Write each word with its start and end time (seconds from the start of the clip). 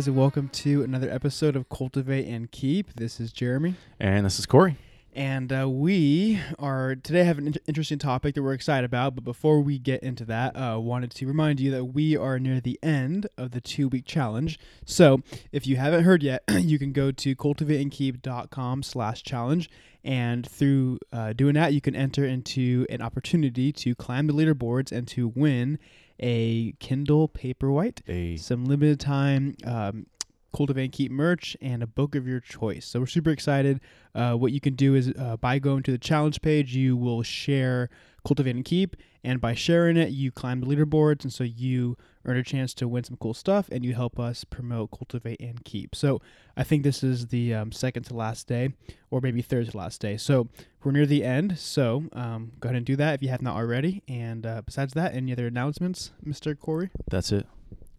guys, 0.00 0.08
and 0.08 0.16
welcome 0.16 0.48
to 0.48 0.82
another 0.82 1.10
episode 1.10 1.54
of 1.54 1.68
Cultivate 1.68 2.26
and 2.26 2.50
Keep. 2.50 2.94
This 2.94 3.20
is 3.20 3.32
Jeremy, 3.32 3.74
And 3.98 4.24
this 4.24 4.38
is 4.38 4.46
Corey. 4.46 4.76
and 5.12 5.52
uh, 5.52 5.68
we 5.68 6.40
are 6.58 6.94
today 6.94 7.24
have 7.24 7.36
an 7.36 7.48
in- 7.48 7.56
interesting 7.66 7.98
topic 7.98 8.34
that 8.34 8.42
we're 8.42 8.54
excited 8.54 8.86
about. 8.86 9.14
But 9.14 9.24
before 9.24 9.60
we 9.60 9.78
get 9.78 10.02
into 10.02 10.24
that, 10.24 10.56
uh, 10.56 10.78
wanted 10.80 11.10
to 11.10 11.26
remind 11.26 11.60
you 11.60 11.70
that 11.72 11.84
we 11.84 12.16
are 12.16 12.38
near 12.38 12.62
the 12.62 12.78
end 12.82 13.26
of 13.36 13.50
the 13.50 13.60
two 13.60 13.88
week 13.88 14.06
challenge. 14.06 14.58
So 14.86 15.20
if 15.52 15.66
you 15.66 15.76
haven't 15.76 16.04
heard 16.04 16.22
yet, 16.22 16.44
you 16.50 16.78
can 16.78 16.92
go 16.92 17.10
to 17.10 17.36
cultivateandkeep.com 17.36 18.82
slash 18.82 19.22
challenge. 19.22 19.68
And 20.02 20.48
through 20.48 21.00
uh, 21.12 21.34
doing 21.34 21.52
that, 21.56 21.74
you 21.74 21.82
can 21.82 21.94
enter 21.94 22.24
into 22.24 22.86
an 22.88 23.02
opportunity 23.02 23.70
to 23.72 23.94
climb 23.94 24.28
the 24.28 24.32
leaderboards 24.32 24.92
and 24.92 25.06
to 25.08 25.28
win 25.28 25.78
a 26.20 26.72
Kindle 26.80 27.28
Paperwhite 27.28 28.40
some 28.40 28.64
limited 28.64 29.00
time 29.00 29.56
um, 29.64 30.06
cultivate 30.54 30.84
and 30.84 30.92
keep 30.92 31.10
merch 31.10 31.56
and 31.60 31.82
a 31.82 31.86
book 31.86 32.14
of 32.14 32.26
your 32.26 32.40
choice. 32.40 32.86
So 32.86 33.00
we're 33.00 33.06
super 33.06 33.30
excited. 33.30 33.80
Uh, 34.14 34.34
what 34.34 34.52
you 34.52 34.60
can 34.60 34.74
do 34.74 34.94
is 34.94 35.12
uh, 35.18 35.36
by 35.36 35.58
going 35.58 35.82
to 35.84 35.92
the 35.92 35.98
challenge 35.98 36.42
page 36.42 36.74
you 36.74 36.96
will 36.96 37.22
share 37.22 37.88
cultivate 38.24 38.56
and 38.56 38.64
keep 38.64 38.96
and 39.22 39.40
by 39.40 39.54
sharing 39.54 39.96
it 39.96 40.10
you 40.10 40.30
climb 40.30 40.60
the 40.60 40.66
leaderboards 40.66 41.22
and 41.24 41.32
so 41.32 41.44
you 41.44 41.96
earn 42.24 42.36
a 42.36 42.42
chance 42.42 42.72
to 42.74 42.86
win 42.88 43.02
some 43.04 43.16
cool 43.16 43.34
stuff 43.34 43.68
and 43.72 43.84
you 43.84 43.94
help 43.94 44.18
us 44.18 44.44
promote 44.44 44.90
cultivate 44.90 45.40
and 45.40 45.64
keep 45.64 45.94
so 45.94 46.20
i 46.56 46.62
think 46.62 46.82
this 46.82 47.02
is 47.02 47.28
the 47.28 47.54
um, 47.54 47.70
second 47.72 48.02
to 48.02 48.14
last 48.14 48.46
day 48.46 48.72
or 49.10 49.20
maybe 49.20 49.42
third 49.42 49.70
to 49.70 49.76
last 49.76 50.00
day 50.00 50.16
so 50.16 50.48
we're 50.84 50.92
near 50.92 51.06
the 51.06 51.24
end 51.24 51.58
so 51.58 52.04
um, 52.12 52.52
go 52.60 52.68
ahead 52.68 52.76
and 52.76 52.86
do 52.86 52.96
that 52.96 53.14
if 53.14 53.22
you 53.22 53.28
have 53.28 53.42
not 53.42 53.56
already 53.56 54.02
and 54.08 54.44
uh, 54.46 54.62
besides 54.64 54.94
that 54.94 55.14
any 55.14 55.32
other 55.32 55.46
announcements 55.46 56.10
mr 56.26 56.58
corey 56.58 56.90
that's 57.10 57.32
it. 57.32 57.46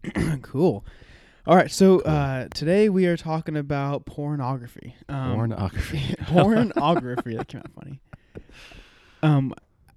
cool. 0.42 0.84
All 1.46 1.54
right, 1.56 1.70
so 1.70 1.98
Cool. 2.00 2.10
uh, 2.12 2.46
today 2.54 2.88
we 2.88 3.06
are 3.06 3.16
talking 3.16 3.56
about 3.56 4.04
pornography. 4.06 4.96
Um, 5.08 5.34
Pornography. 5.34 6.14
pornography. 6.26 7.36
that 7.36 7.48
came 7.48 7.60
out 7.60 7.72
funny. 7.74 8.00
Um, 9.24 9.54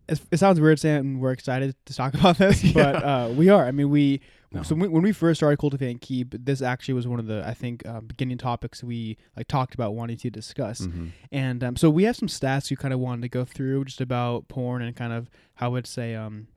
it, 0.08 0.40
sounds 0.40 0.60
weird 0.60 0.80
saying 0.80 1.20
we're 1.20 1.32
excited 1.32 1.76
to 1.86 1.94
talk 1.96 2.14
about 2.20 2.38
this, 2.38 2.72
but 2.74 2.96
uh, 2.96 3.30
we 3.36 3.50
are. 3.50 3.66
I 3.66 3.72
mean, 3.72 3.90
we. 3.90 4.22
No. 4.52 4.64
So 4.64 4.74
we, 4.74 4.88
when 4.88 5.04
we 5.04 5.12
first 5.12 5.40
started 5.40 5.58
Cultivate 5.60 5.92
and 5.92 6.00
Keep, 6.00 6.46
this 6.46 6.62
actually 6.62 6.94
was 6.94 7.08
one 7.08 7.20
of 7.20 7.28
the 7.28 7.44
I 7.46 7.54
think 7.54 7.86
uh, 7.86 8.00
beginning 8.00 8.38
topics 8.38 8.84
we 8.84 9.18
like 9.36 9.50
talked 9.50 9.74
about 9.74 9.96
wanting 9.96 10.16
to 10.18 10.30
discuss. 10.30 10.82
Mhm. 10.82 11.12
And 11.32 11.62
um, 11.64 11.76
so 11.76 11.90
we 11.90 12.06
have 12.06 12.16
some 12.16 12.30
stats 12.30 12.70
we 12.70 12.78
kind 12.78 12.94
of 12.94 13.02
wanted 13.02 13.24
to 13.24 13.30
go 13.30 13.44
through 13.44 13.84
just 13.86 14.00
about 14.00 14.48
porn 14.48 14.82
and 14.82 14.96
kind 14.96 15.12
of 15.12 15.30
how 15.56 15.76
it's 15.76 15.98
a 15.98 16.16
um, 16.16 16.48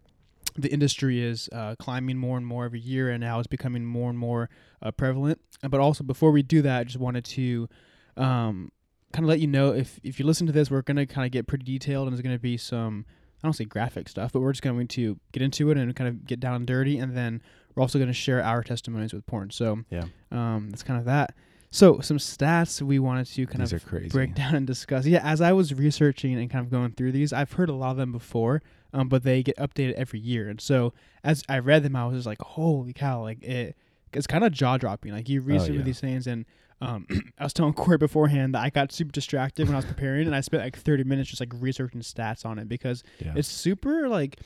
the 0.57 0.73
industry 0.73 1.21
is 1.21 1.49
uh, 1.53 1.75
climbing 1.79 2.19
more 2.19 2.37
and 2.37 2.47
more 2.47 2.65
every 2.67 2.81
year 2.81 3.11
and 3.11 3.25
how 3.25 3.39
it's 3.39 3.49
becoming 3.49 3.85
more 3.85 4.11
and 4.11 4.19
more 4.19 4.49
uh, 4.81 4.93
prevalent. 4.93 5.41
But 5.69 5.81
also 5.81 6.05
before 6.05 6.31
we 6.31 6.43
do 6.43 6.63
that, 6.63 6.79
I 6.81 6.85
just 6.85 6.99
wanted 6.99 7.25
to 7.25 7.69
um, 8.17 8.71
kind 9.13 9.25
of 9.25 9.29
let 9.29 9.41
you 9.41 9.47
know 9.47 9.73
if 9.73 9.99
if 10.05 10.21
you 10.21 10.27
listen 10.27 10.47
to 10.47 10.53
this, 10.53 10.71
we're 10.71 10.83
gonna 10.83 11.07
kind 11.07 11.27
of 11.27 11.33
get 11.33 11.47
pretty 11.47 11.65
detailed 11.65 12.07
and 12.07 12.15
there's 12.15 12.23
gonna 12.23 12.39
be 12.39 12.57
some 12.57 13.07
I 13.43 13.47
don't 13.47 13.53
say 13.53 13.65
graphic 13.65 14.09
stuff, 14.09 14.33
but 14.33 14.41
we're 14.41 14.53
just 14.53 14.63
going 14.63 14.89
to 14.89 15.19
get 15.33 15.43
into 15.43 15.71
it 15.71 15.79
and 15.79 15.95
kind 15.95 16.09
of 16.09 16.27
get 16.27 16.41
down 16.41 16.55
and 16.55 16.67
dirty, 16.67 16.99
and 16.99 17.17
then 17.17 17.41
we're 17.75 17.83
also 17.83 17.99
going 17.99 18.09
to 18.09 18.15
share 18.15 18.43
our 18.43 18.63
testimonies 18.65 19.13
with 19.13 19.25
porn. 19.27 19.51
So 19.51 19.81
Yeah. 19.91 20.05
um, 20.33 20.71
that's 20.71 20.83
kind 20.83 20.99
of 20.99 21.05
that. 21.07 21.35
So 21.71 22.01
some 22.01 22.17
stats 22.17 22.81
we 22.81 22.99
wanted 22.99 23.27
to 23.27 23.47
kind 23.47 23.61
These 23.61 23.75
of 23.75 23.85
break 24.11 24.35
down 24.35 24.55
and 24.55 24.67
discuss. 24.67 25.05
Yeah, 25.07 25.21
as 25.23 25.41
I 25.41 25.53
was 25.53 25.75
researching 25.75 26.35
and 26.39 26.51
kind 26.51 26.65
of 26.65 26.71
going 26.71 26.93
through 26.93 27.13
these, 27.13 27.33
I've 27.33 27.53
heard 27.53 27.69
a 27.69 27.75
lot 27.75 27.91
of 27.91 27.97
them 27.99 28.11
before, 28.11 28.63
um, 28.95 29.09
but 29.09 29.23
they 29.23 29.43
get 29.43 29.57
updated 29.59 29.93
every 29.93 30.19
year. 30.19 30.49
And 30.49 30.61
so 30.61 30.95
as 31.23 31.45
I 31.49 31.59
read 31.59 31.83
them, 31.83 31.95
I 31.95 32.07
was 32.07 32.17
just 32.17 32.27
like, 32.27 32.41
holy 32.41 32.95
cow! 32.95 33.21
Like 33.23 33.43
it, 33.45 33.77
it's 34.15 34.27
kind 34.27 34.45
of 34.45 34.53
jaw 34.53 34.79
dropping. 34.79 35.13
Like 35.13 35.29
you 35.29 35.43
read 35.43 35.61
Oh, 35.61 35.65
some 35.67 35.75
yeah. 35.75 35.81
of 35.81 35.85
these 35.85 36.01
things, 36.01 36.27
and 36.27 36.47
um, 36.81 37.07
I 37.39 37.45
was 37.45 37.53
telling 37.53 37.73
Corey 37.75 37.99
beforehand 37.99 38.55
that 38.55 38.63
I 38.63 38.71
got 38.71 38.93
super 38.93 39.11
distracted 39.13 39.67
when 39.67 39.75
I 39.75 39.79
was 39.79 39.85
preparing, 39.87 40.27
and 40.27 40.35
I 40.35 40.41
spent 40.41 40.63
like 40.63 40.77
30 40.79 41.05
minutes 41.05 41.29
just 41.31 41.41
like 41.41 41.53
researching 41.55 42.01
stats 42.01 42.45
on 42.47 42.59
it 42.59 42.69
because 42.69 43.03
Yeah. 43.19 43.33
it's 43.37 43.49
super 43.49 44.09
like 44.09 44.41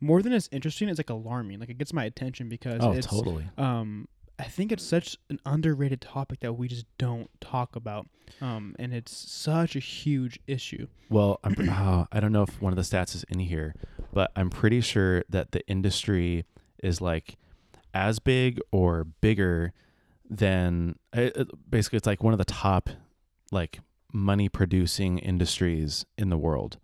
more 0.00 0.22
than 0.22 0.32
it's 0.32 0.48
interesting. 0.52 0.88
It's 0.88 0.98
like 0.98 1.10
alarming. 1.10 1.60
Like 1.60 1.70
it 1.70 1.78
gets 1.78 1.92
my 1.92 2.04
attention 2.04 2.48
because 2.48 2.80
oh, 2.82 2.92
it's 2.92 3.06
totally. 3.06 3.46
um 3.56 4.06
I 4.40 4.44
think 4.44 4.70
it's 4.70 4.84
such 4.84 5.16
an 5.30 5.40
underrated 5.44 6.00
topic 6.00 6.38
that 6.40 6.52
we 6.52 6.68
just 6.68 6.86
don't 6.98 7.28
talk 7.40 7.74
about. 7.74 8.06
Um 8.40 8.76
and 8.78 8.94
it's 8.94 9.10
such 9.16 9.74
a 9.74 9.80
huge 9.80 10.38
issue. 10.46 10.86
Well, 11.08 11.40
I'm, 11.42 11.56
uh, 11.68 12.04
I 12.12 12.20
don't 12.20 12.30
know 12.32 12.42
if 12.42 12.60
one 12.62 12.72
of 12.72 12.76
the 12.76 12.82
stats 12.82 13.14
is 13.16 13.24
in 13.30 13.40
here, 13.40 13.74
but 14.12 14.30
I'm 14.36 14.50
pretty 14.50 14.80
sure 14.80 15.24
that 15.30 15.50
the 15.52 15.66
industry 15.66 16.44
is 16.82 17.00
like 17.00 17.36
as 17.94 18.20
big 18.20 18.60
or 18.70 19.02
bigger 19.04 19.72
than 20.30 20.98
it, 21.12 21.36
it- 21.36 21.70
basically 21.70 21.96
it's 21.96 22.06
like 22.06 22.22
one 22.22 22.32
of 22.34 22.38
the 22.38 22.44
top 22.44 22.90
like 23.50 23.80
money 24.12 24.48
producing 24.48 25.18
industries 25.18 26.04
in 26.16 26.28
the 26.30 26.38
world. 26.38 26.78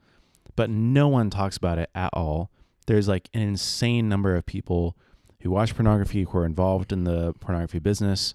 But 0.56 0.71
no 0.71 1.09
one 1.09 1.31
talks 1.31 1.56
about 1.56 1.78
it 1.78 1.91
at 1.94 2.10
all. 2.12 2.50
There's 2.87 3.09
like 3.09 3.28
an 3.34 3.43
insane 3.43 4.09
number 4.09 4.37
of 4.37 4.47
people 4.47 4.97
who 5.41 5.50
watch 5.50 5.75
pornography 5.75 6.22
who 6.25 6.38
are 6.38 6.47
involved 6.47 6.93
in 6.93 7.05
the 7.05 7.32
pornography 7.41 7.78
business. 7.78 8.34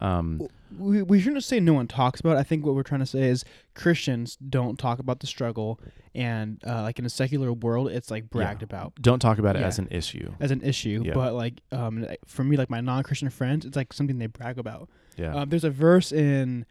Um, 0.00 0.48
We 0.78 1.02
we 1.02 1.20
shouldn't 1.20 1.42
say 1.44 1.58
no 1.60 1.74
one 1.74 1.88
talks 1.88 2.20
about 2.20 2.36
it. 2.36 2.40
I 2.40 2.42
think 2.44 2.64
what 2.64 2.74
we're 2.74 2.82
trying 2.84 3.00
to 3.00 3.06
say 3.06 3.22
is 3.22 3.44
Christians 3.74 4.36
don't 4.36 4.78
talk 4.78 4.98
about 5.00 5.20
the 5.20 5.26
struggle 5.26 5.80
and 6.14 6.62
uh, 6.66 6.82
like 6.82 6.98
in 6.98 7.04
a 7.04 7.08
secular 7.10 7.52
world 7.52 7.88
it's 7.90 8.10
like 8.10 8.30
bragged 8.30 8.62
about 8.62 8.92
don't 9.00 9.18
talk 9.20 9.38
about 9.38 9.56
it 9.56 9.60
Yeah. 9.60 9.66
as 9.66 9.78
an 9.78 9.88
issue. 9.90 10.32
as 10.40 10.50
an 10.50 10.60
issue, 10.62 11.02
Yeah. 11.04 11.14
but 11.14 11.34
like 11.34 11.60
um 11.72 12.06
for 12.26 12.44
me 12.44 12.56
like 12.56 12.70
my 12.70 12.80
non-Christian 12.80 13.30
friends 13.30 13.64
it's 13.66 13.76
like 13.76 13.92
something 13.92 14.18
they 14.18 14.26
brag 14.26 14.58
about. 14.58 14.88
Yeah. 15.16 15.34
Um, 15.34 15.48
there's 15.48 15.64
a 15.64 15.70
verse 15.70 16.12
in 16.12 16.66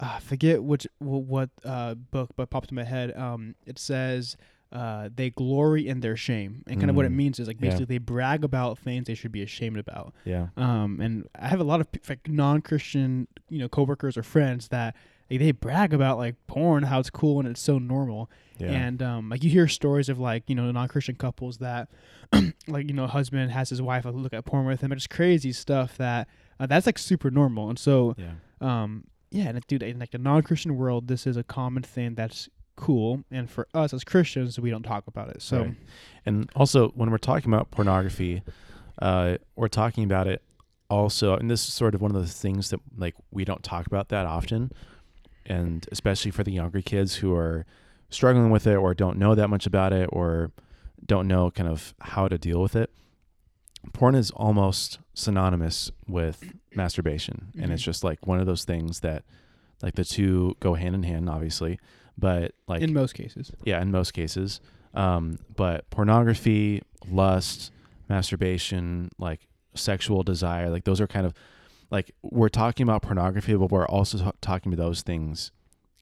uh, 0.00 0.14
I 0.16 0.20
forget 0.20 0.62
which 0.64 0.86
what 0.98 1.50
uh, 1.64 1.94
book, 1.94 2.30
but 2.36 2.50
popped 2.50 2.70
in 2.72 2.74
my 2.76 2.84
head. 2.84 3.16
Um, 3.16 3.54
it 3.66 3.78
says 3.78 4.36
uh, 4.72 5.08
they 5.14 5.30
glory 5.30 5.86
in 5.86 6.00
their 6.00 6.16
shame, 6.16 6.62
and 6.66 6.78
kind 6.80 6.88
of 6.90 6.96
what 6.96 7.04
it 7.04 7.12
Mm. 7.12 7.16
means 7.16 7.38
is 7.38 7.46
like 7.46 7.58
Yeah. 7.60 7.68
basically 7.70 7.84
they 7.86 7.98
brag 7.98 8.42
about 8.44 8.78
things 8.78 9.06
they 9.06 9.14
should 9.14 9.32
be 9.32 9.42
ashamed 9.42 9.76
about. 9.78 10.14
yeah. 10.24 10.48
Um, 10.56 11.00
and 11.00 11.28
I 11.38 11.48
have 11.48 11.60
a 11.60 11.64
lot 11.64 11.80
of 11.80 11.88
like 12.08 12.26
non-Christian, 12.28 13.28
you 13.48 13.58
know, 13.58 13.68
coworkers 13.68 14.16
or 14.16 14.22
friends 14.22 14.68
that 14.68 14.94
like, 15.30 15.40
they 15.40 15.52
brag 15.52 15.92
about 15.94 16.18
like 16.18 16.36
porn, 16.46 16.84
how 16.84 17.00
it's 17.00 17.10
cool 17.10 17.38
and 17.38 17.48
it's 17.48 17.60
so 17.60 17.78
normal. 17.78 18.30
Yeah. 18.58 18.70
And 18.70 19.02
um, 19.02 19.28
like 19.28 19.42
you 19.44 19.50
hear 19.50 19.66
stories 19.68 20.08
of 20.08 20.18
like 20.18 20.44
you 20.48 20.54
know 20.54 20.70
non-Christian 20.70 21.16
couples 21.16 21.58
that 21.58 21.88
like 22.66 22.88
you 22.88 22.94
know 22.94 23.06
husband 23.06 23.50
has 23.50 23.70
his 23.70 23.80
wife 23.82 24.04
like, 24.04 24.14
look 24.14 24.32
at 24.34 24.44
porn 24.44 24.66
with 24.66 24.80
him. 24.82 24.92
It's 24.92 25.06
crazy 25.06 25.52
stuff 25.52 25.96
that 25.98 26.28
uh, 26.60 26.66
that's 26.66 26.86
like 26.86 26.98
super 26.98 27.30
normal. 27.30 27.68
And 27.68 27.78
so 27.78 28.14
yeah. 28.18 28.32
um, 28.60 29.04
yeah, 29.30 29.48
and 29.48 29.66
dude, 29.66 29.82
in 29.82 29.98
like 29.98 30.10
the 30.10 30.18
non-Christian 30.18 30.76
world, 30.76 31.08
this 31.08 31.26
is 31.26 31.36
a 31.38 31.42
common 31.42 31.82
thing 31.82 32.14
that's 32.14 32.48
cool. 32.76 33.24
And 33.30 33.50
for 33.50 33.68
us 33.74 33.92
as 33.92 34.04
Christians, 34.04 34.58
we 34.58 34.70
don't 34.70 34.82
talk 34.82 35.06
about 35.06 35.28
it. 35.28 35.42
So 35.42 35.62
Right. 35.64 35.74
And 36.24 36.50
also, 36.54 36.88
when 36.90 37.10
we're 37.10 37.18
talking 37.18 37.52
about 37.52 37.70
pornography, 37.70 38.42
uh, 39.00 39.38
we're 39.56 39.68
talking 39.68 40.04
about 40.04 40.26
it 40.28 40.42
also, 40.88 41.36
and 41.36 41.50
this 41.50 41.66
is 41.66 41.74
sort 41.74 41.94
of 41.94 42.00
one 42.00 42.14
of 42.14 42.20
the 42.20 42.28
things 42.28 42.70
that 42.70 42.80
like 42.96 43.14
we 43.30 43.44
don't 43.44 43.62
talk 43.62 43.86
about 43.86 44.08
that 44.10 44.26
often, 44.26 44.70
and 45.46 45.86
especially 45.90 46.30
for 46.30 46.44
the 46.44 46.52
younger 46.52 46.80
kids 46.82 47.16
who 47.16 47.34
are 47.34 47.66
struggling 48.10 48.50
with 48.50 48.66
it 48.66 48.76
or 48.76 48.94
don't 48.94 49.16
know 49.18 49.34
that 49.34 49.48
much 49.48 49.66
about 49.66 49.92
it 49.92 50.08
or 50.12 50.52
don't 51.04 51.26
know 51.26 51.50
kind 51.50 51.68
of 51.68 51.94
how 52.00 52.28
to 52.28 52.38
deal 52.38 52.60
with 52.62 52.76
it. 52.76 52.90
Porn 53.92 54.14
is 54.14 54.30
almost 54.32 54.98
synonymous 55.14 55.90
with 56.06 56.52
masturbation, 56.74 57.48
and 57.58 57.72
it's 57.72 57.82
Mhm. 57.82 57.86
just 57.86 58.04
like 58.04 58.26
one 58.26 58.38
of 58.38 58.46
those 58.46 58.64
things 58.64 59.00
that, 59.00 59.24
like, 59.82 59.94
the 59.96 60.04
two 60.04 60.56
go 60.60 60.74
hand 60.74 60.94
in 60.94 61.02
hand, 61.02 61.28
obviously, 61.28 61.80
but 62.18 62.52
like 62.68 62.82
in 62.82 62.92
most 62.92 63.14
cases, 63.14 63.50
yeah, 63.64 63.80
in 63.80 63.90
most 63.90 64.12
cases. 64.12 64.60
Um, 64.94 65.38
but 65.56 65.88
pornography, 65.90 66.82
lust, 67.10 67.72
masturbation, 68.08 69.10
like 69.18 69.40
sexual 69.74 70.22
desire, 70.22 70.70
like 70.70 70.84
those 70.84 71.00
are 71.00 71.06
kind 71.06 71.26
of 71.26 71.34
like 71.90 72.12
we're 72.22 72.48
talking 72.48 72.84
about 72.84 73.02
pornography, 73.02 73.54
but 73.54 73.70
we're 73.70 73.86
also 73.86 74.18
ta- 74.18 74.32
talking 74.40 74.72
about 74.72 74.82
those 74.84 75.02
things 75.02 75.50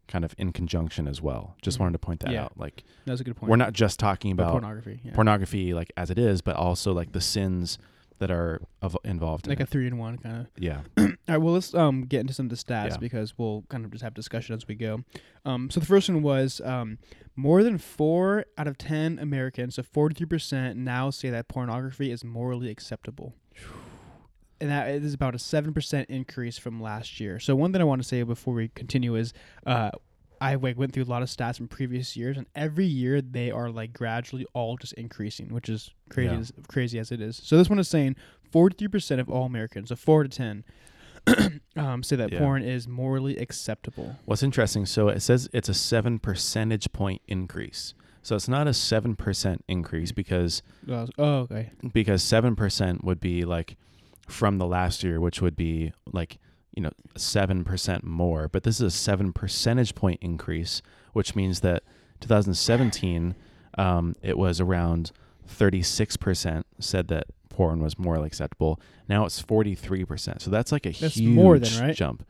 kind 0.08 0.24
of 0.24 0.34
in 0.38 0.52
conjunction 0.52 1.06
as 1.06 1.22
well. 1.22 1.56
Just 1.62 1.76
Mhm. 1.76 1.80
wanted 1.82 1.92
to 1.92 1.98
point 2.00 2.20
that 2.20 2.32
Yeah. 2.32 2.44
out. 2.44 2.58
Like 2.58 2.82
that's 3.06 3.20
a 3.20 3.24
good 3.24 3.36
point. 3.36 3.48
we're 3.50 3.56
not 3.56 3.72
just 3.72 3.98
talking 4.00 4.34
But 4.36 4.42
about 4.44 4.52
pornography. 4.52 5.00
Yeah. 5.04 5.12
pornography 5.14 5.72
like 5.72 5.92
as 5.96 6.10
it 6.10 6.18
is, 6.18 6.40
but 6.42 6.56
also 6.56 6.92
like 6.92 7.12
the 7.12 7.20
sins 7.20 7.78
that 8.20 8.30
are 8.30 8.62
of, 8.80 8.96
involved 9.04 9.46
like 9.48 9.58
in 9.58 9.62
a 9.62 9.64
it. 9.64 9.68
three 9.68 9.86
in 9.86 9.98
one 9.98 10.16
kind 10.18 10.36
of. 10.42 10.46
yeah. 10.56 10.82
All 10.98 11.08
right, 11.28 11.38
well, 11.38 11.54
let's 11.54 11.74
um 11.74 12.02
get 12.02 12.20
into 12.20 12.32
some 12.32 12.46
of 12.46 12.50
the 12.50 12.56
stats 12.56 12.90
Yeah. 12.90 12.96
because 12.98 13.36
we'll 13.36 13.64
kind 13.68 13.84
of 13.84 13.90
just 13.90 14.04
have 14.04 14.14
discussion 14.14 14.54
as 14.54 14.66
we 14.68 14.74
go. 14.76 15.00
Um, 15.44 15.68
so 15.70 15.80
the 15.80 15.86
first 15.86 16.08
one 16.08 16.22
was 16.22 16.60
um, 16.64 16.98
more 17.36 17.62
than 17.62 17.76
four 17.78 18.44
out 18.56 18.66
of 18.68 18.78
ten 18.78 19.18
Americans, 19.18 19.74
so 19.74 19.82
forty-three 19.82 20.26
percent, 20.26 20.78
now 20.78 21.10
say 21.10 21.30
that 21.30 21.48
pornography 21.48 22.10
is 22.12 22.22
morally 22.24 22.70
acceptable, 22.70 23.34
and 24.60 24.70
that 24.70 24.88
is 24.90 25.14
about 25.14 25.34
a 25.34 25.38
seven 25.38 25.72
percent 25.72 26.10
increase 26.10 26.58
from 26.58 26.80
last 26.80 27.20
year. 27.20 27.38
So 27.40 27.56
one 27.56 27.72
thing 27.72 27.80
I 27.80 27.84
want 27.84 28.02
to 28.02 28.06
say 28.08 28.22
before 28.22 28.54
we 28.54 28.68
continue 28.68 29.14
is, 29.16 29.32
uh, 29.66 29.90
I 30.40 30.56
went 30.56 30.92
through 30.92 31.02
a 31.02 31.04
lot 31.04 31.22
of 31.22 31.28
stats 31.28 31.58
from 31.58 31.68
previous 31.68 32.16
years, 32.16 32.36
and 32.38 32.46
every 32.54 32.86
year 32.86 33.20
they 33.20 33.50
are 33.50 33.70
like 33.70 33.92
gradually 33.92 34.46
all 34.54 34.76
just 34.78 34.94
increasing, 34.94 35.52
which 35.52 35.68
is 35.68 35.90
crazy, 36.08 36.32
Yeah. 36.32 36.40
as, 36.40 36.52
crazy 36.68 36.98
as 36.98 37.12
it 37.12 37.20
is. 37.20 37.40
So 37.44 37.58
this 37.58 37.68
one 37.68 37.78
is 37.78 37.88
saying 37.88 38.16
forty-three 38.50 38.88
percent 38.88 39.20
of 39.20 39.28
all 39.28 39.44
Americans, 39.44 39.90
so 39.90 39.96
four 39.96 40.22
to 40.22 40.28
ten, 40.30 40.64
um, 41.76 42.02
say 42.02 42.16
that 42.16 42.32
Yeah. 42.32 42.38
porn 42.38 42.62
is 42.62 42.88
morally 42.88 43.36
acceptable. 43.36 44.16
What's 44.24 44.42
interesting, 44.42 44.86
so 44.86 45.08
it 45.08 45.20
says 45.20 45.48
it's 45.52 45.68
a 45.68 45.74
seven 45.74 46.18
percentage 46.18 46.92
point 46.92 47.20
increase. 47.28 47.94
So 48.22 48.36
it's 48.36 48.48
not 48.48 48.66
a 48.68 48.74
seven 48.74 49.16
percent 49.16 49.64
increase 49.68 50.12
because 50.12 50.62
Oh, 50.88 51.06
okay. 51.18 51.70
because 51.92 52.22
seven 52.22 52.56
percent 52.56 53.04
would 53.04 53.20
be 53.20 53.44
like 53.44 53.76
from 54.28 54.58
the 54.58 54.66
last 54.66 55.02
year, 55.02 55.20
which 55.20 55.40
would 55.42 55.56
be 55.56 55.92
like 56.12 56.38
you 56.74 56.82
know 56.82 56.90
seven 57.16 57.64
percent 57.64 58.04
more. 58.04 58.48
But 58.48 58.62
this 58.62 58.76
is 58.76 58.82
a 58.82 58.90
seven 58.90 59.32
percentage 59.32 59.94
point 59.94 60.18
increase, 60.22 60.82
which 61.12 61.34
means 61.34 61.60
that 61.60 61.82
2017 62.20 63.34
um, 63.78 64.14
it 64.22 64.36
was 64.36 64.60
around 64.60 65.12
36 65.46 66.16
percent 66.16 66.66
said 66.78 67.08
that 67.08 67.24
porn 67.48 67.82
was 67.82 67.98
more 67.98 68.16
acceptable. 68.24 68.80
Now 69.08 69.24
it's 69.26 69.40
43 69.40 70.04
percent. 70.04 70.42
So 70.42 70.50
that's 70.50 70.72
like 70.72 70.86
a 70.86 70.90
That's 70.90 71.16
huge 71.16 71.34
more 71.34 71.58
than, 71.58 71.82
right? 71.82 71.96
jump. 71.96 72.24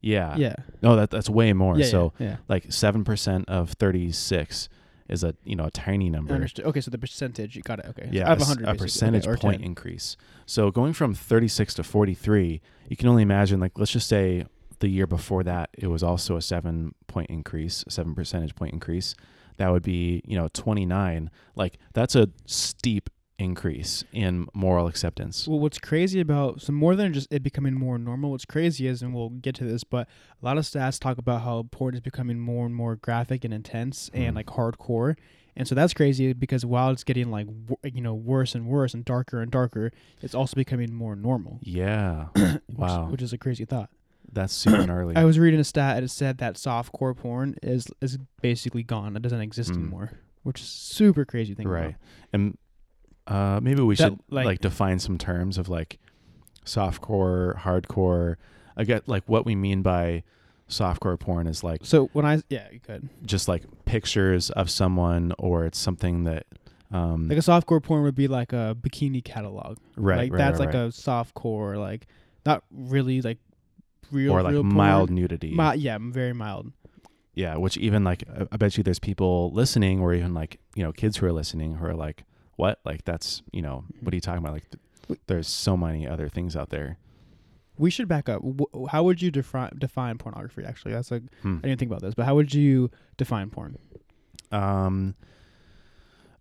Yeah. 0.00 0.36
Yeah. 0.36 0.56
No, 0.82 0.96
that 0.96 1.10
that's 1.10 1.30
way 1.30 1.52
more. 1.52 1.78
yeah. 1.78 1.86
so 1.86 2.12
yeah. 2.18 2.36
like 2.48 2.72
seven 2.72 3.04
percent 3.04 3.48
of 3.48 3.70
36 3.70 4.68
is 5.08 5.22
a 5.24 5.34
you 5.44 5.56
know 5.56 5.64
a 5.64 5.70
tiny 5.70 6.08
number. 6.10 6.34
Understood. 6.34 6.64
Okay, 6.66 6.80
so 6.80 6.90
the 6.90 6.98
percentage 6.98 7.56
you 7.56 7.62
got 7.62 7.78
it. 7.78 7.86
Okay. 7.90 8.08
Yeah, 8.10 8.28
out 8.30 8.32
of 8.32 8.38
a 8.38 8.42
s- 8.42 8.48
100 8.48 8.68
a, 8.68 8.74
percentage 8.78 9.26
okay, 9.26 9.40
point 9.40 9.60
10. 9.60 9.64
increase. 9.66 10.16
So 10.46 10.70
going 10.70 10.92
from 10.92 11.14
36 11.14 11.74
to 11.74 11.82
43, 11.82 12.60
you 12.88 12.96
can 12.96 13.08
only 13.08 13.22
imagine 13.22 13.60
like 13.60 13.78
let's 13.78 13.92
just 13.92 14.08
say 14.08 14.46
the 14.80 14.88
year 14.88 15.06
before 15.06 15.42
that 15.44 15.70
it 15.76 15.86
was 15.86 16.02
also 16.02 16.36
a 16.36 16.42
7 16.42 16.94
point 17.06 17.30
increase, 17.30 17.84
7 17.88 18.14
percentage 18.14 18.54
point 18.54 18.72
increase. 18.72 19.14
That 19.56 19.70
would 19.70 19.82
be, 19.84 20.20
you 20.24 20.36
know, 20.36 20.48
29. 20.52 21.30
Like 21.54 21.78
that's 21.92 22.16
a 22.16 22.28
steep 22.46 23.08
increase 23.38 24.04
in 24.12 24.46
moral 24.54 24.86
acceptance. 24.86 25.48
Well, 25.48 25.58
what's 25.58 25.78
crazy 25.78 26.20
about 26.20 26.60
so 26.62 26.72
more 26.72 26.94
than 26.94 27.12
just 27.12 27.32
it 27.32 27.42
becoming 27.42 27.74
more 27.74 27.98
normal, 27.98 28.30
what's 28.30 28.44
crazy 28.44 28.86
is, 28.86 29.02
and 29.02 29.14
we'll 29.14 29.30
get 29.30 29.54
to 29.56 29.64
this, 29.64 29.82
but 29.84 30.08
a 30.40 30.44
lot 30.44 30.56
of 30.58 30.64
stats 30.64 30.98
talk 31.00 31.18
about 31.18 31.42
how 31.42 31.66
porn 31.70 31.94
is 31.94 32.00
becoming 32.00 32.38
more 32.38 32.64
and 32.66 32.74
more 32.74 32.96
graphic 32.96 33.44
and 33.44 33.52
intense 33.52 34.10
and 34.14 34.32
Mm. 34.34 34.36
like 34.36 34.46
hardcore, 34.46 35.16
and 35.56 35.66
so 35.66 35.74
that's 35.74 35.92
crazy 35.94 36.32
because 36.32 36.64
while 36.64 36.90
it's 36.90 37.04
getting 37.04 37.30
like 37.30 37.46
w- 37.46 37.76
you 37.96 38.00
know 38.00 38.14
worse 38.14 38.54
and 38.54 38.66
worse 38.66 38.94
and 38.94 39.04
darker 39.04 39.40
and 39.40 39.50
darker, 39.50 39.90
it's 40.22 40.34
also 40.34 40.54
becoming 40.54 40.92
more 40.94 41.16
normal. 41.16 41.58
Yeah. 41.62 42.26
which- 42.34 42.60
Wow. 42.76 43.08
which 43.10 43.22
is 43.22 43.32
a 43.32 43.38
crazy 43.38 43.64
thought. 43.64 43.90
That's 44.32 44.52
super 44.52 44.84
gnarly. 44.86 45.16
I 45.16 45.24
was 45.24 45.38
reading 45.38 45.60
a 45.60 45.64
stat 45.64 45.96
and 45.96 46.04
it 46.04 46.08
said 46.10 46.38
that 46.38 46.54
softcore 46.54 47.16
porn 47.16 47.56
is 47.62 47.88
is 48.00 48.18
basically 48.42 48.82
gone. 48.84 49.16
It 49.16 49.22
doesn't 49.22 49.40
exist 49.40 49.72
Mm. 49.72 49.76
anymore, 49.76 50.10
which 50.44 50.60
is 50.60 50.66
super 50.66 51.24
crazy 51.24 51.54
thing. 51.54 51.66
right. 51.68 51.86
about. 51.90 51.94
And 52.32 52.58
uh 53.26 53.58
maybe 53.62 53.80
we 53.82 53.94
That, 53.96 54.04
should 54.12 54.18
like- 54.30 54.46
like 54.46 54.60
define 54.60 54.98
some 54.98 55.18
terms 55.18 55.58
of 55.58 55.68
like 55.68 55.98
softcore, 56.64 57.56
hardcore. 57.58 58.36
I 58.76 58.84
get 58.84 59.08
like 59.08 59.24
what 59.26 59.44
we 59.46 59.54
mean 59.54 59.82
by 59.82 60.22
softcore 60.68 61.18
porn 61.18 61.46
is 61.46 61.62
like 61.62 61.80
So 61.84 62.06
when 62.12 62.24
I 62.24 62.42
yeah, 62.48 62.66
you 62.72 62.80
could 62.80 63.08
just 63.24 63.48
like 63.48 63.62
pictures 63.84 64.50
of 64.50 64.70
someone 64.70 65.32
or 65.38 65.66
it's 65.66 65.78
something 65.78 66.24
that 66.24 66.46
um 66.90 67.28
like 67.28 67.38
a 67.38 67.42
softcore 67.42 67.82
porn 67.82 68.02
would 68.02 68.14
be 68.14 68.28
like 68.28 68.52
a 68.52 68.76
bikini 68.80 69.22
catalog. 69.22 69.78
right, 69.96 70.18
like 70.18 70.32
right, 70.32 70.38
that's 70.38 70.58
right, 70.58 70.66
like 70.66 70.74
right. 70.74 70.86
a 70.88 70.92
soft 70.92 71.34
core, 71.34 71.76
like 71.76 72.06
not 72.46 72.64
really 72.70 73.20
like 73.22 73.38
real 74.10 74.32
or 74.32 74.42
like 74.42 74.52
real 74.52 74.62
porn. 74.62 74.74
mild 74.74 75.10
nudity. 75.10 75.54
Mi- 75.54 75.76
yeah, 75.76 75.98
very 76.00 76.32
mild. 76.32 76.72
yeah, 77.34 77.56
which 77.56 77.76
even 77.78 78.04
like 78.04 78.24
I- 78.28 78.46
I 78.52 78.56
bet 78.56 78.76
you 78.76 78.82
there's 78.82 78.98
people 78.98 79.50
listening 79.52 80.00
or 80.00 80.14
even 80.14 80.34
like, 80.34 80.58
you 80.74 80.82
know, 80.82 80.92
kids 80.92 81.16
who 81.18 81.26
are 81.26 81.32
listening 81.32 81.74
who 81.76 81.86
are 81.86 81.94
like, 81.94 82.24
"What? 82.56 82.80
Like 82.84 83.04
that's, 83.04 83.42
you 83.52 83.62
know, 83.62 83.84
what 84.00 84.12
are 84.12 84.16
you 84.16 84.20
talking 84.20 84.38
about? 84.38 84.52
Like 84.54 84.70
th- 85.08 85.20
there's 85.26 85.48
so 85.48 85.76
many 85.76 86.06
other 86.06 86.28
things 86.28 86.56
out 86.56 86.70
there." 86.70 86.98
We 87.76 87.90
should 87.90 88.06
back 88.06 88.28
up. 88.28 88.40
Wh- 88.42 88.88
How 88.90 89.02
would 89.02 89.20
you 89.20 89.30
define 89.32 89.72
define 89.78 90.16
pornography? 90.18 90.64
Actually, 90.64 90.92
that's 90.94 91.10
like 91.10 91.22
Hmm. 91.42 91.58
I 91.64 91.68
didn't 91.68 91.78
think 91.80 91.90
about 91.90 92.02
this, 92.02 92.14
but 92.14 92.24
how 92.26 92.34
would 92.36 92.54
you 92.54 92.90
define 93.16 93.50
porn? 93.50 93.76
um, 94.52 95.14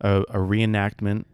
a, 0.01 0.21
a 0.29 0.37
reenactment 0.37 1.25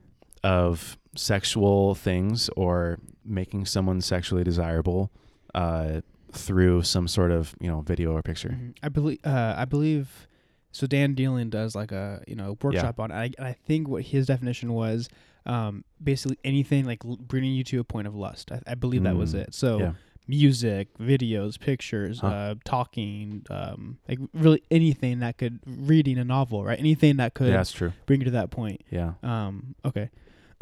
of 0.43 0.97
sexual 1.15 1.95
things 1.95 2.49
or 2.55 2.99
making 3.25 3.65
someone 3.65 3.99
sexually 3.99 4.43
desirable 4.43 5.11
uh, 5.55 5.99
through 6.31 6.83
some 6.83 7.07
sort 7.07 7.31
of 7.31 7.55
you 7.59 7.67
know 7.69 7.81
video 7.81 8.13
or 8.13 8.21
picture. 8.21 8.49
Mhm. 8.49 8.75
I 8.83 8.89
believe. 8.89 9.19
Uh, 9.25 9.55
I 9.57 9.65
believe. 9.65 10.27
So 10.71 10.86
Dan 10.88 11.16
Dealin 11.16 11.50
does 11.50 11.75
like 11.75 11.92
a 11.92 12.24
you 12.27 12.36
know 12.36 12.57
workshop 12.62 13.00
on. 13.00 13.12
it. 13.12 13.16
I, 13.16 13.24
and 13.38 13.48
I 13.48 13.54
think 13.54 13.88
what 13.88 14.04
his 14.04 14.27
definition 14.27 14.74
was 14.74 15.10
um, 15.45 15.83
basically 16.04 16.38
anything 16.44 16.86
like 16.86 17.04
l- 17.06 17.18
bringing 17.18 17.54
you 17.54 17.63
to 17.66 17.80
a 17.80 17.83
point 17.83 18.07
of 18.07 18.16
lust. 18.16 18.51
I, 18.51 18.62
I 18.68 18.75
believe 18.75 19.04
that 19.04 19.16
was 19.16 19.33
Mm, 19.33 19.39
it. 19.48 19.54
So 19.56 19.80
yeah. 19.80 19.94
music, 20.27 20.95
videos, 21.00 21.60
pictures, 21.60 22.19
Huh. 22.19 22.27
uh, 22.27 22.56
talking, 22.66 23.44
um, 23.50 23.98
like 24.07 24.19
really 24.33 24.62
anything 24.69 25.19
that 25.19 25.38
could 25.39 25.60
reading 25.66 26.18
a 26.19 26.24
novel, 26.24 26.63
right? 26.63 26.77
Anything 26.77 27.18
that 27.18 27.33
could 27.33 27.48
Yeah, 27.50 27.57
that's 27.57 27.72
true. 27.72 27.94
bring 28.06 28.19
you 28.22 28.25
to 28.25 28.31
that 28.31 28.51
point. 28.51 28.81
Yeah. 28.92 29.13
Um, 29.24 29.74
okay. 29.83 30.12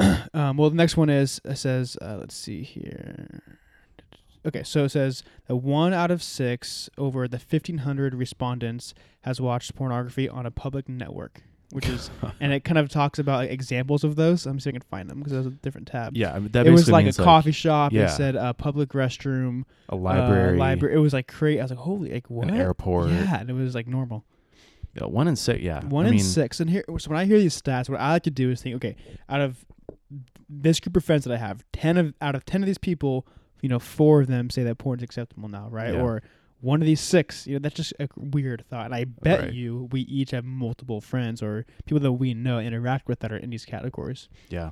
um, 0.32 0.56
well, 0.56 0.70
the 0.70 0.76
next 0.76 0.96
one 0.96 1.10
is 1.10 1.40
it 1.44 1.56
says, 1.58 1.98
uh, 2.00 2.16
let's 2.20 2.34
see 2.36 2.62
here. 2.62 3.42
Okay, 4.46 4.62
so 4.62 4.84
it 4.84 4.90
says 4.90 5.22
that 5.46 5.56
one 5.56 5.92
out 5.92 6.10
of 6.10 6.22
six 6.22 6.88
over 6.96 7.26
the 7.28 7.38
1,500 7.38 8.14
respondents 8.14 8.94
has 9.22 9.40
watched 9.40 9.74
pornography 9.74 10.28
on 10.28 10.46
a 10.46 10.50
public 10.50 10.88
network, 10.88 11.42
which 11.70 11.88
is, 11.88 12.10
and 12.40 12.52
it 12.52 12.64
kind 12.64 12.78
of 12.78 12.88
talks 12.88 13.18
about 13.18 13.38
like, 13.38 13.50
examples 13.50 14.04
of 14.04 14.16
those. 14.16 14.46
I'm 14.46 14.60
see 14.60 14.70
if 14.70 14.76
I 14.76 14.78
can 14.78 14.86
find 14.88 15.10
them 15.10 15.18
because 15.18 15.32
there's 15.32 15.46
a 15.46 15.50
different 15.50 15.88
tab. 15.88 16.16
yeah, 16.16 16.34
I 16.34 16.38
mean, 16.38 16.50
that 16.52 16.66
it 16.66 16.70
was 16.70 16.82
basically 16.82 16.92
like 16.92 17.02
a 17.02 17.04
means, 17.06 17.16
coffee 17.16 17.52
shop. 17.52 17.92
yeah. 17.92 18.04
It 18.06 18.10
said 18.10 18.36
a 18.36 18.54
public 18.54 18.90
restroom, 18.90 19.64
a 19.88 19.94
uh, 19.94 19.96
library, 19.96 20.58
library. 20.58 20.94
It 20.94 20.98
was 20.98 21.12
like 21.12 21.26
crazy. 21.28 21.60
I 21.60 21.64
was 21.64 21.70
like, 21.70 21.80
holy, 21.80 22.12
like 22.12 22.30
what? 22.30 22.48
an 22.48 22.56
airport. 22.56 23.10
Yeah, 23.10 23.40
and 23.40 23.50
it 23.50 23.54
was 23.54 23.74
like 23.74 23.86
normal. 23.86 24.24
Yeah, 24.94 25.06
one 25.06 25.28
in 25.28 25.36
six. 25.36 25.60
Yeah, 25.60 25.84
One 25.84 26.06
I 26.06 26.08
in 26.08 26.14
mean, 26.16 26.24
six. 26.24 26.60
And 26.60 26.70
here, 26.70 26.84
so 26.98 27.10
when 27.10 27.18
I 27.18 27.24
hear 27.24 27.38
these 27.38 27.60
stats, 27.60 27.88
what 27.88 28.00
I 28.00 28.12
like 28.12 28.22
to 28.24 28.30
do 28.30 28.50
is 28.50 28.62
think, 28.62 28.76
okay, 28.76 28.96
out 29.28 29.40
of 29.40 29.64
this 30.48 30.80
group 30.80 30.96
of 30.96 31.04
friends 31.04 31.24
that 31.24 31.32
I 31.32 31.36
have, 31.36 31.64
ten 31.72 31.96
of 31.96 32.14
out 32.20 32.34
of 32.34 32.44
ten 32.44 32.62
of 32.62 32.66
these 32.66 32.78
people, 32.78 33.26
you 33.60 33.68
know, 33.68 33.78
four 33.78 34.20
of 34.20 34.26
them 34.26 34.50
say 34.50 34.62
that 34.64 34.78
porn's 34.78 35.02
acceptable 35.02 35.48
now, 35.48 35.68
right? 35.70 35.94
Yeah. 35.94 36.00
Or 36.02 36.22
one 36.60 36.80
of 36.82 36.86
these 36.86 37.00
six, 37.00 37.46
you 37.46 37.54
know, 37.54 37.58
that's 37.60 37.74
just 37.76 37.92
a 38.00 38.08
weird 38.16 38.64
thought. 38.68 38.86
And 38.86 38.94
I 38.94 39.04
bet 39.04 39.40
Right. 39.40 39.52
you 39.52 39.88
we 39.92 40.00
each 40.02 40.32
have 40.32 40.44
multiple 40.44 41.00
friends 41.00 41.42
or 41.42 41.66
people 41.86 42.00
that 42.00 42.12
we 42.12 42.34
know 42.34 42.58
interact 42.58 43.06
with 43.08 43.20
that 43.20 43.30
are 43.32 43.36
in 43.36 43.50
these 43.50 43.64
categories. 43.64 44.28
Yeah, 44.48 44.70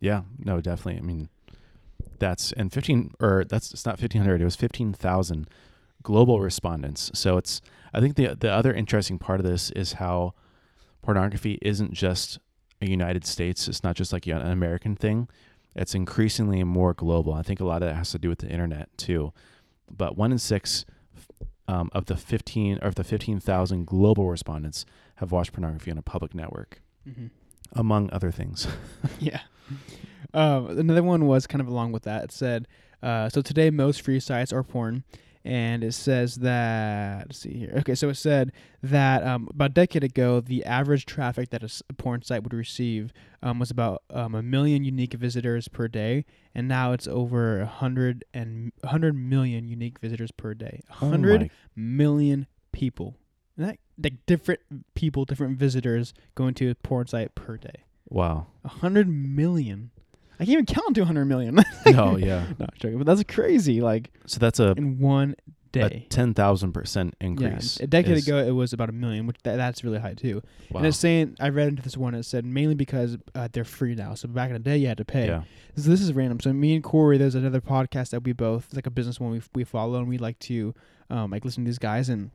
yeah, 0.00 0.22
no, 0.38 0.60
definitely. 0.60 0.98
I 0.98 1.02
mean, 1.02 1.28
that's 2.18 2.52
and 2.52 2.72
fifteen 2.72 3.12
or 3.20 3.44
that's 3.48 3.72
it's 3.72 3.86
not 3.86 3.98
fifteen 3.98 4.22
hundred. 4.22 4.40
It 4.40 4.44
was 4.44 4.56
fifteen 4.56 4.92
thousand 4.92 5.48
global 6.02 6.40
respondents. 6.40 7.10
So 7.14 7.36
it's 7.36 7.60
I 7.94 8.00
think 8.00 8.16
the 8.16 8.34
the 8.38 8.50
other 8.50 8.72
interesting 8.72 9.18
part 9.18 9.38
of 9.40 9.46
this 9.46 9.70
is 9.70 9.94
how 9.94 10.34
pornography 11.02 11.58
isn't 11.62 11.92
just 11.92 12.38
a 12.82 12.86
United 12.88 13.24
States. 13.24 13.68
It's 13.68 13.82
not 13.84 13.96
just 13.96 14.12
like 14.12 14.26
an 14.26 14.42
American 14.42 14.96
thing. 14.96 15.28
It's 15.74 15.94
increasingly 15.94 16.62
more 16.64 16.92
global. 16.94 17.32
I 17.34 17.42
think 17.42 17.60
a 17.60 17.64
lot 17.64 17.82
of 17.82 17.88
that 17.88 17.94
has 17.96 18.10
to 18.10 18.18
do 18.18 18.28
with 18.28 18.38
the 18.40 18.48
internet 18.48 18.88
too. 18.96 19.32
But 19.90 20.16
one 20.16 20.32
in 20.32 20.38
six 20.38 20.84
um, 21.68 21.90
of 21.92 22.06
the 22.06 22.16
fifteen 22.16 22.78
or 22.82 22.88
of 22.88 22.94
the 22.96 23.04
fifteen 23.04 23.38
thousand 23.40 23.86
global 23.86 24.28
respondents 24.28 24.84
have 25.16 25.32
watched 25.32 25.52
pornography 25.52 25.90
on 25.90 25.98
a 25.98 26.02
public 26.02 26.34
network, 26.34 26.80
Mm-hmm. 27.08 27.26
among 27.72 28.10
other 28.12 28.30
things. 28.30 28.66
yeah. 29.18 29.40
Um, 30.34 30.78
another 30.78 31.02
one 31.02 31.26
was 31.26 31.46
kind 31.46 31.60
of 31.60 31.68
along 31.68 31.92
with 31.92 32.02
that. 32.04 32.24
It 32.24 32.32
said, 32.32 32.66
uh, 33.02 33.28
so 33.28 33.40
today 33.42 33.70
most 33.70 34.02
free 34.02 34.20
sites 34.20 34.52
are 34.52 34.62
porn. 34.62 35.04
And 35.48 35.82
it 35.82 35.94
says 35.94 36.34
that, 36.36 37.28
let's 37.28 37.38
see 37.38 37.54
here. 37.54 37.72
Okay, 37.78 37.94
so 37.94 38.10
it 38.10 38.16
said 38.16 38.52
that 38.82 39.22
um, 39.22 39.48
about 39.50 39.70
a 39.70 39.72
decade 39.72 40.04
ago, 40.04 40.40
the 40.40 40.62
average 40.62 41.06
traffic 41.06 41.48
that 41.48 41.62
a 41.62 41.94
porn 41.94 42.20
site 42.20 42.42
would 42.42 42.52
receive 42.52 43.14
um, 43.42 43.58
was 43.58 43.70
about 43.70 44.02
um, 44.10 44.34
a 44.34 44.42
million 44.42 44.84
unique 44.84 45.14
visitors 45.14 45.66
per 45.66 45.88
day. 45.88 46.26
And 46.54 46.68
now 46.68 46.92
it's 46.92 47.08
over 47.08 47.62
a 47.62 47.66
hundred 47.66 48.26
and 48.34 48.72
a 48.82 48.88
hundred 48.88 49.14
million 49.14 49.66
unique 49.66 50.00
visitors 50.00 50.30
per 50.30 50.52
day. 50.52 50.82
Oh 50.90 51.08
hundred 51.08 51.40
my 51.40 51.50
million 51.74 52.46
people. 52.72 53.16
And 53.56 53.68
that, 53.68 53.78
like 53.98 54.26
different 54.26 54.60
people, 54.94 55.24
different 55.24 55.58
visitors 55.58 56.12
going 56.34 56.52
to 56.56 56.68
a 56.68 56.74
porn 56.74 57.06
site 57.06 57.34
per 57.34 57.56
day. 57.56 57.84
Wow. 58.10 58.48
A 58.64 58.68
hundred 58.68 59.08
million. 59.08 59.92
I 60.40 60.44
can't 60.44 60.50
even 60.50 60.66
count 60.66 60.94
to 60.96 61.02
a 61.02 61.04
hundred 61.04 61.24
million. 61.26 61.56
No, 61.86 62.16
yeah. 62.16 62.46
no, 62.58 62.66
I'm 62.66 62.68
joking, 62.78 62.98
but 62.98 63.06
that's 63.06 63.22
crazy. 63.24 63.80
Like 63.80 64.10
So 64.26 64.38
that's 64.38 64.60
a, 64.60 64.72
in 64.72 64.98
one 64.98 65.34
a 65.40 65.70
day. 65.72 66.06
ten 66.10 66.32
thousand 66.34 66.72
percent 66.72 67.14
Yeah, 67.20 67.26
increase. 67.28 67.78
a 67.80 67.86
decade 67.86 68.18
ago 68.18 68.38
it 68.38 68.50
was 68.52 68.72
about 68.72 68.88
a 68.88 68.92
million, 68.92 69.26
which 69.26 69.36
tha- 69.42 69.56
that's 69.56 69.82
really 69.84 69.98
high 69.98 70.14
too. 70.14 70.42
Wow. 70.70 70.78
And 70.78 70.86
it's 70.88 70.96
saying 70.98 71.36
I 71.40 71.48
read 71.48 71.68
into 71.68 71.82
this 71.82 71.96
one. 71.96 72.14
It 72.14 72.24
said 72.24 72.44
mainly 72.44 72.74
because 72.74 73.16
uh, 73.34 73.48
they're 73.52 73.64
free 73.64 73.94
now. 73.94 74.14
So 74.14 74.28
back 74.28 74.48
in 74.48 74.52
the 74.54 74.58
day, 74.60 74.76
you 74.76 74.86
had 74.88 74.98
to 74.98 75.04
pay. 75.04 75.26
yeah. 75.26 75.42
So 75.76 75.90
this 75.90 76.00
is 76.00 76.12
random. 76.12 76.40
So 76.40 76.52
me 76.52 76.74
and 76.74 76.82
Corey, 76.84 77.18
there's 77.18 77.34
another 77.34 77.60
podcast 77.60 78.10
that 78.10 78.24
we 78.24 78.32
both 78.32 78.66
it's 78.66 78.74
like 78.76 78.86
a 78.86 78.90
business 78.90 79.18
one 79.20 79.30
we 79.30 79.42
we 79.54 79.64
follow, 79.64 79.98
and 79.98 80.08
we 80.08 80.18
like 80.18 80.38
to 80.40 80.74
um 81.10 81.30
like 81.30 81.44
listen 81.44 81.64
to 81.64 81.68
these 81.68 81.78
guys 81.78 82.08
and 82.08 82.30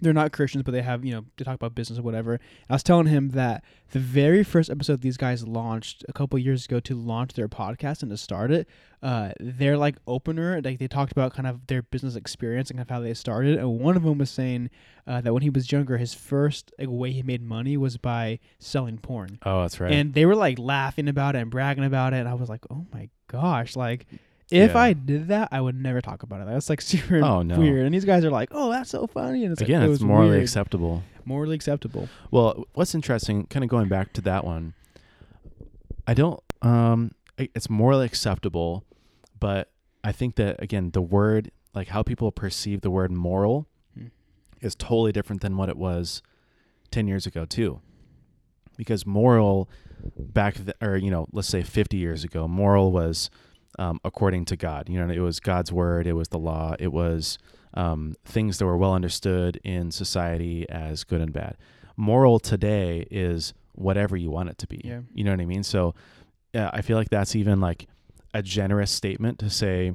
they're 0.00 0.12
not 0.12 0.32
Christians, 0.32 0.62
but 0.62 0.72
they 0.72 0.82
have, 0.82 1.04
you 1.04 1.12
know, 1.12 1.24
they 1.36 1.44
talk 1.44 1.54
about 1.54 1.74
business 1.74 1.98
or 1.98 2.02
whatever. 2.02 2.38
I 2.68 2.72
was 2.74 2.82
telling 2.82 3.06
him 3.06 3.30
that 3.30 3.64
the 3.92 3.98
very 3.98 4.44
first 4.44 4.70
episode 4.70 5.00
these 5.00 5.16
guys 5.16 5.46
launched 5.46 6.04
a 6.08 6.12
couple 6.12 6.38
years 6.38 6.64
ago 6.64 6.80
to 6.80 6.94
launch 6.94 7.34
their 7.34 7.48
podcast 7.48 8.02
and 8.02 8.10
to 8.10 8.16
start 8.16 8.50
it, 8.50 8.68
uh, 9.02 9.32
their 9.40 9.76
like 9.76 9.96
opener, 10.06 10.60
like 10.62 10.78
they 10.78 10.88
talked 10.88 11.12
about 11.12 11.34
kind 11.34 11.46
of 11.46 11.66
their 11.66 11.82
business 11.82 12.16
experience 12.16 12.70
and 12.70 12.78
kind 12.78 12.88
of 12.88 12.94
how 12.94 13.00
they 13.00 13.14
started. 13.14 13.58
And 13.58 13.80
one 13.80 13.96
of 13.96 14.04
them 14.04 14.18
was 14.18 14.30
saying 14.30 14.70
uh, 15.06 15.20
that 15.22 15.32
when 15.32 15.42
he 15.42 15.50
was 15.50 15.72
younger, 15.72 15.98
his 15.98 16.14
first 16.14 16.72
like 16.78 16.88
way 16.88 17.12
he 17.12 17.22
made 17.22 17.42
money 17.42 17.76
was 17.76 17.96
by 17.96 18.38
selling 18.58 18.98
porn. 18.98 19.38
Oh, 19.44 19.62
that's 19.62 19.80
right. 19.80 19.92
And 19.92 20.14
they 20.14 20.24
were 20.24 20.36
like 20.36 20.58
laughing 20.58 21.08
about 21.08 21.34
it 21.34 21.40
and 21.40 21.50
bragging 21.50 21.84
about 21.84 22.14
it. 22.14 22.18
And 22.18 22.28
I 22.28 22.34
was 22.34 22.48
like, 22.48 22.64
oh 22.70 22.86
my 22.92 23.08
gosh, 23.26 23.76
like 23.76 24.06
if 24.50 24.72
Yeah. 24.72 24.78
I 24.78 24.92
did 24.92 25.28
that, 25.28 25.48
I 25.52 25.60
would 25.60 25.74
never 25.74 26.00
talk 26.00 26.22
about 26.22 26.40
it. 26.40 26.46
That's 26.46 26.68
like 26.70 26.80
super 26.92 27.22
Oh, 27.24 27.42
no. 27.42 27.58
weird. 27.58 27.86
And 27.86 27.94
these 27.94 28.04
guys 28.04 28.24
are 28.24 28.30
like, 28.30 28.48
oh, 28.52 28.70
that's 28.70 28.90
so 28.90 29.06
funny. 29.06 29.44
And 29.44 29.52
it's 29.52 29.60
Again, 29.62 29.80
like, 29.82 29.90
it 29.90 29.92
it's 29.94 30.02
morally 30.02 30.30
weird. 30.30 30.42
acceptable. 30.42 31.02
morally 31.24 31.54
acceptable. 31.54 32.08
Well, 32.30 32.66
what's 32.74 32.94
interesting, 32.94 33.46
kind 33.46 33.62
of 33.64 33.70
going 33.70 33.88
back 33.88 34.12
to 34.14 34.20
that 34.22 34.44
one, 34.44 34.74
I 36.06 36.14
don't. 36.14 36.40
Um, 36.62 37.12
it's 37.38 37.70
morally 37.70 38.04
acceptable, 38.06 38.84
but 39.38 39.70
I 40.04 40.12
think 40.12 40.34
that 40.36 40.62
again, 40.62 40.90
the 40.90 41.00
word, 41.02 41.50
like 41.74 41.88
how 41.88 42.02
people 42.02 42.30
perceive 42.32 42.80
the 42.82 42.90
word 42.90 43.10
moral, 43.12 43.66
Hmm. 43.96 44.06
is 44.60 44.74
totally 44.74 45.12
different 45.12 45.40
than 45.42 45.56
what 45.56 45.68
it 45.68 45.76
was 45.76 46.22
ten 46.90 47.06
years 47.06 47.26
ago 47.26 47.44
too. 47.44 47.80
Because 48.76 49.06
moral, 49.06 49.68
back 50.18 50.54
th- 50.56 50.76
or 50.82 50.96
you 50.96 51.10
know, 51.10 51.28
let's 51.32 51.48
say 51.48 51.62
fifty 51.62 51.96
years 51.98 52.24
ago, 52.24 52.48
moral 52.48 52.92
was 52.92 53.30
um, 53.78 54.00
according 54.04 54.44
to 54.46 54.56
God. 54.56 54.88
You 54.88 55.04
know, 55.04 55.12
it 55.12 55.20
was 55.20 55.40
God's 55.40 55.72
word, 55.72 56.06
it 56.06 56.14
was 56.14 56.28
the 56.28 56.38
law, 56.38 56.74
it 56.78 56.92
was 56.92 57.38
um, 57.74 58.14
things 58.24 58.58
that 58.58 58.66
were 58.66 58.76
well 58.76 58.94
understood 58.94 59.60
in 59.64 59.90
society 59.90 60.68
as 60.68 61.04
good 61.04 61.20
and 61.20 61.32
bad. 61.32 61.56
Moral 61.96 62.38
today 62.38 63.06
is 63.10 63.54
whatever 63.74 64.16
you 64.16 64.30
want 64.30 64.48
it 64.48 64.58
to 64.58 64.66
be. 64.66 64.80
Yeah. 64.84 65.00
You 65.14 65.24
know 65.24 65.30
what 65.30 65.40
I 65.40 65.46
mean? 65.46 65.62
So 65.62 65.94
yeah, 66.52 66.70
I 66.72 66.82
feel 66.82 66.96
like 66.96 67.10
that's 67.10 67.36
even 67.36 67.60
like 67.60 67.86
a 68.34 68.42
generous 68.42 68.90
statement 68.90 69.38
to 69.40 69.50
say 69.50 69.92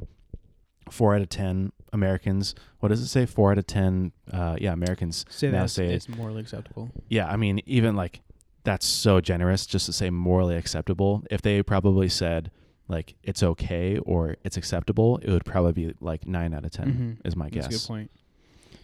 four 0.89 1.15
out 1.15 1.21
of 1.21 1.29
10 1.29 1.71
Americans, 1.93 2.53
what 2.79 2.89
does 2.89 3.01
it 3.01 3.07
say? 3.07 3.25
Four 3.25 3.51
out 3.51 3.57
of 3.57 3.65
10, 3.67 4.11
uh, 4.31 4.55
yeah, 4.59 4.73
Americans 4.73 5.25
Say 5.29 5.49
now 5.49 5.65
say, 5.65 5.87
it's 5.87 6.07
morally 6.09 6.41
acceptable. 6.41 6.91
yeah, 7.09 7.27
I 7.27 7.37
mean, 7.37 7.61
even 7.65 7.95
like 7.95 8.21
that's 8.63 8.85
so 8.85 9.21
generous 9.21 9.65
just 9.65 9.85
to 9.87 9.93
say 9.93 10.09
morally 10.09 10.55
acceptable. 10.55 11.23
If 11.29 11.41
they 11.41 11.61
probably 11.63 12.09
said 12.09 12.51
like 12.87 13.15
it's 13.23 13.41
okay 13.41 13.97
or 13.99 14.35
it's 14.43 14.57
acceptable, 14.57 15.17
it 15.23 15.29
would 15.31 15.45
probably 15.45 15.73
be 15.73 15.93
like 16.01 16.27
nine 16.27 16.53
out 16.53 16.63
of 16.65 16.71
10 16.71 17.17
Mhm. 17.21 17.27
is 17.27 17.35
my 17.35 17.49
That's 17.49 17.67
guess. 17.67 17.75
a 17.75 17.77
good 17.79 17.87
point. 17.87 18.11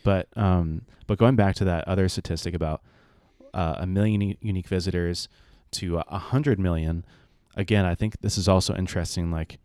But 0.04 0.28
um, 0.36 0.82
but 1.08 1.18
going 1.20 1.36
back 1.36 1.56
to 1.58 1.66
that 1.66 1.88
other 1.88 2.10
statistic 2.10 2.54
about 2.56 2.82
uh, 3.54 3.76
a 3.80 3.86
million 3.86 4.36
unique 4.42 4.68
visitors 4.68 5.28
to 5.72 5.98
a 6.00 6.18
hundred 6.18 6.58
million, 6.60 7.06
again, 7.56 7.86
I 7.86 7.96
think 7.96 8.20
this 8.22 8.38
is 8.38 8.48
also 8.48 8.74
interesting. 8.76 9.30
Like, 9.32 9.60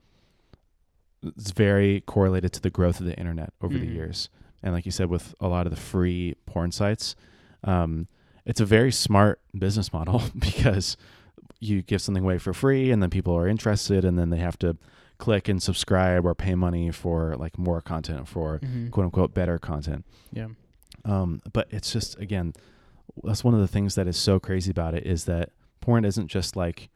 it's 1.22 1.50
very 1.52 2.00
correlated 2.02 2.52
to 2.54 2.60
the 2.60 2.70
growth 2.70 3.00
of 3.00 3.06
the 3.06 3.16
internet 3.18 3.52
over 3.62 3.78
the 3.78 3.86
Mhm. 3.86 3.94
years, 3.94 4.28
and 4.62 4.72
like 4.74 4.84
you 4.86 4.92
said, 4.92 5.08
with 5.08 5.34
a 5.40 5.48
lot 5.48 5.66
of 5.66 5.70
the 5.70 5.80
free 5.80 6.34
porn 6.46 6.72
sites, 6.72 7.16
um, 7.64 8.06
it's 8.44 8.60
a 8.60 8.66
very 8.66 8.92
smart 8.92 9.40
business 9.56 9.92
model 9.92 10.22
because 10.38 10.96
you 11.60 11.82
give 11.82 12.02
something 12.02 12.22
away 12.24 12.38
for 12.38 12.52
free, 12.52 12.90
and 12.90 13.02
then 13.02 13.10
people 13.10 13.34
are 13.34 13.48
interested, 13.48 14.04
and 14.04 14.18
then 14.18 14.30
they 14.30 14.38
have 14.38 14.58
to 14.58 14.76
click 15.18 15.48
and 15.48 15.62
subscribe 15.62 16.26
or 16.26 16.34
pay 16.34 16.54
money 16.54 16.90
for 16.90 17.34
like 17.36 17.58
more 17.58 17.80
content 17.80 18.28
for 18.28 18.58
Mhm. 18.60 18.90
quote 18.90 19.04
unquote 19.06 19.32
better 19.34 19.58
content. 19.58 20.04
Yeah. 20.32 20.48
Um, 21.06 21.40
but 21.52 21.68
it's 21.70 21.90
just 21.92 22.18
again, 22.20 22.52
that's 23.24 23.42
one 23.42 23.54
of 23.54 23.60
the 23.60 23.68
things 23.68 23.94
that 23.94 24.06
is 24.06 24.16
so 24.18 24.38
crazy 24.38 24.70
about 24.70 24.94
it 24.94 25.06
is 25.06 25.24
that 25.24 25.50
porn 25.80 26.04
isn't 26.04 26.26
just 26.28 26.54
like, 26.56 26.90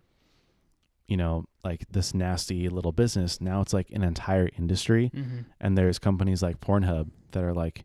you 1.08 1.16
know, 1.16 1.46
like 1.64 1.86
this 1.90 2.12
nasty 2.14 2.68
little 2.68 2.92
business. 2.92 3.40
Now 3.40 3.62
it's 3.62 3.72
like 3.72 3.90
an 3.90 4.02
entire 4.02 4.48
industry, 4.58 5.10
Mhm. 5.14 5.46
and 5.60 5.78
there's 5.78 5.98
companies 5.98 6.42
like 6.42 6.60
Pornhub 6.60 7.08
that 7.32 7.42
are 7.42 7.54
like, 7.54 7.84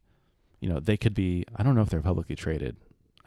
you 0.60 0.68
know, 0.70 0.80
they 0.80 0.98
could 0.98 1.14
be. 1.14 1.46
I 1.56 1.64
don't 1.64 1.76
know 1.76 1.82
if 1.82 1.90
they're 1.90 2.02
publicly 2.02 2.36
traded. 2.36 2.76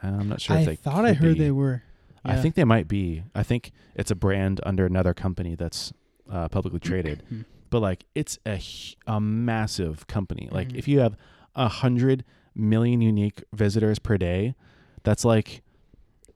I'm 0.03 0.29
not 0.29 0.41
sure 0.41 0.57
I 0.57 0.61
if 0.61 0.67
they. 0.67 0.77
thought 0.77 1.05
I 1.05 1.15
heard 1.15 1.35
be. 1.35 1.41
they 1.45 1.51
were. 1.51 1.83
I 2.25 2.37
think 2.37 2.55
they 2.55 2.65
might 2.65 2.89
be. 2.89 3.23
I 3.35 3.43
think 3.43 3.73
it's 3.95 4.11
a 4.11 4.15
brand 4.15 4.61
under 4.65 4.85
another 4.87 5.15
company 5.15 5.55
that's 5.55 5.93
uh, 6.31 6.49
publicly 6.49 6.79
traded 6.81 7.23
Hmm. 7.29 7.41
but 7.71 7.81
like 7.81 8.05
it's 8.15 8.39
a 8.47 8.61
a 9.07 9.19
massive 9.21 10.07
company. 10.07 10.49
Like 10.51 10.69
Mhm. 10.69 10.77
if 10.77 10.87
you 10.89 11.01
have 11.01 11.17
a 11.55 11.69
hundred 11.69 12.25
million 12.55 13.01
unique 13.01 13.43
visitors 13.53 13.99
per 13.99 14.19
day, 14.19 14.55
that's 15.05 15.25
like 15.25 15.63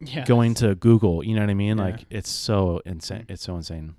yeah. 0.01 0.25
going 0.25 0.55
to 0.55 0.75
Google. 0.75 1.23
You 1.25 1.35
know 1.35 1.43
what 1.43 1.51
I 1.51 1.55
mean? 1.55 1.77
Yeah. 1.79 1.85
Like 1.85 2.07
it's 2.11 2.31
so 2.31 2.81
insane. 2.87 3.23
Mm. 3.27 3.31
It's 3.31 3.43
so 3.43 3.57
insane. 3.57 3.95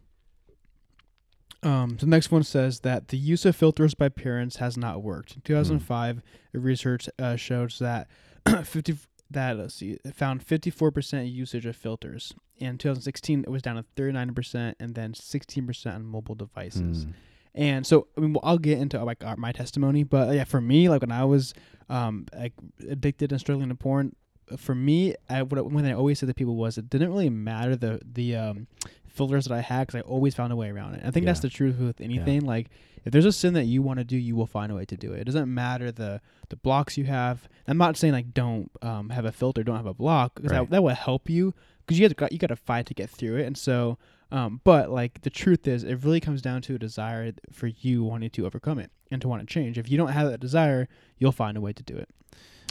Um, 1.61 1.95
the 1.97 2.05
next 2.07 2.29
one 2.31 2.43
says 2.43 2.81
that 2.81 3.07
the 3.07 3.17
use 3.17 3.45
of 3.45 3.55
filters 3.55 3.93
by 3.93 4.09
parents 4.09 4.57
has 4.57 4.75
not 4.75 5.01
worked. 5.01 5.35
In 5.35 5.41
2005, 5.41 6.21
a 6.53 6.59
research 6.59 7.07
uh, 7.17 7.37
shows 7.37 7.79
that 7.79 8.09
50 8.65 8.97
that 9.33 9.57
let's 9.57 9.75
see, 9.75 9.97
it 10.03 10.15
found 10.15 10.45
54% 10.45 11.31
usage 11.31 11.65
of 11.65 11.75
filters. 11.75 12.33
In 12.57 12.77
2016, 12.77 13.41
it 13.41 13.49
was 13.49 13.61
down 13.61 13.75
to 13.75 13.85
39%, 13.95 14.75
and 14.79 14.95
then 14.95 15.13
16% 15.13 15.95
on 15.95 16.05
mobile 16.05 16.35
devices. 16.35 17.05
Mm. 17.05 17.13
And 17.55 17.85
so, 17.85 18.07
I 18.17 18.21
mean, 18.21 18.33
well, 18.33 18.41
I'll 18.43 18.57
get 18.57 18.79
into 18.79 19.03
like 19.03 19.23
our, 19.23 19.35
my 19.35 19.51
testimony, 19.51 20.03
but 20.03 20.33
yeah, 20.33 20.43
for 20.43 20.61
me, 20.61 20.89
like 20.89 21.01
when 21.01 21.11
I 21.11 21.25
was 21.25 21.53
um 21.89 22.25
like 22.35 22.53
addicted 22.89 23.31
and 23.31 23.39
struggling 23.39 23.69
to 23.69 23.75
porn, 23.75 24.15
for 24.57 24.73
me, 24.73 25.15
I 25.29 25.43
what 25.43 25.71
when 25.71 25.85
I 25.85 25.93
always 25.93 26.19
said 26.19 26.29
to 26.29 26.33
people 26.33 26.55
was 26.55 26.77
it 26.77 26.89
didn't 26.89 27.09
really 27.09 27.29
matter 27.29 27.75
the 27.75 28.01
the 28.03 28.35
um 28.35 28.67
filters 29.13 29.45
that 29.45 29.53
I 29.53 29.61
had 29.61 29.87
because 29.87 29.99
I 29.99 30.01
always 30.01 30.33
found 30.35 30.51
a 30.51 30.55
way 30.55 30.69
around 30.69 30.95
it. 30.95 31.01
I 31.05 31.11
think 31.11 31.25
that's 31.25 31.39
the 31.39 31.49
truth 31.49 31.77
with 31.79 32.01
anything. 32.01 32.41
Like 32.41 32.69
if 33.05 33.11
there's 33.13 33.25
a 33.25 33.31
sin 33.31 33.53
that 33.53 33.65
you 33.65 33.81
want 33.81 33.99
to 33.99 34.03
do, 34.03 34.17
you 34.17 34.35
will 34.35 34.47
find 34.47 34.71
a 34.71 34.75
way 34.75 34.85
to 34.85 34.97
do 34.97 35.13
it. 35.13 35.19
It 35.21 35.23
doesn't 35.25 35.53
matter 35.53 35.91
the 35.91 36.19
the 36.49 36.55
blocks 36.57 36.97
you 36.97 37.05
have. 37.05 37.47
I'm 37.67 37.77
not 37.77 37.95
saying 37.97 38.13
like 38.13 38.33
don't 38.33 38.71
um 38.81 39.09
have 39.09 39.25
a 39.25 39.31
filter, 39.31 39.63
don't 39.63 39.77
have 39.77 39.85
a 39.85 39.93
block 39.93 40.35
because 40.35 40.51
Right. 40.51 40.59
that, 40.61 40.69
that 40.71 40.83
will 40.83 40.95
help 40.95 41.29
you 41.29 41.53
because 41.85 41.99
you 41.99 42.09
got 42.09 42.31
you 42.31 42.37
got 42.39 42.47
to 42.47 42.55
fight 42.55 42.85
to 42.87 42.93
get 42.93 43.09
through 43.09 43.37
it. 43.37 43.45
And 43.45 43.57
so 43.57 43.97
um, 44.31 44.61
but 44.63 44.89
like 44.89 45.21
the 45.21 45.29
truth 45.29 45.67
is, 45.67 45.83
it 45.83 46.03
really 46.03 46.19
comes 46.19 46.41
down 46.41 46.63
to 46.63 46.73
a 46.75 46.79
desire 46.79 47.33
for 47.51 47.67
you 47.67 48.03
wanting 48.03 48.31
to 48.31 48.45
overcome 48.47 48.79
it 48.79 48.89
and 49.11 49.21
to 49.21 49.27
want 49.27 49.47
to 49.47 49.53
change. 49.53 49.77
If 49.77 49.91
you 49.91 49.97
don't 49.97 50.07
have 50.07 50.27
that 50.31 50.39
desire, 50.39 50.87
you'll 51.19 51.31
find 51.31 51.55
a 51.55 51.61
way 51.61 51.71
to 51.71 51.83
do 51.83 51.95
it. 51.95 52.09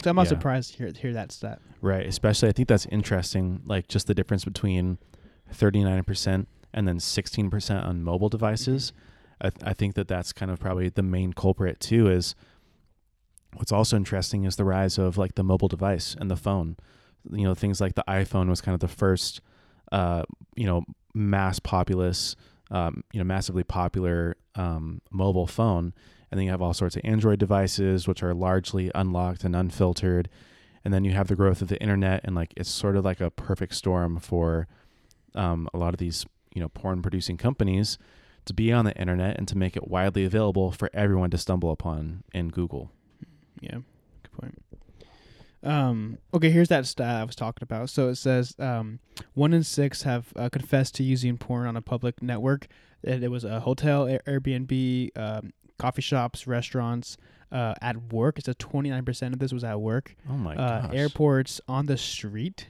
So 0.03 0.11
I'm 0.11 0.17
not 0.17 0.23
Yeah. 0.25 0.31
surprised 0.31 0.73
to 0.73 0.79
hear 0.79 0.93
hear 1.01 1.13
that 1.13 1.31
stat. 1.31 1.61
Right. 1.81 2.05
Especially, 2.05 2.49
I 2.49 2.53
think 2.53 2.67
that's 2.67 2.87
interesting. 2.87 3.61
Like 3.65 3.87
just 3.87 4.09
the 4.09 4.15
difference 4.15 4.45
between 4.45 4.99
thirty 5.53 5.85
nine 5.85 6.05
percent 6.05 6.49
and 6.73 6.89
then 6.89 6.99
sixteen 7.01 7.51
percent 7.51 7.85
on 7.85 8.03
mobile 8.03 8.29
devices. 8.29 8.93
I, 9.41 9.51
th- 9.51 9.63
I 9.65 9.73
think 9.73 9.95
that 9.95 10.09
that's 10.09 10.33
kind 10.33 10.51
of 10.51 10.61
probably 10.61 10.89
the 10.89 11.03
main 11.03 11.33
culprit 11.33 11.81
too. 11.81 12.09
Is 12.09 12.35
what's 13.55 13.73
also 13.73 13.97
interesting 13.97 14.45
is 14.45 14.57
the 14.57 14.65
rise 14.65 14.99
of 14.99 15.19
like 15.19 15.35
the 15.35 15.45
mobile 15.45 15.69
device 15.69 16.17
and 16.19 16.31
the 16.31 16.37
phone. 16.37 16.77
You 17.31 17.45
know, 17.45 17.55
things 17.55 17.81
like 17.81 17.95
the 17.95 18.05
iPhone 18.09 18.49
was 18.49 18.61
kind 18.61 18.75
of 18.75 18.81
the 18.81 18.89
first, 18.89 19.41
uh, 19.93 20.23
you 20.57 20.67
know, 20.67 20.85
mass 21.15 21.59
populous, 21.59 22.35
um, 22.71 23.05
you 23.13 23.19
know, 23.19 23.25
massively 23.25 23.63
popular 23.63 24.37
um, 24.55 25.01
mobile 25.11 25.47
phone. 25.47 25.93
And 26.31 26.39
then 26.39 26.47
you 26.47 26.51
have 26.51 26.63
all 26.63 26.73
sorts 26.73 26.97
of 26.97 27.03
Android 27.05 27.39
devices, 27.39 28.09
which 28.09 28.23
are 28.23 28.33
largely 28.33 28.91
unlocked 28.95 29.45
and 29.45 29.55
unfiltered. 29.55 30.29
And 30.85 30.93
then 30.93 31.05
you 31.05 31.13
have 31.13 31.29
the 31.29 31.37
growth 31.37 31.63
of 31.63 31.69
the 31.69 31.81
internet, 31.81 32.23
and 32.25 32.35
like 32.35 32.55
it's 32.57 32.71
sort 32.71 32.97
of 32.97 33.05
like 33.05 33.21
a 33.21 33.31
perfect 33.31 33.75
storm 33.75 34.19
for 34.19 34.67
um, 35.35 35.69
a 35.73 35.79
lot 35.79 35.95
of 35.95 35.99
these, 35.99 36.27
you 36.55 36.61
know, 36.61 36.69
porn 36.69 37.03
producing 37.03 37.37
companies 37.37 37.99
to 38.45 38.53
be 38.53 38.73
on 38.73 38.85
the 38.85 38.97
internet 38.97 39.39
and 39.39 39.47
to 39.49 39.57
make 39.57 39.77
it 39.77 39.89
widely 39.89 40.25
available 40.25 40.73
for 40.73 40.91
everyone 40.93 41.31
to 41.31 41.39
stumble 41.39 41.71
upon 41.71 42.25
in 42.35 42.49
Google. 42.49 42.91
Yeah, 43.61 43.79
good 44.23 44.33
point. 44.33 44.63
Um, 45.65 46.19
okay, 46.35 46.51
here's 46.51 46.69
that 46.69 46.87
stat 46.87 47.21
I 47.21 47.25
was 47.25 47.37
talking 47.37 47.63
about. 47.63 47.89
So 47.89 48.09
it 48.09 48.17
says 48.17 48.55
um, 48.59 48.99
one 49.35 49.53
in 49.53 49.63
six 49.63 50.03
have 50.03 50.33
uh, 50.35 50.49
confessed 50.49 50.97
to 50.97 51.05
using 51.05 51.39
porn 51.39 51.67
on 51.67 51.77
a 51.77 51.83
public 51.83 52.21
network. 52.21 52.67
It, 53.03 53.23
it 53.23 53.29
was 53.29 53.45
a 53.45 53.61
hotel, 53.61 54.07
Air- 54.07 54.23
Airbnb, 54.27 55.17
um, 55.17 55.53
coffee 55.79 56.03
shops, 56.03 56.47
restaurants, 56.47 57.17
uh, 57.53 57.75
at 57.81 58.13
work. 58.13 58.39
It 58.39 58.47
says 58.47 58.57
29% 58.57 59.33
of 59.33 59.39
this 59.39 59.53
was 59.53 59.63
at 59.63 59.81
work. 59.81 60.17
Oh 60.29 60.33
my 60.33 60.57
uh, 60.57 60.87
gosh! 60.87 60.95
airports, 60.95 61.61
on 61.69 61.87
the 61.87 61.97
street, 61.97 62.69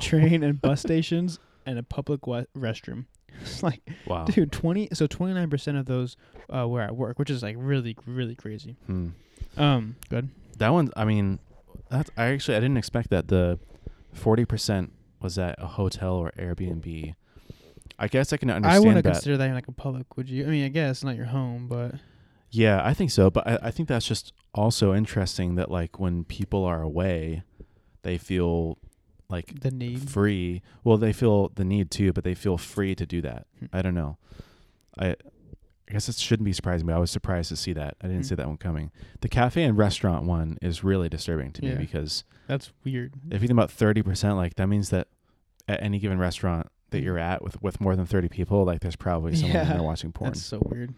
train 0.00 0.42
and 0.42 0.60
bus 0.60 0.80
stations, 0.80 1.38
and 1.66 1.78
a 1.78 1.82
public 1.82 2.20
restroom. 2.22 3.06
It's 3.40 3.62
like, 3.62 3.80
Wow. 4.06 4.26
dude, 4.26 4.52
20. 4.52 4.88
So 4.92 5.06
29% 5.06 5.78
of 5.80 5.86
those 5.86 6.16
uh, 6.54 6.68
were 6.68 6.82
at 6.82 6.94
work, 6.94 7.18
which 7.18 7.30
is 7.30 7.42
like 7.42 7.56
really, 7.58 7.96
really 8.06 8.34
crazy. 8.34 8.76
Hmm. 8.86 9.08
Um, 9.56 9.96
good. 10.10 10.28
That 10.58 10.68
one, 10.68 10.90
I 10.96 11.06
mean, 11.06 11.38
that's 11.90 12.10
I 12.16 12.26
actually 12.26 12.56
I 12.58 12.60
didn't 12.60 12.76
expect 12.76 13.08
that 13.10 13.28
the 13.28 13.58
forty 14.12 14.44
percent 14.44 14.92
was 15.20 15.38
at 15.38 15.56
a 15.58 15.66
hotel 15.66 16.14
or 16.16 16.30
Airbnb. 16.38 17.14
I 17.98 18.08
guess 18.08 18.32
I 18.32 18.36
can 18.36 18.50
I 18.50 18.56
understand 18.56 18.84
wouldn't 18.84 19.04
that. 19.04 19.12
consider 19.12 19.36
that 19.38 19.54
like 19.54 19.68
a 19.68 19.72
public. 19.72 20.14
Would 20.16 20.28
you? 20.28 20.44
I 20.44 20.48
mean, 20.48 20.64
I 20.64 20.68
guess 20.68 21.02
not 21.02 21.16
your 21.16 21.26
home, 21.26 21.68
but 21.68 21.94
Yeah, 22.50 22.80
I 22.84 22.92
think 22.94 23.10
so. 23.10 23.30
But 23.30 23.46
I, 23.46 23.58
I 23.64 23.70
think 23.70 23.88
that's 23.88 24.06
just 24.06 24.32
also 24.54 24.94
interesting 24.94 25.54
that 25.56 25.70
like 25.70 25.98
when 25.98 26.24
people 26.24 26.64
are 26.64 26.82
away, 26.82 27.42
they 28.02 28.18
feel 28.18 28.78
like 29.28 29.60
The 29.60 29.70
need. 29.70 30.08
free. 30.10 30.62
Well, 30.84 30.96
they 30.98 31.12
feel 31.12 31.48
the 31.54 31.64
need 31.64 31.90
to, 31.92 32.12
but 32.12 32.24
they 32.24 32.34
feel 32.34 32.58
free 32.58 32.94
to 32.94 33.06
do 33.06 33.20
that. 33.22 33.46
Hmm. 33.58 33.66
I 33.72 33.82
don't 33.82 33.94
know. 33.94 34.18
I 34.98 35.16
I 35.88 35.92
guess 35.94 36.08
it 36.08 36.16
shouldn't 36.16 36.44
be 36.44 36.52
surprising, 36.54 36.86
but 36.86 36.94
I 36.94 36.98
was 36.98 37.10
surprised 37.10 37.48
to 37.50 37.56
see 37.56 37.72
that. 37.74 37.96
I 38.00 38.06
didn't 38.06 38.22
Hmm. 38.22 38.28
see 38.28 38.34
that 38.36 38.46
one 38.46 38.56
coming. 38.56 38.90
The 39.20 39.28
cafe 39.28 39.62
and 39.64 39.76
restaurant 39.76 40.24
one 40.24 40.56
is 40.62 40.82
really 40.84 41.08
disturbing 41.08 41.52
to 41.52 41.62
me 41.64 41.74
because 41.74 42.24
That's 42.46 42.72
weird. 42.84 43.14
if 43.30 43.34
you 43.42 43.48
think 43.48 43.50
about 43.58 43.70
thirty 43.70 44.02
percent, 44.02 44.36
like 44.36 44.54
that 44.56 44.68
means 44.68 44.90
that 44.90 45.08
at 45.68 45.82
any 45.82 45.98
given 45.98 46.18
restaurant 46.18 46.68
that 46.90 46.98
Hmm. 46.98 47.04
you're 47.04 47.18
at 47.18 47.42
with 47.42 47.60
with 47.62 47.80
more 47.80 47.96
than 47.96 48.06
thirty 48.06 48.28
people, 48.28 48.64
like 48.64 48.80
there's 48.80 48.96
probably 48.96 49.34
someone 49.34 49.56
in 49.56 49.66
Yeah, 49.66 49.72
there 49.74 49.82
watching 49.82 50.12
porn. 50.12 50.30
That's 50.32 50.42
so 50.42 50.60
weird. 50.70 50.94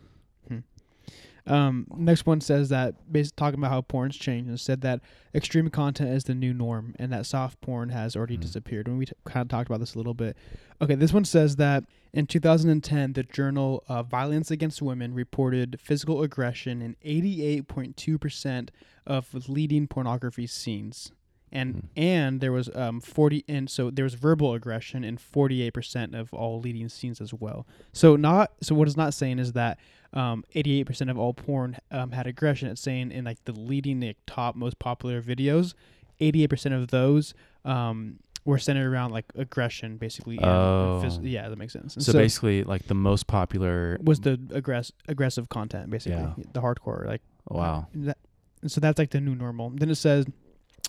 Um, 1.47 1.87
next 1.95 2.25
one 2.25 2.41
says 2.41 2.71
that 2.71 2.95
basically 3.13 3.37
talking 3.37 3.61
about 3.61 3.71
how 3.71 3.83
porn's 3.83 4.17
changed 4.17 4.49
and 4.49 4.59
said 4.59 4.81
that 4.81 5.01
extreme 5.35 5.69
content 5.69 6.09
is 6.11 6.25
the 6.25 6.35
new 6.35 6.55
norm 6.55 6.95
and 6.99 7.13
that 7.13 7.27
soft 7.27 7.61
porn 7.61 7.91
has 7.91 8.17
already 8.17 8.39
Mhm. 8.39 8.41
disappeared. 8.41 8.89
When 8.89 8.97
we 8.97 9.05
t- 9.07 9.13
kind 9.27 9.43
of 9.43 9.49
talked 9.49 9.69
about 9.69 9.81
this 9.81 9.95
a 9.95 9.99
little 9.99 10.15
bit. 10.15 10.37
Okay, 10.81 10.95
this 10.95 11.13
one 11.13 11.27
says 11.27 11.57
that 11.57 11.85
in 12.15 12.27
2010, 12.27 13.13
the 13.13 13.23
journal 13.25 13.85
uh, 13.89 14.03
Violence 14.03 14.51
Against 14.51 14.81
Women 14.81 15.13
reported 15.13 15.79
physical 15.81 16.23
aggression 16.23 16.81
in 16.81 16.97
88.2% 17.05 18.71
of 19.07 19.49
leading 19.49 19.87
pornography 19.87 20.47
scenes. 20.47 21.13
And 21.55 21.75
Mhm. 21.75 21.83
and 21.97 22.41
there 22.41 22.51
was 22.53 22.69
um 22.75 23.01
40 23.01 23.45
and 23.49 23.71
so 23.71 23.89
there 23.91 24.03
was 24.05 24.15
verbal 24.15 24.55
aggression 24.55 25.05
in 25.05 25.17
48% 25.17 26.15
of 26.15 26.35
all 26.35 26.59
leading 26.61 26.89
scenes 26.89 27.21
as 27.21 27.33
well. 27.33 27.65
So 27.93 28.17
not 28.17 28.53
so 28.61 28.75
what 28.75 28.89
it's 28.89 28.97
not 28.97 29.15
saying 29.15 29.39
is 29.39 29.53
that 29.53 29.79
um 30.13 30.45
88% 30.55 31.11
of 31.11 31.17
all 31.19 31.33
porn 31.33 31.77
um, 31.93 32.11
had 32.13 32.27
aggression. 32.27 32.69
It's 32.69 32.81
saying 32.81 33.13
in 33.13 33.25
like 33.25 33.43
the 33.45 33.53
leading 33.53 34.01
like, 34.01 34.17
top 34.27 34.57
most 34.57 34.79
popular 34.81 35.23
videos, 35.23 35.75
88% 36.21 36.73
of 36.75 36.89
those 36.89 37.35
um 37.65 38.19
were 38.45 38.59
centered 38.59 38.87
around 38.93 39.11
like 39.13 39.25
aggression 39.37 39.97
basically. 39.97 40.39
Oh. 40.41 41.01
phys- 41.05 41.21
yeah, 41.23 41.49
that 41.49 41.57
makes 41.57 41.73
sense. 41.73 41.95
And 41.97 42.05
so, 42.05 42.13
basically, 42.13 42.63
like 42.63 42.89
the 42.89 42.95
most 42.95 43.27
popular. 43.27 43.97
was 44.03 44.21
the 44.21 44.37
aggress- 44.37 44.93
aggressive 45.09 45.49
content 45.49 45.89
basically 45.89 46.19
Yeah. 46.21 46.35
the 46.53 46.61
hardcore 46.61 47.07
like 47.07 47.23
wow. 47.49 47.87
that, 47.95 48.19
and 48.61 48.71
so 48.71 48.81
that's 48.81 48.99
like 48.99 49.11
the 49.11 49.21
new 49.21 49.35
normal. 49.35 49.71
Then 49.71 49.89
it 49.89 49.95
says 49.95 50.27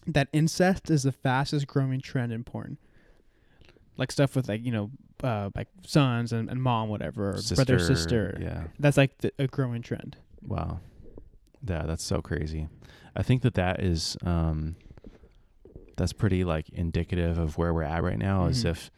that 0.08 0.28
incest 0.34 0.90
is 0.90 1.04
the 1.04 1.12
fastest 1.12 1.68
growing 1.68 2.02
trend 2.02 2.32
in 2.32 2.44
porn. 2.44 2.78
Like 3.98 4.12
stuff 4.12 4.36
with 4.36 4.50
like 4.50 4.64
you 4.66 4.72
know 4.72 4.92
uh, 5.24 5.50
like 5.56 5.68
sons 5.86 6.34
and, 6.34 6.50
and 6.50 6.62
mom 6.62 6.90
whatever 6.90 7.30
or 7.30 7.40
brother 7.56 7.80
sister. 7.80 8.38
Yeah. 8.42 8.64
That's 8.80 8.98
like 8.98 9.18
the, 9.20 9.32
a 9.40 9.48
growing 9.48 9.82
trend. 9.82 10.18
Wow. 10.46 10.82
Yeah, 11.68 11.84
that's 11.84 12.04
so 12.04 12.22
crazy. 12.22 12.68
I 13.16 13.24
think 13.24 13.42
that 13.44 13.54
that 13.56 13.82
is 13.82 14.18
um 14.24 14.76
that's 15.96 16.12
pretty 16.12 16.44
like 16.44 16.68
indicative 16.70 17.38
of 17.38 17.58
where 17.58 17.74
we're 17.74 17.84
at 17.84 18.04
right 18.04 18.18
now 18.20 18.48
is 18.48 18.66
Mhm. 18.66 18.70
if 18.72 18.92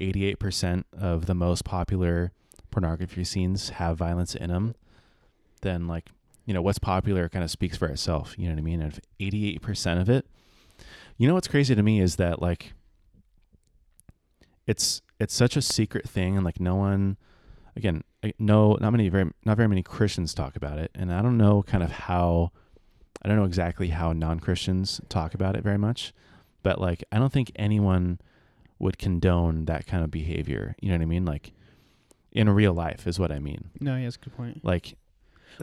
88% 0.00 0.84
of 0.98 1.26
the 1.26 1.34
most 1.34 1.64
popular 1.64 2.32
pornography 2.72 3.22
scenes 3.22 3.68
have 3.70 3.96
violence 3.98 4.34
in 4.34 4.48
them, 4.50 4.74
then 5.60 5.86
like, 5.86 6.10
you 6.46 6.54
know, 6.54 6.62
what's 6.62 6.78
popular 6.80 7.28
kind 7.28 7.44
of 7.44 7.50
speaks 7.52 7.76
for 7.76 7.86
itself, 7.86 8.34
you 8.36 8.46
know 8.48 8.54
what 8.54 8.58
I 8.58 8.62
mean? 8.62 8.80
And 8.82 8.92
if 8.92 9.00
88% 9.20 10.00
of 10.00 10.08
it 10.08 10.26
You 11.20 11.28
know 11.28 11.34
what's 11.34 11.48
crazy 11.48 11.74
to 11.74 11.82
me 11.82 12.00
is 12.00 12.16
that 12.16 12.40
like 12.40 12.72
it's 14.66 15.02
it's 15.18 15.34
such 15.34 15.54
a 15.54 15.60
secret 15.60 16.08
thing 16.08 16.34
and 16.34 16.46
like 16.46 16.58
no 16.58 16.76
one 16.76 17.18
again 17.76 18.02
no 18.38 18.78
not 18.80 18.90
many 18.90 19.10
very 19.10 19.30
not 19.44 19.58
very 19.58 19.68
many 19.68 19.82
christians 19.82 20.32
talk 20.32 20.56
about 20.56 20.78
it. 20.78 20.90
And 20.94 21.12
i 21.12 21.20
don't 21.20 21.36
know 21.36 21.62
kind 21.62 21.84
of 21.84 21.90
how 21.92 22.52
i 23.20 23.28
don't 23.28 23.36
know 23.36 23.44
exactly 23.44 23.88
how 23.88 24.14
non-christians 24.14 25.02
talk 25.10 25.34
about 25.34 25.56
it 25.56 25.62
very 25.62 25.76
much 25.76 26.14
but 26.62 26.80
like 26.80 27.04
i 27.12 27.18
don't 27.18 27.34
think 27.34 27.52
anyone 27.54 28.18
would 28.78 28.96
condone 28.96 29.66
that 29.66 29.86
kind 29.86 30.02
of 30.02 30.10
behavior. 30.10 30.74
You 30.80 30.88
know 30.88 30.94
what 30.94 31.02
i 31.02 31.04
mean? 31.06 31.26
Like 31.26 31.52
in 32.32 32.48
real 32.48 32.72
life 32.72 33.06
is 33.06 33.18
what 33.18 33.30
i 33.30 33.38
mean. 33.38 33.68
No, 33.78 33.94
yeah, 33.94 34.04
that's 34.04 34.16
a 34.16 34.20
good 34.20 34.36
point. 34.38 34.64
like 34.64 34.96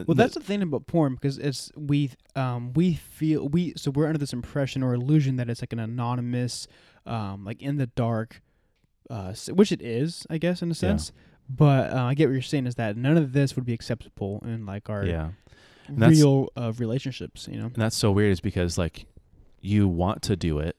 Well, 0.06 0.14
that's 0.14 0.34
the 0.34 0.40
thing 0.40 0.62
about 0.62 0.86
porn 0.86 1.14
because 1.14 1.38
it's 1.38 1.72
we 1.76 2.10
um 2.36 2.72
we 2.74 2.94
feel 2.94 3.48
we 3.48 3.74
so 3.76 3.90
we're 3.90 4.06
under 4.06 4.18
this 4.18 4.32
impression 4.32 4.82
or 4.82 4.94
illusion 4.94 5.36
that 5.36 5.48
it's 5.50 5.62
like 5.62 5.72
an 5.72 5.78
anonymous, 5.80 6.66
um 7.06 7.44
like 7.44 7.62
in 7.62 7.76
the 7.76 7.86
dark, 7.86 8.42
uh 9.10 9.32
which 9.50 9.72
it 9.72 9.82
is 9.82 10.26
I 10.30 10.38
guess 10.38 10.62
in 10.62 10.70
a 10.70 10.74
sense. 10.74 11.12
But 11.50 11.92
uh, 11.92 12.02
I 12.02 12.14
get 12.14 12.26
what 12.26 12.34
you're 12.34 12.42
saying 12.42 12.66
is 12.66 12.74
that 12.74 12.96
none 12.96 13.16
of 13.16 13.32
this 13.32 13.56
would 13.56 13.64
be 13.64 13.72
acceptable 13.72 14.42
in 14.44 14.66
like 14.66 14.90
our 14.90 15.04
yeah 15.04 15.30
real 15.88 16.50
uh, 16.56 16.72
relationships. 16.76 17.48
You 17.50 17.58
know. 17.58 17.66
And 17.66 17.76
that's 17.76 17.96
so 17.96 18.12
weird 18.12 18.32
is 18.32 18.40
because 18.40 18.76
like 18.76 19.06
you 19.60 19.88
want 19.88 20.22
to 20.24 20.36
do 20.36 20.58
it, 20.58 20.76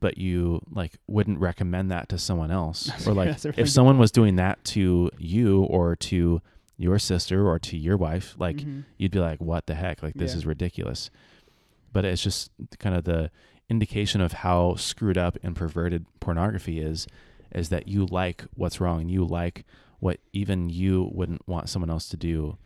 but 0.00 0.18
you 0.18 0.60
like 0.70 0.92
wouldn't 1.06 1.40
recommend 1.40 1.90
that 1.90 2.10
to 2.10 2.18
someone 2.18 2.50
else. 2.50 2.90
Or 3.06 3.14
like 3.14 3.42
if 3.56 3.70
someone 3.70 3.98
was 3.98 4.10
doing 4.10 4.36
that 4.36 4.62
to 4.66 5.10
you 5.18 5.62
or 5.62 5.96
to 5.96 6.42
your 6.76 6.98
sister 6.98 7.46
or 7.48 7.58
to 7.60 7.76
your 7.76 7.96
wife, 7.96 8.34
like 8.38 8.56
Mhm. 8.56 8.84
you'd 8.98 9.12
be 9.12 9.20
like, 9.20 9.40
What 9.40 9.66
the 9.66 9.74
heck? 9.74 10.02
Like 10.02 10.14
this 10.14 10.32
Yeah. 10.32 10.38
is 10.38 10.46
ridiculous. 10.46 11.10
But 11.92 12.04
it's 12.04 12.22
just 12.22 12.50
kind 12.78 12.96
of 12.96 13.04
the 13.04 13.30
indication 13.68 14.20
of 14.20 14.32
how 14.32 14.74
screwed 14.74 15.16
up 15.16 15.38
and 15.42 15.54
perverted 15.56 16.04
pornography 16.20 16.80
is, 16.80 17.06
is 17.54 17.68
that 17.68 17.86
you 17.88 18.04
like 18.06 18.44
what's 18.54 18.80
wrong 18.80 19.00
and 19.00 19.10
you 19.10 19.24
like 19.24 19.64
what 20.00 20.18
even 20.32 20.68
you 20.68 21.08
wouldn't 21.12 21.46
want 21.48 21.68
someone 21.68 21.88
else 21.90 22.08
to 22.08 22.16
do 22.16 22.58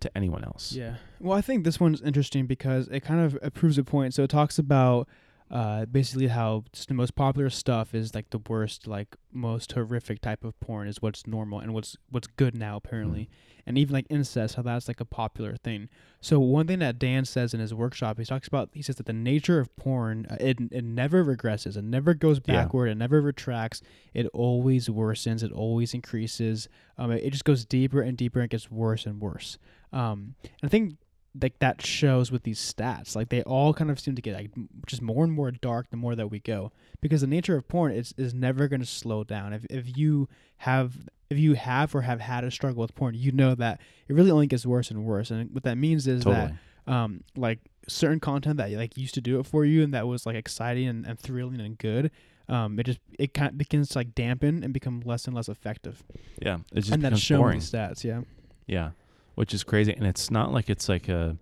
to 0.00 0.10
anyone 0.16 0.42
else. 0.44 0.72
Yeah. 0.72 0.96
Well, 1.20 1.36
I 1.36 1.40
think 1.40 1.64
this 1.64 1.78
one's 1.78 2.02
interesting 2.02 2.46
because 2.46 2.88
it 2.88 3.00
kind 3.00 3.20
of 3.20 3.54
proves 3.54 3.78
a 3.78 3.84
point. 3.84 4.12
So 4.14 4.24
it 4.24 4.30
talks 4.30 4.58
about 4.58 5.08
uh, 5.50 5.84
basically 5.84 6.28
how 6.28 6.64
just 6.72 6.88
the 6.88 6.94
most 6.94 7.14
popular 7.14 7.50
stuff 7.50 7.94
is 7.94 8.14
like 8.14 8.30
the 8.30 8.40
worst, 8.48 8.86
like 8.86 9.14
most 9.32 9.72
horrific 9.72 10.20
type 10.20 10.42
of 10.44 10.58
porn 10.58 10.88
is 10.88 11.02
what's 11.02 11.26
normal 11.26 11.60
and 11.60 11.74
what's 11.74 11.96
what's 12.10 12.26
good 12.26 12.56
now 12.56 12.76
apparently, 12.76 13.28
and 13.66 13.76
even 13.76 13.92
like 13.92 14.06
incest, 14.08 14.54
how 14.56 14.62
that's 14.62 14.88
like 14.88 15.00
a 15.00 15.04
popular 15.04 15.54
thing. 15.56 15.88
So 16.20 16.40
one 16.40 16.66
thing 16.66 16.78
that 16.78 16.98
Dan 16.98 17.24
says 17.26 17.52
in 17.52 17.60
his 17.60 17.74
workshop, 17.74 18.18
he 18.18 18.24
talks 18.24 18.48
about, 18.48 18.70
he 18.72 18.80
says 18.82 18.96
that 18.96 19.06
the 19.06 19.12
nature 19.12 19.60
of 19.60 19.74
porn, 19.76 20.26
uh, 20.30 20.36
it 20.40 20.58
it 20.72 20.82
never 20.84 21.22
regresses, 21.24 21.76
it 21.76 21.84
never 21.84 22.14
goes 22.14 22.40
Yeah. 22.46 22.62
backward, 22.62 22.88
it 22.88 22.96
never 22.96 23.20
retracts, 23.20 23.82
it 24.14 24.26
always 24.32 24.88
worsens, 24.88 25.42
it 25.42 25.52
always 25.52 25.92
increases. 25.94 26.68
Um, 26.96 27.10
it, 27.10 27.22
it 27.22 27.30
just 27.30 27.44
goes 27.44 27.64
deeper 27.66 28.00
and 28.00 28.16
deeper 28.16 28.40
and 28.40 28.48
gets 28.48 28.70
worse 28.70 29.04
and 29.04 29.20
worse. 29.20 29.58
Um, 29.92 30.34
and 30.42 30.64
I 30.64 30.68
think 30.68 30.96
like 31.40 31.58
that 31.58 31.84
shows 31.84 32.30
with 32.30 32.44
these 32.44 32.58
stats. 32.60 33.16
Like 33.16 33.28
they 33.28 33.42
all 33.42 33.74
kind 33.74 33.90
of 33.90 33.98
seem 33.98 34.14
to 34.14 34.22
get 34.22 34.34
like 34.34 34.50
just 34.86 35.02
more 35.02 35.24
and 35.24 35.32
more 35.32 35.50
dark 35.50 35.90
the 35.90 35.96
more 35.96 36.14
that 36.14 36.28
we 36.30 36.38
go. 36.38 36.70
Because 37.00 37.20
the 37.22 37.26
nature 37.26 37.56
of 37.56 37.66
porn 37.68 37.92
is 37.92 38.14
is 38.16 38.32
never 38.34 38.68
going 38.68 38.80
to 38.80 38.86
slow 38.86 39.24
down. 39.24 39.52
If 39.52 39.64
if 39.70 39.96
you 39.96 40.28
have 40.58 41.08
if 41.30 41.38
you 41.38 41.54
have 41.54 41.94
or 41.94 42.02
have 42.02 42.20
had 42.20 42.44
a 42.44 42.50
struggle 42.50 42.80
with 42.82 42.94
porn, 42.94 43.14
you 43.14 43.32
know 43.32 43.54
that 43.56 43.80
it 44.08 44.12
really 44.12 44.30
only 44.30 44.46
gets 44.46 44.64
worse 44.64 44.90
and 44.90 45.04
worse. 45.04 45.30
And 45.30 45.52
what 45.52 45.64
that 45.64 45.76
means 45.76 46.06
is 46.06 46.22
Totally. 46.24 46.52
that 46.86 46.92
um 46.92 47.24
like 47.36 47.58
certain 47.88 48.20
content 48.20 48.56
that 48.58 48.70
like 48.72 48.96
used 48.96 49.14
to 49.14 49.20
do 49.20 49.40
it 49.40 49.46
for 49.46 49.64
you 49.64 49.82
and 49.82 49.92
that 49.92 50.06
was 50.06 50.24
like 50.26 50.36
exciting 50.36 50.86
and, 50.88 51.04
and 51.06 51.18
thrilling 51.18 51.60
and 51.60 51.76
good. 51.78 52.10
Um, 52.48 52.78
it 52.78 52.84
just 52.84 53.00
it 53.18 53.32
kind 53.34 53.50
of 53.50 53.58
begins 53.58 53.88
to 53.90 53.98
like 53.98 54.14
dampen 54.14 54.62
and 54.62 54.72
become 54.74 55.00
less 55.04 55.26
and 55.26 55.34
less 55.34 55.48
effective, 55.48 56.02
Yeah. 56.40 56.58
It 56.72 56.80
just 56.82 56.92
and 56.92 57.02
that's 57.02 57.18
showing 57.18 57.40
boring. 57.42 57.60
stats. 57.60 58.04
Yeah, 58.04 58.20
Yeah, 58.66 58.90
which 59.34 59.54
is 59.54 59.64
crazy, 59.64 59.92
and 59.92 60.06
it's 60.06 60.30
not 60.30 60.52
like 60.52 60.70
it's 60.70 60.88
like 60.88 61.08
a, 61.08 61.36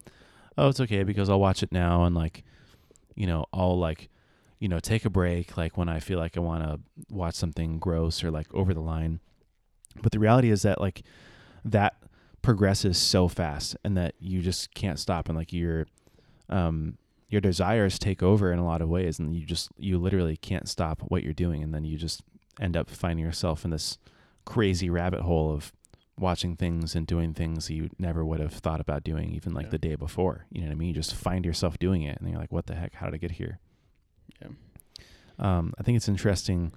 oh, 0.59 0.69
it's 0.69 0.81
okay 0.81 1.03
because 1.03 1.29
I'll 1.29 1.41
watch 1.41 1.63
it 1.63 1.73
now, 1.73 2.05
and 2.05 2.15
like, 2.15 2.45
you 3.15 3.27
know, 3.27 3.47
I'll 3.53 3.79
like, 3.79 4.09
you 4.59 4.69
know, 4.69 4.81
take 4.81 5.05
a 5.05 5.11
break 5.11 5.57
like 5.57 5.77
when 5.77 5.89
I 5.89 6.01
feel 6.01 6.19
like 6.19 6.37
I 6.37 6.41
want 6.41 6.63
to 6.63 6.81
watch 7.15 7.35
something 7.35 7.79
gross 7.79 8.23
or 8.23 8.31
like 8.31 8.53
over 8.55 8.73
the 8.73 8.81
line. 8.81 9.21
But 10.01 10.13
the 10.13 10.19
reality 10.19 10.51
is 10.51 10.63
that 10.63 10.81
like 10.81 11.03
that 11.65 11.97
progresses 12.41 12.99
so 12.99 13.29
fast, 13.29 13.77
and 13.85 13.97
that 13.97 14.15
you 14.19 14.41
just 14.41 14.75
can't 14.75 14.99
stop, 14.99 15.29
and 15.29 15.37
like 15.37 15.53
your, 15.53 15.87
um, 16.49 16.97
your 17.29 17.41
desires 17.41 17.99
take 17.99 18.23
over 18.23 18.53
in 18.53 18.59
a 18.59 18.65
lot 18.65 18.83
of 18.83 18.89
ways, 18.89 19.19
and 19.19 19.35
you 19.35 19.45
just 19.45 19.71
you 19.79 19.99
literally 19.99 20.37
can't 20.37 20.69
stop 20.69 21.01
what 21.09 21.23
you're 21.23 21.33
doing, 21.33 21.63
and 21.63 21.75
then 21.75 21.85
you 21.85 21.97
just 21.97 22.23
end 22.61 22.77
up 22.77 22.91
finding 22.91 23.25
yourself 23.25 23.65
in 23.65 23.71
this 23.71 23.99
crazy 24.45 24.91
rabbit 24.91 25.21
hole 25.21 25.53
of 25.53 25.73
watching 26.23 26.57
things 26.57 26.95
and 26.95 27.07
doing 27.07 27.35
things 27.35 27.69
you 27.69 27.91
never 27.99 28.25
would 28.25 28.41
have 28.41 28.53
thought 28.55 28.81
about 28.81 29.03
doing 29.05 29.31
even 29.35 29.53
like 29.53 29.67
Yeah. 29.67 29.71
the 29.71 29.79
day 29.79 29.95
before 29.97 30.47
you 30.51 30.61
know 30.63 30.69
what 30.69 30.73
i 30.73 30.77
mean 30.77 30.89
you 30.89 30.95
just 30.95 31.15
find 31.15 31.45
yourself 31.45 31.79
doing 31.79 32.03
it 32.03 32.19
and 32.19 32.31
you're 32.31 32.39
like 32.39 32.53
what 32.53 32.67
the 32.67 32.75
heck 32.77 32.95
how 32.95 33.07
did 33.07 33.15
i 33.15 33.19
get 33.19 33.33
here 33.33 33.59
Yeah. 34.41 34.49
um 35.39 35.75
i 35.79 35.83
think 35.83 35.97
it's 35.97 36.09
interesting 36.09 36.73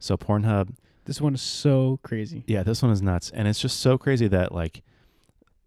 so 0.00 0.16
pornhub 0.16 0.70
this 1.04 1.20
one 1.20 1.34
is 1.34 1.42
so 1.42 2.00
crazy. 2.02 2.42
yeah 2.46 2.62
this 2.62 2.82
one 2.82 2.90
is 2.90 3.00
nuts 3.02 3.30
and 3.30 3.46
it's 3.46 3.60
just 3.60 3.78
so 3.80 3.96
crazy 3.98 4.26
that 4.28 4.52
like 4.52 4.82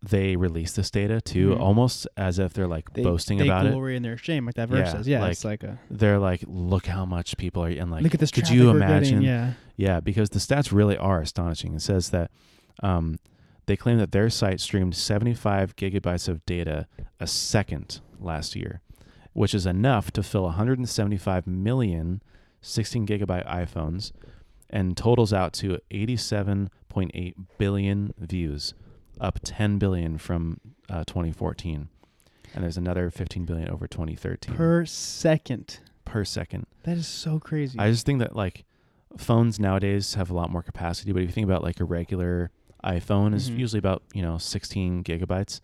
they 0.03 0.35
release 0.35 0.73
this 0.73 0.89
data 0.89 1.21
too 1.21 1.49
Mhm. 1.49 1.59
almost 1.59 2.07
as 2.17 2.39
if 2.39 2.53
they're 2.53 2.67
like 2.67 2.91
They, 2.93 3.03
boasting 3.03 3.37
they 3.37 3.45
about 3.47 3.67
it 3.67 3.71
glory 3.71 3.95
in 3.95 4.01
their 4.01 4.17
shame, 4.17 4.47
like 4.47 4.55
that 4.55 4.67
verse 4.67 4.87
Yeah, 4.87 4.91
says. 4.93 5.07
Yeah, 5.07 5.21
like, 5.21 5.31
it's 5.33 5.45
like 5.45 5.61
a 5.63 5.77
they're 5.91 6.17
like 6.17 6.43
look 6.47 6.87
how 6.87 7.05
much 7.05 7.37
people 7.37 7.63
are 7.63 7.67
and 7.67 7.91
like 7.91 8.01
look 8.01 8.15
at 8.15 8.19
this. 8.19 8.31
could 8.31 8.49
you 8.49 8.71
we're 8.71 8.79
getting, 8.79 9.19
imagine 9.19 9.21
Yeah, 9.21 9.53
Yeah, 9.75 9.99
because 9.99 10.31
the 10.31 10.39
stats 10.39 10.71
really 10.71 10.97
are 10.97 11.21
astonishing. 11.21 11.75
It 11.75 11.83
says 11.83 12.09
that 12.09 12.31
um, 12.81 13.17
They 13.65 13.75
claim 13.77 13.97
that 13.99 14.11
their 14.11 14.29
site 14.29 14.59
streamed 14.59 14.95
75 14.95 15.75
gigabytes 15.75 16.27
of 16.27 16.45
data 16.45 16.87
a 17.19 17.27
second 17.27 18.01
last 18.19 18.55
year, 18.55 18.81
which 19.33 19.53
is 19.53 19.65
enough 19.65 20.11
to 20.11 20.23
fill 20.23 20.43
175 20.43 21.47
million 21.47 22.21
16 22.61 23.07
gigabyte 23.07 23.47
iPhones 23.47 24.11
and 24.69 24.95
totals 24.95 25.33
out 25.33 25.51
to 25.53 25.79
87.8 25.91 27.33
billion 27.57 28.13
views, 28.17 28.73
up 29.19 29.39
10 29.43 29.77
billion 29.79 30.17
from 30.17 30.59
uh, 30.89 31.03
2014. 31.05 31.89
And 32.53 32.63
there's 32.63 32.77
another 32.77 33.09
15 33.09 33.45
billion 33.45 33.69
over 33.69 33.87
2013 33.87 34.55
Per 34.55 34.85
second. 34.85 35.79
per 36.05 36.25
second. 36.25 36.65
That 36.83 36.97
is 36.97 37.07
so 37.07 37.39
crazy. 37.39 37.79
I 37.79 37.89
just 37.89 38.05
think 38.05 38.19
that 38.19 38.35
like 38.35 38.65
phones 39.17 39.59
nowadays 39.59 40.13
have 40.15 40.29
a 40.29 40.33
lot 40.33 40.49
more 40.49 40.61
capacity, 40.63 41.11
but 41.13 41.21
if 41.21 41.29
you 41.29 41.33
think 41.33 41.45
about 41.45 41.63
like 41.63 41.79
a 41.79 41.85
regular 41.85 42.51
iPhone 42.83 43.33
is 43.33 43.49
Mhm. 43.49 43.57
usually 43.59 43.79
about, 43.79 44.03
you 44.13 44.21
know, 44.21 44.37
16 44.37 45.03
gigabytes 45.03 45.61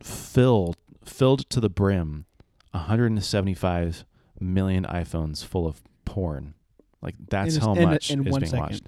filled 0.00 0.76
filled 1.04 1.48
to 1.50 1.60
the 1.60 1.68
brim 1.68 2.26
175 2.72 4.04
million 4.40 4.84
iPhones 4.84 5.44
full 5.44 5.66
of 5.66 5.82
porn. 6.04 6.54
Like 7.00 7.14
that's 7.28 7.56
how 7.56 7.74
in 7.74 7.82
much 7.84 8.10
in 8.10 8.26
is 8.26 8.30
one 8.32 8.40
being 8.40 8.50
second. 8.50 8.60
watched. 8.62 8.82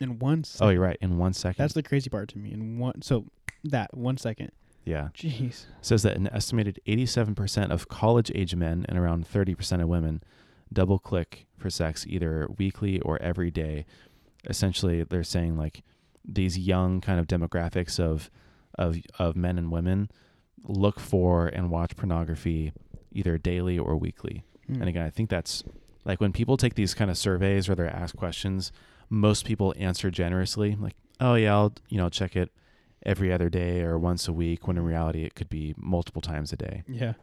in 0.00 0.18
one 0.18 0.44
second. 0.44 0.66
Oh, 0.66 0.70
you're 0.70 0.82
right. 0.82 0.98
In 1.00 1.16
one 1.18 1.32
second. 1.32 1.62
That's 1.62 1.74
the 1.74 1.82
crazy 1.82 2.10
part 2.10 2.28
to 2.30 2.38
me. 2.38 2.52
In 2.52 2.78
one, 2.78 3.02
so 3.02 3.26
that 3.64 3.96
one 3.96 4.16
second. 4.16 4.50
yeah. 4.84 5.08
Jeez. 5.14 5.66
says 5.80 6.02
that 6.02 6.16
an 6.16 6.28
estimated 6.32 6.80
87% 6.86 7.70
of 7.70 7.88
college 7.88 8.32
age 8.34 8.54
men 8.56 8.84
and 8.88 8.98
around 8.98 9.26
30% 9.28 9.82
of 9.82 9.88
women 9.88 10.22
double 10.72 10.98
click 10.98 11.46
for 11.58 11.68
sex 11.70 12.06
either 12.08 12.48
weekly 12.58 12.98
or 13.00 13.20
every 13.22 13.50
day. 13.50 13.84
Essentially, 14.48 15.04
they're 15.04 15.22
saying 15.22 15.56
like 15.56 15.82
these 16.24 16.58
young 16.58 17.00
kind 17.00 17.18
of 17.18 17.26
demographics 17.26 17.98
of 17.98 18.30
of 18.76 18.98
of 19.18 19.36
men 19.36 19.58
and 19.58 19.70
women 19.70 20.10
look 20.64 21.00
for 21.00 21.46
and 21.48 21.70
watch 21.70 21.96
pornography 21.96 22.72
either 23.12 23.38
daily 23.38 23.78
or 23.78 23.96
weekly. 23.96 24.44
Hmm. 24.66 24.80
And 24.80 24.88
again, 24.88 25.02
I 25.04 25.10
think 25.10 25.30
that's 25.30 25.64
like 26.04 26.20
when 26.20 26.32
people 26.32 26.56
take 26.56 26.74
these 26.74 26.94
kind 26.94 27.10
of 27.10 27.18
surveys 27.18 27.68
or 27.68 27.74
they're 27.74 27.94
asked 27.94 28.16
questions, 28.16 28.72
most 29.08 29.44
people 29.44 29.74
answer 29.78 30.10
generously, 30.10 30.76
like, 30.78 30.94
"Oh 31.18 31.34
yeah, 31.34 31.54
I'll 31.54 31.74
you 31.88 31.98
know 31.98 32.08
check 32.08 32.36
it 32.36 32.50
every 33.04 33.32
other 33.32 33.48
day 33.48 33.82
or 33.82 33.98
once 33.98 34.28
a 34.28 34.32
week." 34.32 34.66
When 34.66 34.76
in 34.76 34.84
reality, 34.84 35.24
it 35.24 35.34
could 35.34 35.48
be 35.48 35.74
multiple 35.76 36.22
times 36.22 36.52
a 36.52 36.56
day. 36.56 36.82
Yeah. 36.88 37.14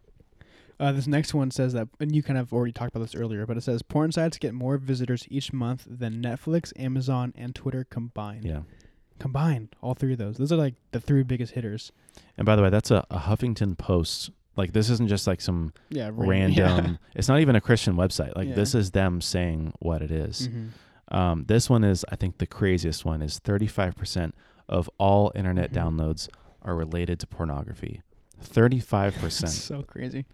Uh, 0.79 0.91
this 0.91 1.07
next 1.07 1.33
one 1.33 1.49
says 1.49 1.73
that, 1.73 1.87
and 1.99 2.15
you 2.15 2.21
kind 2.21 2.37
of 2.37 2.53
already 2.53 2.71
talked 2.71 2.95
about 2.95 3.03
this 3.03 3.15
earlier, 3.15 3.47
but 3.47 3.57
it 3.57 3.61
says 3.61 3.81
porn 3.81 4.11
sites 4.11 4.37
get 4.37 4.53
more 4.53 4.77
visitors 4.77 5.25
each 5.27 5.51
month 5.51 5.87
than 5.89 6.21
Netflix, 6.21 6.71
Amazon, 6.79 7.33
and 7.35 7.55
Twitter 7.55 7.83
combined. 7.83 8.45
Yeah. 8.45 8.61
Combined, 9.19 9.69
all 9.81 9.93
three 9.93 10.13
of 10.13 10.19
those. 10.19 10.37
Those 10.37 10.51
are 10.51 10.57
like 10.57 10.75
the 10.91 10.99
three 10.99 11.23
biggest 11.23 11.53
hitters. 11.53 11.91
And 12.37 12.45
by 12.45 12.55
the 12.55 12.61
way, 12.61 12.69
that's 12.69 12.91
a, 12.91 13.05
a 13.09 13.19
Huffington 13.19 13.77
Post. 13.77 14.29
Like 14.55 14.73
this 14.73 14.89
isn't 14.89 15.07
just 15.09 15.27
like 15.27 15.41
some 15.41 15.73
Yeah. 15.89 16.09
random. 16.13 16.99
It's 17.15 17.27
not 17.27 17.39
even 17.41 17.55
a 17.55 17.61
Christian 17.61 17.95
website. 17.95 18.35
Like 18.35 18.49
Yeah. 18.49 18.55
this 18.55 18.73
is 18.75 18.91
them 18.91 19.21
saying 19.21 19.73
what 19.79 20.01
it 20.01 20.11
is. 20.11 20.47
hmm 20.47 20.67
Um, 21.09 21.45
this 21.47 21.69
one 21.69 21.83
is, 21.83 22.03
I 22.11 22.15
think, 22.17 22.37
the 22.39 22.47
craziest 22.47 23.05
one 23.05 23.21
is 23.21 23.39
35% 23.39 24.33
of 24.67 24.89
all 24.97 25.31
internet 25.35 25.71
Mhm. 25.71 25.75
downloads 25.77 26.27
are 26.63 26.75
related 26.75 27.19
to 27.21 27.27
pornography. 27.27 28.01
35%. 28.43 29.47
so 29.49 29.83
crazy. 29.83 30.25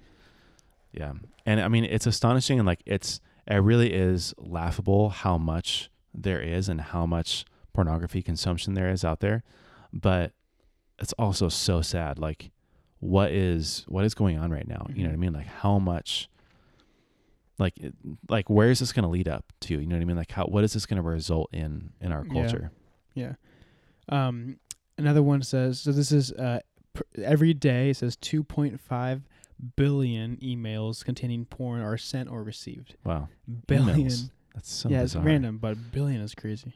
Yeah. 0.92 1.14
And 1.46 1.60
I 1.62 1.68
mean, 1.68 1.84
it's 1.86 2.08
astonishing 2.08 2.60
and 2.60 2.66
like 2.66 2.82
it's, 2.86 3.20
it 3.48 3.56
really 3.56 3.94
is 3.94 4.34
laughable 4.38 5.10
how 5.10 5.38
much 5.38 5.90
there 6.14 6.42
is 6.42 6.70
and 6.70 6.80
how 6.80 7.06
much 7.06 7.46
pornography 7.74 8.22
consumption 8.22 8.74
there 8.74 8.90
is 8.90 9.04
out 9.04 9.20
there. 9.20 9.44
But 9.92 10.32
it's 11.00 11.14
also 11.14 11.50
so 11.50 11.82
sad. 11.82 12.20
Like, 12.20 12.52
what 13.00 13.32
is, 13.32 13.84
what 13.88 14.06
is 14.06 14.14
going 14.14 14.38
on 14.38 14.52
right 14.52 14.68
now? 14.68 14.88
You 14.94 15.04
know 15.04 15.10
what 15.10 15.14
I 15.14 15.18
Mhm. 15.18 15.20
mean? 15.20 15.34
Like, 15.34 15.48
how 15.48 15.78
much, 15.80 16.30
like, 17.60 17.74
like, 18.30 18.50
where 18.50 18.70
is 18.70 18.80
this 18.80 18.92
going 18.94 19.04
to 19.04 19.10
lead 19.10 19.28
up 19.28 19.52
to? 19.62 19.80
You 19.80 19.86
know 19.88 19.96
what 19.96 20.02
I 20.02 20.06
mean? 20.06 20.18
Like, 20.18 20.32
how, 20.32 20.46
what 20.46 20.64
is 20.64 20.74
this 20.74 20.86
going 20.86 20.98
to 20.98 21.08
result 21.08 21.50
in, 21.54 21.92
in 22.02 22.12
our 22.12 22.24
culture? 22.26 22.72
Yeah. 23.14 23.34
Um, 24.10 24.58
another 24.98 25.22
one 25.22 25.42
says 25.44 25.82
so. 25.82 25.92
This 25.92 26.12
is 26.12 26.32
uh, 26.34 26.60
pr- 26.94 27.04
every 27.24 27.54
day. 27.54 27.92
It 27.92 27.98
says 27.98 28.16
2.5 28.18 29.22
billion 29.76 30.38
emails 30.38 31.06
containing 31.06 31.46
porn 31.46 31.82
are 31.82 31.98
sent 31.98 32.30
or 32.30 32.44
received. 32.44 32.96
Wow. 33.06 33.30
Billion. 33.68 34.08
Emails. 34.08 34.30
That's 34.56 34.72
so 34.72 34.90
yeah, 34.90 35.02
bizarre. 35.04 35.22
it's 35.22 35.26
random, 35.28 35.58
but 35.58 35.92
billion 35.92 36.22
is 36.22 36.36
crazy. 36.36 36.74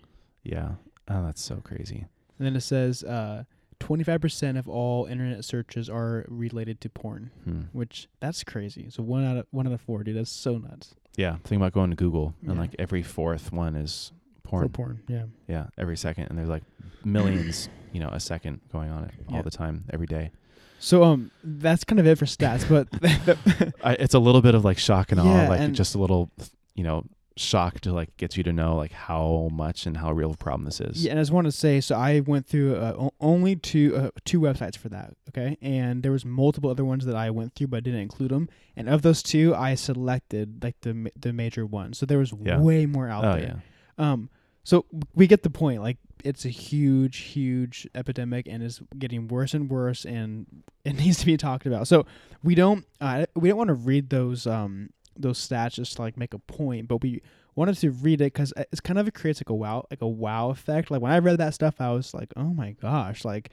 Yeah. 0.48 0.72
Oh, 1.10 1.24
that's 1.26 1.42
so 1.42 1.58
crazy. 1.64 2.06
And 2.40 2.46
then 2.48 2.56
it 2.56 2.62
says 2.62 3.04
uh, 3.04 3.44
25% 3.80 4.58
of 4.58 4.68
all 4.68 5.06
internet 5.06 5.44
searches 5.46 5.90
are 5.90 6.26
related 6.28 6.82
to 6.82 6.90
porn, 6.90 7.32
Hmm. 7.44 7.62
which 7.74 8.08
that's 8.20 8.44
crazy. 8.44 8.90
So 8.90 9.04
one 9.04 9.24
out 9.26 9.38
of 9.38 9.48
one 9.52 9.68
out 9.68 9.74
of 9.74 9.82
four, 9.82 10.04
dude. 10.04 10.18
That's 10.18 10.32
so 10.32 10.58
nuts. 10.58 10.96
Yeah. 11.16 11.38
Think 11.44 11.60
about 11.60 11.74
going 11.74 11.90
to 11.90 11.96
Google 11.96 12.34
and 12.42 12.54
Yeah. 12.56 12.60
like 12.60 12.76
every 12.80 13.04
fourth 13.04 13.52
one 13.52 13.76
is 13.76 14.12
For 14.44 14.50
porn. 14.62 14.70
porn, 14.70 15.00
yeah. 15.08 15.24
Yeah. 15.48 15.68
Every 15.78 15.98
second. 15.98 16.28
And 16.30 16.38
there's 16.38 16.50
like 16.50 16.64
millions, 17.04 17.70
you 17.94 18.00
know, 18.00 18.10
a 18.10 18.20
second 18.20 18.62
going 18.72 18.90
on 18.92 19.04
it 19.06 19.12
all 19.30 19.36
Yeah. 19.38 19.42
the 19.44 19.52
time, 19.52 19.86
every 19.92 20.08
day. 20.08 20.32
So 20.80 21.04
um, 21.04 21.32
that's 21.44 21.84
kind 21.84 22.00
of 22.00 22.06
it 22.06 22.18
for 22.20 22.26
stats. 22.26 22.68
But 22.70 22.88
I, 23.84 23.94
it's 23.94 24.14
a 24.14 24.20
little 24.20 24.42
bit 24.42 24.54
of 24.56 24.64
like 24.64 24.78
shock 24.78 25.12
and 25.12 25.20
awe, 25.20 25.24
Yeah, 25.26 25.50
like 25.50 25.60
and- 25.60 25.76
just 25.76 25.96
a 25.96 25.98
little, 25.98 26.30
you 26.76 26.84
know, 26.84 27.04
shock 27.40 27.80
to 27.82 27.94
like 27.94 28.16
gets 28.18 28.36
you 28.38 28.44
to 28.44 28.52
know 28.54 28.76
like 28.76 28.92
how 28.92 29.50
much 29.52 29.86
and 29.86 29.98
how 29.98 30.12
real 30.12 30.30
of 30.30 30.36
a 30.36 30.38
problem 30.38 30.66
this 30.66 30.82
is. 30.82 31.04
Yeah, 31.04 31.12
and 31.12 31.20
I 31.20 31.22
just 31.24 31.32
want 31.32 31.46
to 31.46 31.52
say, 31.52 31.80
so 31.82 31.96
I 31.96 32.20
went 32.22 32.46
through 32.48 32.76
uh, 32.76 33.10
only 33.20 33.56
two 33.56 33.96
uh, 33.96 34.10
two 34.26 34.40
websites 34.40 34.78
for 34.78 34.90
that. 34.90 35.14
Okay, 35.30 35.58
and 35.62 36.04
there 36.04 36.12
was 36.12 36.26
multiple 36.26 36.70
other 36.70 36.86
ones 36.86 37.06
that 37.06 37.16
I 37.16 37.30
went 37.30 37.54
through, 37.56 37.68
but 37.68 37.78
I 37.78 37.82
didn't 37.82 38.02
include 38.02 38.32
them. 38.32 38.50
And 38.76 38.90
of 38.90 39.02
those 39.02 39.22
two, 39.24 39.54
I 39.56 39.76
selected 39.76 40.64
like 40.64 40.76
the 40.82 41.12
the 41.20 41.34
major 41.34 41.66
ones. 41.66 41.98
So 41.98 42.06
there 42.06 42.18
was 42.20 42.34
Yeah. 42.44 42.60
way 42.60 42.86
more 42.86 43.08
out 43.10 43.26
Oh 43.26 43.34
there. 43.36 43.62
yeah. 43.98 44.12
Um, 44.12 44.30
so 44.64 44.86
we 45.16 45.28
get 45.28 45.44
the 45.44 45.50
point. 45.50 45.82
Like 45.82 45.98
it's 46.24 46.44
a 46.46 46.50
huge, 46.50 47.18
huge 47.20 47.88
epidemic, 47.96 48.48
and 48.48 48.62
is 48.64 48.82
getting 48.98 49.28
worse 49.28 49.54
and 49.54 49.70
worse, 49.70 50.04
and 50.06 50.46
it 50.84 50.94
needs 50.98 51.18
to 51.20 51.26
be 51.26 51.38
talked 51.38 51.66
about. 51.66 51.88
So 51.88 52.06
we 52.44 52.54
don't 52.56 52.86
uh, 53.00 53.26
we 53.36 53.50
don't 53.50 53.58
want 53.58 53.70
to 53.70 53.74
read 53.76 54.10
those 54.10 54.46
um 54.48 54.90
those 55.22 55.40
stats 55.40 55.74
just 55.74 55.96
to 55.96 56.02
like 56.02 56.18
make 56.18 56.34
a 56.34 56.40
point, 56.40 56.88
but 56.88 57.02
we 57.02 57.22
wanted 57.56 57.78
to 57.78 57.92
read 57.92 58.22
it 58.22 58.34
because 58.34 58.54
it's 58.72 58.82
kind 58.82 59.00
of 59.00 59.08
it 59.08 59.14
creates 59.14 59.40
like 59.40 59.50
a 59.50 59.56
wow 59.56 59.86
like 59.90 60.02
a 60.02 60.08
wow 60.08 60.50
effect. 60.50 60.92
Like 60.92 61.02
when 61.02 61.12
I 61.12 61.20
read 61.20 61.38
that 61.40 61.54
stuff, 61.54 61.76
I 61.80 61.92
was 61.92 62.14
like, 62.14 62.32
oh 62.36 62.54
my 62.54 62.72
gosh, 62.72 63.26
like 63.26 63.50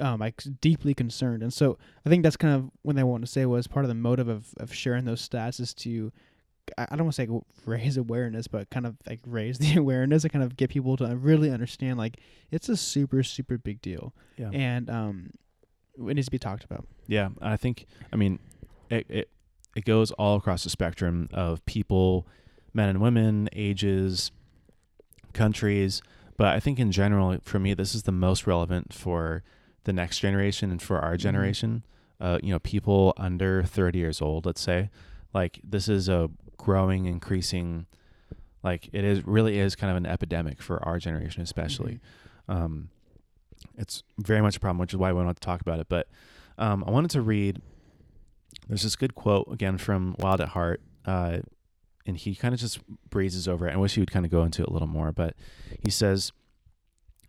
um 0.00 0.20
like 0.20 0.42
deeply 0.60 0.92
concerned. 0.94 1.42
And 1.42 1.52
so 1.52 1.78
I 2.04 2.08
think 2.08 2.22
that's 2.22 2.36
kind 2.36 2.54
of 2.54 2.70
what 2.82 2.98
I 2.98 3.04
wanted 3.04 3.26
to 3.26 3.32
say 3.32 3.46
was 3.46 3.66
part 3.66 3.84
of 3.84 3.88
the 3.88 3.94
motive 3.94 4.28
of 4.28 4.48
of 4.58 4.72
sharing 4.74 5.04
those 5.04 5.26
stats 5.26 5.60
is 5.60 5.72
to 5.74 6.12
I 6.78 6.86
I 6.90 6.96
don't 6.96 7.04
want 7.06 7.14
to 7.14 7.22
say 7.22 7.26
like, 7.26 7.42
raise 7.66 7.96
awareness, 7.96 8.48
but 8.48 8.70
kind 8.70 8.86
of 8.86 8.96
like 9.08 9.20
raise 9.26 9.58
the 9.64 9.76
awareness 9.76 10.24
and 10.24 10.32
kind 10.32 10.44
of 10.44 10.56
get 10.56 10.70
people 10.70 10.96
to 10.96 11.14
really 11.16 11.50
understand 11.50 11.98
like 11.98 12.18
it's 12.50 12.68
a 12.68 12.76
super 12.76 13.22
super 13.22 13.56
big 13.58 13.80
deal 13.82 14.12
Yeah. 14.36 14.50
and 14.52 14.90
um 14.90 15.30
it 15.96 16.14
needs 16.16 16.26
to 16.26 16.32
be 16.32 16.40
talked 16.40 16.64
about. 16.64 16.84
Yeah, 17.06 17.28
I 17.40 17.56
think 17.56 17.86
I 18.12 18.16
mean 18.16 18.40
it, 18.90 19.06
it 19.08 19.28
it 19.76 19.84
goes 19.84 20.10
all 20.12 20.36
across 20.36 20.64
the 20.64 20.70
spectrum 20.70 21.28
of 21.32 21.64
people, 21.66 22.26
men 22.72 22.88
and 22.88 23.00
women, 23.00 23.48
ages, 23.52 24.30
countries, 25.32 26.02
but 26.36 26.48
I 26.48 26.60
think 26.60 26.78
in 26.78 26.92
general 26.92 27.36
for 27.42 27.58
me 27.58 27.74
this 27.74 27.94
is 27.94 28.04
the 28.04 28.12
most 28.12 28.46
relevant 28.46 28.92
for 28.92 29.42
the 29.84 29.92
next 29.92 30.18
generation 30.20 30.70
and 30.70 30.80
for 30.80 30.98
our 31.00 31.14
Mhm. 31.14 31.18
generation. 31.20 31.84
Uh, 32.20 32.38
you 32.42 32.50
know, 32.50 32.58
people 32.60 33.12
under 33.16 33.62
30 33.62 33.98
years 33.98 34.22
old, 34.22 34.46
let's 34.46 34.60
say. 34.60 34.90
Like 35.32 35.60
this 35.64 35.88
is 35.88 36.08
a 36.08 36.30
growing 36.56 37.04
increasing 37.06 37.86
like 38.62 38.88
it 38.92 39.04
is 39.04 39.26
really 39.26 39.58
is 39.58 39.76
kind 39.76 39.90
of 39.90 39.96
an 39.98 40.06
epidemic 40.06 40.62
for 40.62 40.82
our 40.86 40.98
generation 40.98 41.42
especially. 41.42 42.00
Um, 42.48 42.88
it's 43.76 44.02
very 44.18 44.40
much 44.40 44.56
a 44.56 44.60
problem, 44.60 44.78
which 44.78 44.94
is 44.94 44.96
why 44.98 45.12
we 45.12 45.22
want 45.22 45.36
to 45.36 45.40
talk 45.44 45.60
about 45.60 45.80
it. 45.80 45.88
But 45.88 46.08
um, 46.56 46.82
I 46.86 46.90
wanted 46.90 47.10
to 47.10 47.20
read. 47.22 47.60
There's 48.68 48.82
this 48.82 48.96
good 48.96 49.14
quote 49.14 49.48
again 49.52 49.78
from 49.78 50.16
Wild 50.18 50.40
at 50.40 50.48
Heart, 50.48 50.80
uh, 51.04 51.38
and 52.06 52.16
he 52.16 52.34
kind 52.34 52.54
of 52.54 52.60
just 52.60 52.80
breezes 53.10 53.48
over 53.48 53.68
it. 53.68 53.74
I 53.74 53.76
wish 53.76 53.94
he 53.94 54.00
would 54.00 54.10
kind 54.10 54.24
of 54.24 54.30
go 54.30 54.42
into 54.42 54.62
it 54.62 54.68
a 54.68 54.72
little 54.72 54.88
more, 54.88 55.12
but 55.12 55.34
he 55.80 55.90
says, 55.90 56.32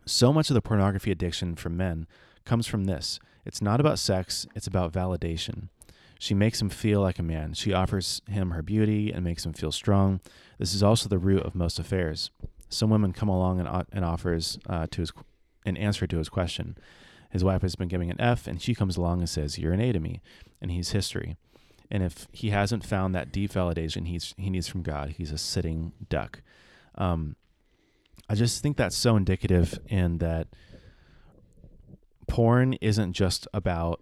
"So 0.05 0.31
much 0.33 0.49
of 0.49 0.53
the 0.53 0.61
pornography 0.61 1.11
addiction 1.11 1.55
for 1.55 1.69
men 1.69 2.07
comes 2.45 2.67
from 2.67 2.85
this. 2.85 3.19
It's 3.45 3.61
not 3.61 3.79
about 3.79 3.99
sex; 3.99 4.47
it's 4.55 4.67
about 4.67 4.93
validation." 4.93 5.69
She 6.17 6.33
makes 6.33 6.61
him 6.61 6.69
feel 6.69 7.01
like 7.01 7.19
a 7.19 7.23
man. 7.23 7.53
She 7.53 7.73
offers 7.73 8.21
him 8.29 8.51
her 8.51 8.61
beauty 8.61 9.11
and 9.11 9.23
makes 9.23 9.45
him 9.45 9.53
feel 9.53 9.71
strong. 9.71 10.21
This 10.57 10.73
is 10.73 10.81
also 10.81 11.09
the 11.09 11.17
root 11.17 11.43
of 11.43 11.55
most 11.55 11.77
affairs. 11.77 12.31
Some 12.69 12.89
women 12.89 13.11
come 13.11 13.29
along 13.29 13.59
and, 13.59 13.85
and 13.91 14.05
offers 14.05 14.57
uh, 14.67 14.87
to 14.91 15.01
his 15.01 15.11
an 15.65 15.77
answer 15.77 16.07
to 16.07 16.17
his 16.17 16.29
question. 16.29 16.77
His 17.31 17.43
wife 17.43 17.63
has 17.63 17.75
been 17.75 17.89
giving 17.89 18.09
an 18.09 18.21
F, 18.21 18.47
and 18.47 18.61
she 18.61 18.73
comes 18.73 18.95
along 18.95 19.19
and 19.19 19.29
says, 19.29 19.59
"You're 19.59 19.73
an 19.73 19.81
A 19.81 19.91
to 19.91 19.99
me," 19.99 20.21
and 20.61 20.71
he's 20.71 20.91
history. 20.91 21.37
And 21.91 22.01
if 22.01 22.27
he 22.31 22.49
hasn't 22.49 22.83
found 22.83 23.13
that 23.13 23.31
deep 23.31 23.51
validation 23.51 24.07
he's 24.07 24.33
he 24.37 24.49
needs 24.49 24.67
from 24.67 24.81
God, 24.81 25.15
he's 25.17 25.31
a 25.31 25.37
sitting 25.37 25.91
duck. 26.09 26.41
Um, 26.95 27.35
I 28.27 28.35
just 28.35 28.63
think 28.63 28.77
that's 28.77 28.95
so 28.95 29.15
indicative 29.15 29.79
in 29.87 30.17
that 30.17 30.47
porn 32.27 32.73
isn't 32.81 33.13
just 33.13 33.47
about 33.53 34.01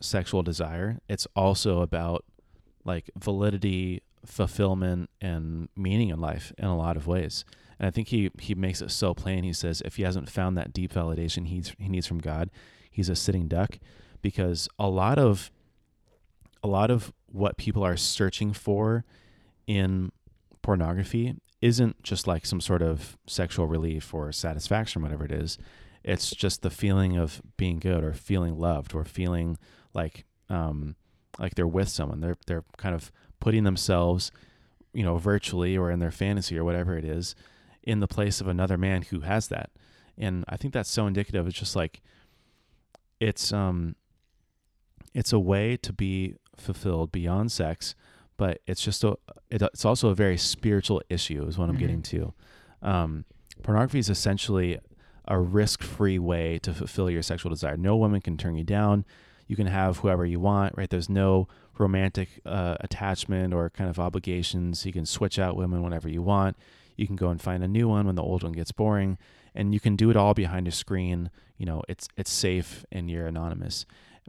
sexual 0.00 0.42
desire. 0.42 1.00
It's 1.08 1.26
also 1.36 1.82
about 1.82 2.24
like 2.84 3.10
validity, 3.16 4.02
fulfillment, 4.24 5.10
and 5.20 5.68
meaning 5.76 6.08
in 6.08 6.20
life 6.20 6.52
in 6.56 6.64
a 6.64 6.76
lot 6.76 6.96
of 6.96 7.06
ways. 7.06 7.44
And 7.78 7.86
I 7.86 7.90
think 7.90 8.08
he 8.08 8.30
he 8.40 8.54
makes 8.54 8.80
it 8.80 8.90
so 8.90 9.12
plain. 9.12 9.44
He 9.44 9.52
says 9.52 9.82
if 9.84 9.96
he 9.96 10.02
hasn't 10.02 10.30
found 10.30 10.56
that 10.56 10.72
deep 10.72 10.92
validation 10.92 11.46
he's 11.46 11.74
he 11.78 11.88
needs 11.88 12.06
from 12.06 12.18
God, 12.18 12.50
he's 12.90 13.10
a 13.10 13.16
sitting 13.16 13.48
duck, 13.48 13.78
because 14.22 14.68
a 14.78 14.88
lot 14.88 15.18
of 15.18 15.50
a 16.62 16.68
lot 16.68 16.90
of 16.90 17.12
what 17.26 17.56
people 17.56 17.84
are 17.84 17.96
searching 17.96 18.52
for 18.52 19.04
in 19.66 20.10
pornography 20.62 21.36
isn't 21.60 22.02
just 22.02 22.26
like 22.26 22.46
some 22.46 22.60
sort 22.60 22.82
of 22.82 23.16
sexual 23.26 23.66
relief 23.66 24.14
or 24.14 24.32
satisfaction, 24.32 25.02
whatever 25.02 25.24
it 25.24 25.32
is. 25.32 25.58
It's 26.04 26.30
just 26.30 26.62
the 26.62 26.70
feeling 26.70 27.16
of 27.16 27.42
being 27.56 27.78
good 27.78 28.04
or 28.04 28.12
feeling 28.12 28.58
loved 28.58 28.94
or 28.94 29.04
feeling 29.04 29.58
like 29.92 30.24
um, 30.48 30.94
like 31.38 31.54
they're 31.54 31.66
with 31.66 31.88
someone. 31.88 32.20
They're 32.20 32.36
they're 32.46 32.64
kind 32.76 32.94
of 32.94 33.10
putting 33.40 33.64
themselves, 33.64 34.30
you 34.92 35.02
know, 35.02 35.16
virtually 35.16 35.76
or 35.76 35.90
in 35.90 35.98
their 35.98 36.10
fantasy 36.10 36.56
or 36.56 36.64
whatever 36.64 36.96
it 36.96 37.04
is, 37.04 37.34
in 37.82 38.00
the 38.00 38.08
place 38.08 38.40
of 38.40 38.48
another 38.48 38.78
man 38.78 39.02
who 39.02 39.20
has 39.20 39.48
that. 39.48 39.70
And 40.16 40.44
I 40.48 40.56
think 40.56 40.72
that's 40.72 40.90
so 40.90 41.06
indicative. 41.06 41.46
It's 41.46 41.58
just 41.58 41.76
like 41.76 42.00
it's 43.20 43.52
um 43.52 43.96
it's 45.14 45.32
a 45.32 45.38
way 45.38 45.76
to 45.78 45.92
be 45.92 46.36
fulfilled 46.60 47.12
beyond 47.12 47.50
sex, 47.52 47.94
but 48.36 48.60
it's 48.66 48.82
just 48.82 49.04
a 49.04 49.16
it, 49.50 49.62
it's 49.62 49.84
also 49.84 50.08
a 50.10 50.14
very 50.14 50.36
spiritual 50.36 51.02
issue 51.08 51.44
is 51.46 51.56
what 51.58 51.68
I'm 51.68 51.76
Mhm. 51.76 51.80
getting 51.80 52.02
to. 52.02 52.34
Um, 52.82 53.24
pornography 53.62 53.98
is 53.98 54.08
essentially 54.10 54.78
a 55.26 55.38
risk-free 55.38 56.18
way 56.18 56.58
to 56.60 56.72
fulfill 56.72 57.10
your 57.10 57.22
sexual 57.22 57.50
desire. 57.50 57.76
No 57.76 57.96
woman 57.96 58.20
can 58.20 58.36
turn 58.36 58.54
you 58.56 58.64
down. 58.64 59.04
You 59.46 59.56
can 59.56 59.66
have 59.66 59.98
whoever 59.98 60.24
you 60.26 60.40
want, 60.40 60.74
right? 60.76 60.88
There's 60.88 61.08
no 61.08 61.48
romantic 61.78 62.40
uh, 62.44 62.76
attachment 62.80 63.54
or 63.54 63.70
kind 63.70 63.88
of 63.90 63.98
obligations. 63.98 64.84
You 64.86 64.92
can 64.92 65.06
switch 65.06 65.38
out 65.38 65.56
women 65.56 65.82
whenever 65.82 66.08
you 66.08 66.22
want. 66.22 66.56
You 66.96 67.06
can 67.06 67.16
go 67.16 67.28
and 67.30 67.40
find 67.40 67.62
a 67.62 67.68
new 67.68 67.88
one 67.88 68.06
when 68.06 68.14
the 68.16 68.22
old 68.22 68.42
one 68.42 68.52
gets 68.52 68.72
boring, 68.72 69.16
and 69.54 69.72
you 69.72 69.80
can 69.80 69.96
do 69.96 70.10
it 70.10 70.16
all 70.16 70.34
behind 70.34 70.66
a 70.68 70.72
screen. 70.72 71.30
You 71.56 71.66
know, 71.66 71.82
it's 71.88 72.08
it's 72.16 72.30
safe 72.30 72.84
and 72.92 73.10
you're 73.10 73.26
anonymous. 73.26 73.86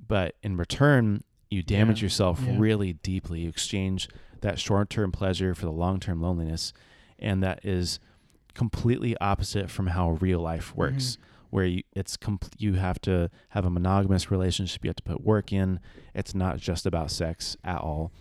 But 0.08 0.36
in 0.44 0.56
return, 0.58 1.24
you 1.50 1.64
damage 1.64 2.02
Yeah, 2.02 2.06
yourself 2.06 2.42
yeah. 2.46 2.56
really 2.58 2.94
deeply. 2.94 3.42
You 3.42 3.50
exchange 3.50 4.08
that 4.42 4.60
short-term 4.60 5.12
pleasure 5.12 5.54
for 5.56 5.66
the 5.66 5.72
long-term 5.72 6.22
loneliness, 6.22 6.74
and 7.18 7.44
that 7.44 7.64
is 7.66 8.00
completely 8.54 9.16
opposite 9.20 9.70
from 9.70 9.88
how 9.88 10.12
real 10.12 10.40
life 10.40 10.76
works 10.76 11.18
where 11.52 11.66
you 11.66 11.82
it's 11.96 12.16
compl- 12.18 12.50
you 12.58 12.74
have 12.74 13.00
to 13.02 13.30
have 13.50 13.64
a 13.66 13.70
monogamous 13.70 14.30
relationship 14.30 14.84
you 14.84 14.90
have 14.90 14.96
to 14.96 15.04
put 15.04 15.24
work 15.24 15.52
in 15.54 15.80
it's 16.14 16.36
not 16.36 16.58
just 16.58 16.86
about 16.86 17.10
sex 17.10 17.56
at 17.64 17.78
all 17.80 18.12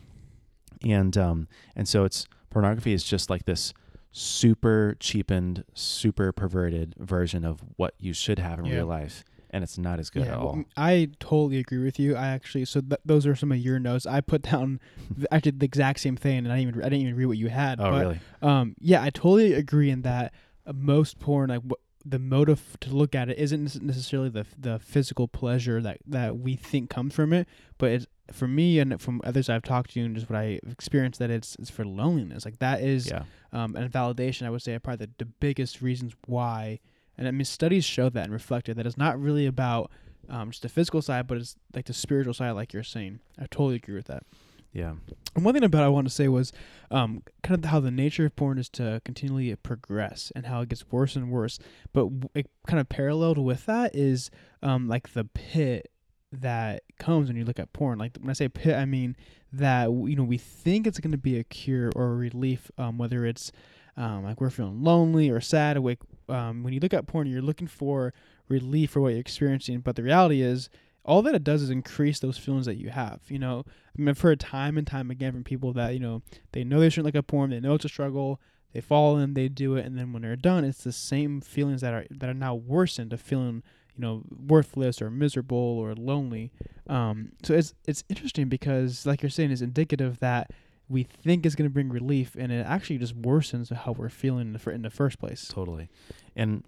and 0.82 1.16
um 1.18 1.48
and 1.74 1.88
so 1.88 2.04
it's 2.04 2.26
pornography 2.50 2.92
is 2.92 3.02
just 3.02 3.28
like 3.30 3.44
this 3.46 3.74
super 4.12 4.96
cheapened 5.00 5.64
super 5.74 6.30
perverted 6.30 6.94
version 6.98 7.44
of 7.44 7.60
what 7.76 7.94
you 7.98 8.12
should 8.12 8.38
have 8.38 8.58
in 8.60 8.64
Yeah. 8.66 8.76
real 8.76 8.86
life 8.86 9.24
and 9.50 9.64
it's 9.64 9.78
not 9.78 9.98
as 9.98 10.10
good 10.10 10.24
yeah, 10.24 10.32
at 10.32 10.38
all 10.38 10.64
I 10.76 11.10
totally 11.20 11.58
agree 11.58 11.78
with 11.78 11.98
you. 11.98 12.16
I 12.16 12.28
actually, 12.28 12.64
so 12.64 12.80
th- 12.80 13.00
those 13.04 13.26
are 13.26 13.34
some 13.34 13.52
of 13.52 13.58
your 13.58 13.78
notes. 13.78 14.06
I 14.06 14.20
put 14.20 14.42
down 14.42 14.80
th- 15.14 15.26
actually 15.30 15.52
the 15.52 15.64
exact 15.64 16.00
same 16.00 16.16
thing, 16.16 16.38
and 16.38 16.52
I 16.52 16.58
didn't 16.58 16.68
even 16.68 16.80
I 16.82 16.88
didn't 16.88 17.02
even 17.02 17.16
read 17.16 17.26
what 17.26 17.38
you 17.38 17.48
had. 17.48 17.80
oh 17.80 17.90
but, 17.90 18.00
really 18.00 18.20
Um, 18.42 18.74
yeah, 18.80 19.02
I 19.02 19.10
totally 19.10 19.54
agree 19.54 19.90
in 19.90 20.02
that 20.02 20.32
uh, 20.66 20.72
most 20.74 21.18
porn, 21.18 21.50
like 21.50 21.62
wh- 21.62 21.80
the 22.04 22.18
motive 22.18 22.76
to 22.80 22.90
look 22.90 23.14
at 23.14 23.28
it, 23.28 23.38
isn't 23.38 23.82
necessarily 23.82 24.28
the 24.28 24.46
the 24.58 24.78
physical 24.78 25.28
pleasure 25.28 25.80
that 25.82 25.98
that 26.06 26.38
we 26.38 26.56
think 26.56 26.90
comes 26.90 27.14
from 27.14 27.32
it, 27.32 27.48
but 27.78 27.90
it's 27.90 28.06
for 28.32 28.46
me 28.46 28.78
and 28.78 29.00
from 29.00 29.22
others 29.24 29.48
I've 29.48 29.62
talked 29.62 29.92
to 29.92 30.00
and 30.00 30.14
just 30.14 30.28
what 30.28 30.38
I've 30.38 30.60
experienced 30.70 31.18
that 31.18 31.30
it's 31.30 31.56
it's 31.58 31.70
for 31.70 31.84
loneliness. 31.84 32.44
Like 32.44 32.58
that 32.58 32.82
is 32.82 33.10
yeah 33.10 33.24
um, 33.52 33.76
and 33.76 33.90
validation, 33.90 34.46
I 34.46 34.50
would 34.50 34.62
say, 34.62 34.74
are 34.74 34.80
probably 34.80 35.06
the, 35.06 35.24
the 35.24 35.30
biggest 35.40 35.80
reasons 35.80 36.14
why. 36.26 36.80
And 37.18 37.28
I 37.28 37.32
mean, 37.32 37.44
studies 37.44 37.84
show 37.84 38.08
that 38.08 38.24
and 38.24 38.32
reflected 38.32 38.76
that 38.76 38.86
it's 38.86 38.96
not 38.96 39.20
really 39.20 39.46
about 39.46 39.90
um, 40.28 40.50
just 40.50 40.62
the 40.62 40.68
physical 40.68 41.02
side, 41.02 41.26
but 41.26 41.38
it's 41.38 41.56
like 41.74 41.86
the 41.86 41.92
spiritual 41.92 42.34
side, 42.34 42.52
like 42.52 42.72
you're 42.72 42.82
saying. 42.82 43.20
I 43.38 43.46
totally 43.50 43.76
agree 43.76 43.96
with 43.96 44.06
that. 44.06 44.24
yeah 44.72 44.94
And 45.34 45.44
one 45.44 45.54
thing 45.54 45.64
about 45.64 45.82
I 45.82 45.88
want 45.88 46.06
to 46.06 46.14
say 46.14 46.28
was 46.28 46.52
um, 46.90 47.22
kind 47.42 47.58
of 47.62 47.70
how 47.70 47.80
the 47.80 47.90
nature 47.90 48.26
of 48.26 48.36
porn 48.36 48.58
is 48.58 48.68
to 48.70 49.00
continually 49.04 49.54
progress 49.56 50.30
and 50.36 50.46
how 50.46 50.60
it 50.60 50.68
gets 50.68 50.90
worse 50.92 51.16
and 51.16 51.30
worse. 51.30 51.58
But 51.92 52.04
w- 52.04 52.28
it 52.34 52.50
kind 52.66 52.80
of 52.80 52.88
paralleled 52.88 53.38
with 53.38 53.66
that 53.66 53.94
is 53.94 54.30
um, 54.62 54.88
like 54.88 55.12
the 55.14 55.24
pit 55.24 55.90
that 56.30 56.82
comes 56.98 57.28
when 57.28 57.36
you 57.36 57.44
look 57.44 57.58
at 57.58 57.72
porn. 57.72 57.98
Like 57.98 58.16
when 58.20 58.30
I 58.30 58.34
say 58.34 58.48
pit, 58.48 58.76
I 58.76 58.84
mean 58.84 59.16
that 59.52 59.90
you 59.90 60.14
know 60.14 60.24
we 60.24 60.38
think 60.38 60.86
it's 60.86 61.00
going 61.00 61.12
to 61.12 61.18
be 61.18 61.38
a 61.38 61.44
cure 61.44 61.90
or 61.96 62.12
a 62.12 62.14
relief, 62.14 62.70
um, 62.76 62.98
whether 62.98 63.24
it's 63.24 63.50
um, 63.96 64.24
like 64.24 64.40
we're 64.40 64.50
feeling 64.50 64.82
lonely 64.82 65.30
or 65.30 65.40
sad. 65.40 65.78
Like 65.82 66.00
um, 66.28 66.62
when 66.62 66.72
you 66.72 66.80
look 66.80 66.94
at 66.94 67.06
porn, 67.06 67.26
you're 67.26 67.42
looking 67.42 67.68
for 67.68 68.12
relief 68.48 68.90
for 68.90 69.00
what 69.00 69.10
you're 69.10 69.20
experiencing. 69.20 69.80
But 69.80 69.96
the 69.96 70.02
reality 70.02 70.42
is, 70.42 70.68
all 71.04 71.22
that 71.22 71.34
it 71.34 71.44
does 71.44 71.62
is 71.62 71.70
increase 71.70 72.20
those 72.20 72.36
feelings 72.36 72.66
that 72.66 72.76
you 72.76 72.90
have. 72.90 73.20
You 73.28 73.38
know, 73.38 73.64
I 73.66 74.00
mean, 74.00 74.08
I've 74.08 74.20
heard 74.20 74.40
time 74.40 74.76
and 74.76 74.86
time 74.86 75.10
again 75.10 75.32
from 75.32 75.44
people 75.44 75.72
that 75.72 75.94
you 75.94 76.00
know 76.00 76.22
they 76.52 76.64
know 76.64 76.80
they 76.80 76.90
shouldn't 76.90 77.06
look 77.06 77.14
at 77.14 77.26
porn, 77.26 77.50
they 77.50 77.60
know 77.60 77.74
it's 77.74 77.84
a 77.84 77.88
struggle, 77.88 78.40
they 78.72 78.80
fall 78.80 79.16
in, 79.18 79.34
they 79.34 79.48
do 79.48 79.76
it, 79.76 79.86
and 79.86 79.98
then 79.98 80.12
when 80.12 80.22
they're 80.22 80.36
done, 80.36 80.64
it's 80.64 80.84
the 80.84 80.92
same 80.92 81.40
feelings 81.40 81.80
that 81.80 81.94
are 81.94 82.06
that 82.10 82.28
are 82.28 82.34
now 82.34 82.54
worsened 82.54 83.12
of 83.12 83.20
feeling 83.20 83.62
you 83.96 84.02
know 84.02 84.22
worthless 84.46 85.00
or 85.00 85.10
miserable 85.10 85.56
or 85.56 85.94
lonely. 85.94 86.52
Um, 86.88 87.32
so 87.42 87.54
it's 87.54 87.74
it's 87.86 88.04
interesting 88.08 88.48
because, 88.48 89.06
like 89.06 89.22
you're 89.22 89.30
saying, 89.30 89.50
it's 89.50 89.62
indicative 89.62 90.18
that 90.20 90.50
we 90.88 91.02
think 91.04 91.44
is 91.46 91.54
going 91.54 91.68
to 91.68 91.72
bring 91.72 91.88
relief, 91.90 92.34
and 92.38 92.50
it 92.52 92.64
actually 92.66 92.98
just 92.98 93.20
worsens 93.20 93.72
how 93.72 93.92
we're 93.92 94.08
feeling 94.08 94.48
in 94.48 94.52
the, 94.54 94.58
fir- 94.58 94.70
in 94.72 94.82
the 94.82 94.90
first 94.90 95.18
place. 95.18 95.46
totally 95.48 95.88
and 96.36 96.64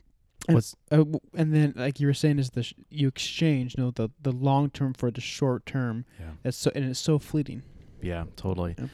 And- 0.49 0.55
what's 0.55 0.75
Uh, 0.91 0.97
w- 0.99 1.21
and 1.35 1.55
then, 1.55 1.73
like 1.77 2.01
you 2.01 2.07
were 2.07 2.15
saying, 2.15 2.39
is 2.39 2.51
the 2.51 2.63
sh- 2.63 2.75
you 2.91 3.09
exchange, 3.09 3.75
you 3.77 3.85
know, 3.85 3.91
the 3.91 4.11
the 4.23 4.33
long 4.33 4.71
term 4.71 4.95
for 4.95 5.11
the 5.11 5.21
short 5.21 5.65
term. 5.67 6.05
yeah 6.19 6.33
It's 6.45 6.57
so 6.57 6.71
and 6.75 6.85
it's 6.85 7.01
so 7.01 7.19
fleeting. 7.19 7.63
Yeah, 8.03 8.25
totally. 8.37 8.75
Yeah. 8.79 8.87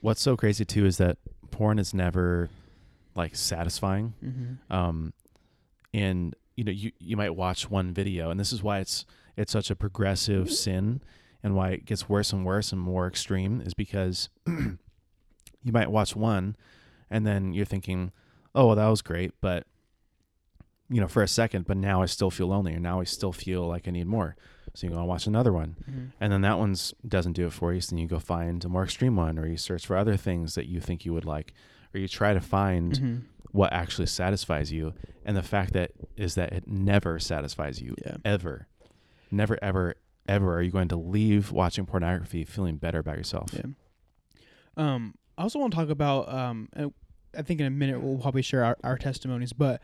What's 0.00 0.20
so 0.20 0.36
crazy 0.36 0.64
too 0.64 0.84
is 0.86 0.96
that 0.98 1.16
porn 1.50 1.78
is 1.78 1.94
never 1.94 2.50
like 3.14 3.34
satisfying. 3.36 4.12
Mm-hmm. 4.22 4.72
Um, 4.72 5.12
and 5.92 6.34
you 6.56 6.64
know, 6.64 6.72
you 6.72 6.92
you 6.98 7.16
might 7.16 7.34
watch 7.34 7.70
one 7.70 7.92
video, 7.92 8.30
and 8.30 8.38
this 8.38 8.52
is 8.52 8.62
why 8.62 8.78
it's 8.80 9.06
it's 9.36 9.52
such 9.52 9.70
a 9.70 9.76
progressive 9.76 10.50
sin, 10.52 11.00
and 11.44 11.54
why 11.54 11.70
it 11.70 11.84
gets 11.84 12.08
worse 12.08 12.32
and 12.32 12.44
worse 12.44 12.72
and 12.72 12.80
more 12.80 13.06
extreme 13.06 13.60
is 13.60 13.74
because 13.74 14.28
you 14.46 14.78
might 15.72 15.90
watch 15.92 16.16
one, 16.16 16.56
and 17.10 17.24
then 17.26 17.52
you're 17.52 17.64
thinking, 17.64 18.10
oh, 18.54 18.66
well, 18.68 18.76
that 18.76 18.88
was 18.88 19.02
great, 19.02 19.32
but 19.40 19.66
you 20.90 21.00
know, 21.00 21.08
for 21.08 21.22
a 21.22 21.28
second, 21.28 21.66
but 21.66 21.76
now 21.76 22.02
I 22.02 22.06
still 22.06 22.30
feel 22.30 22.48
lonely, 22.48 22.74
or 22.74 22.78
now 22.80 23.00
I 23.00 23.04
still 23.04 23.32
feel 23.32 23.66
like 23.66 23.88
I 23.88 23.90
need 23.90 24.06
more. 24.06 24.36
So 24.74 24.86
you 24.86 24.92
go 24.92 24.98
and 24.98 25.06
watch 25.08 25.26
another 25.26 25.52
one, 25.52 25.76
Mm-hmm. 25.88 26.04
and 26.20 26.32
then 26.32 26.40
that 26.42 26.58
one's 26.58 26.92
doesn't 27.06 27.32
do 27.34 27.46
it 27.46 27.52
for 27.52 27.72
you. 27.72 27.80
So 27.80 27.90
then 27.94 27.98
you 28.00 28.08
go 28.08 28.18
find 28.18 28.64
a 28.64 28.68
more 28.68 28.82
extreme 28.84 29.16
one, 29.16 29.38
or 29.38 29.46
you 29.46 29.56
search 29.56 29.86
for 29.86 29.96
other 29.96 30.16
things 30.16 30.54
that 30.56 30.66
you 30.66 30.80
think 30.80 31.04
you 31.04 31.12
would 31.14 31.24
like, 31.24 31.52
or 31.94 32.00
you 32.00 32.08
try 32.08 32.34
to 32.34 32.40
find 32.40 32.92
Mm-hmm. 32.92 33.16
what 33.52 33.72
actually 33.72 34.06
satisfies 34.06 34.72
you. 34.72 34.94
And 35.24 35.36
the 35.36 35.42
fact 35.42 35.72
that 35.74 35.92
is 36.16 36.34
that 36.34 36.52
it 36.52 36.66
never 36.66 37.18
satisfies 37.18 37.80
you 37.80 37.94
Yeah. 38.04 38.16
ever, 38.24 38.66
never 39.30 39.58
ever 39.62 39.94
ever 40.26 40.56
are 40.56 40.62
you 40.62 40.70
going 40.70 40.88
to 40.88 40.96
leave 40.96 41.52
watching 41.52 41.86
pornography 41.86 42.44
feeling 42.44 42.76
better 42.76 42.98
about 42.98 43.16
yourself. 43.16 43.50
Yeah. 43.52 43.62
Um, 44.76 45.14
I 45.36 45.42
also 45.42 45.58
want 45.58 45.72
to 45.72 45.76
talk 45.78 45.88
about 45.90 46.32
um, 46.32 46.68
and 46.74 46.92
I 47.36 47.42
think 47.42 47.60
in 47.60 47.66
a 47.66 47.70
minute 47.70 48.00
we'll 48.00 48.18
probably 48.18 48.42
share 48.42 48.64
our, 48.64 48.76
our 48.84 48.96
testimonies, 48.96 49.52
but 49.52 49.80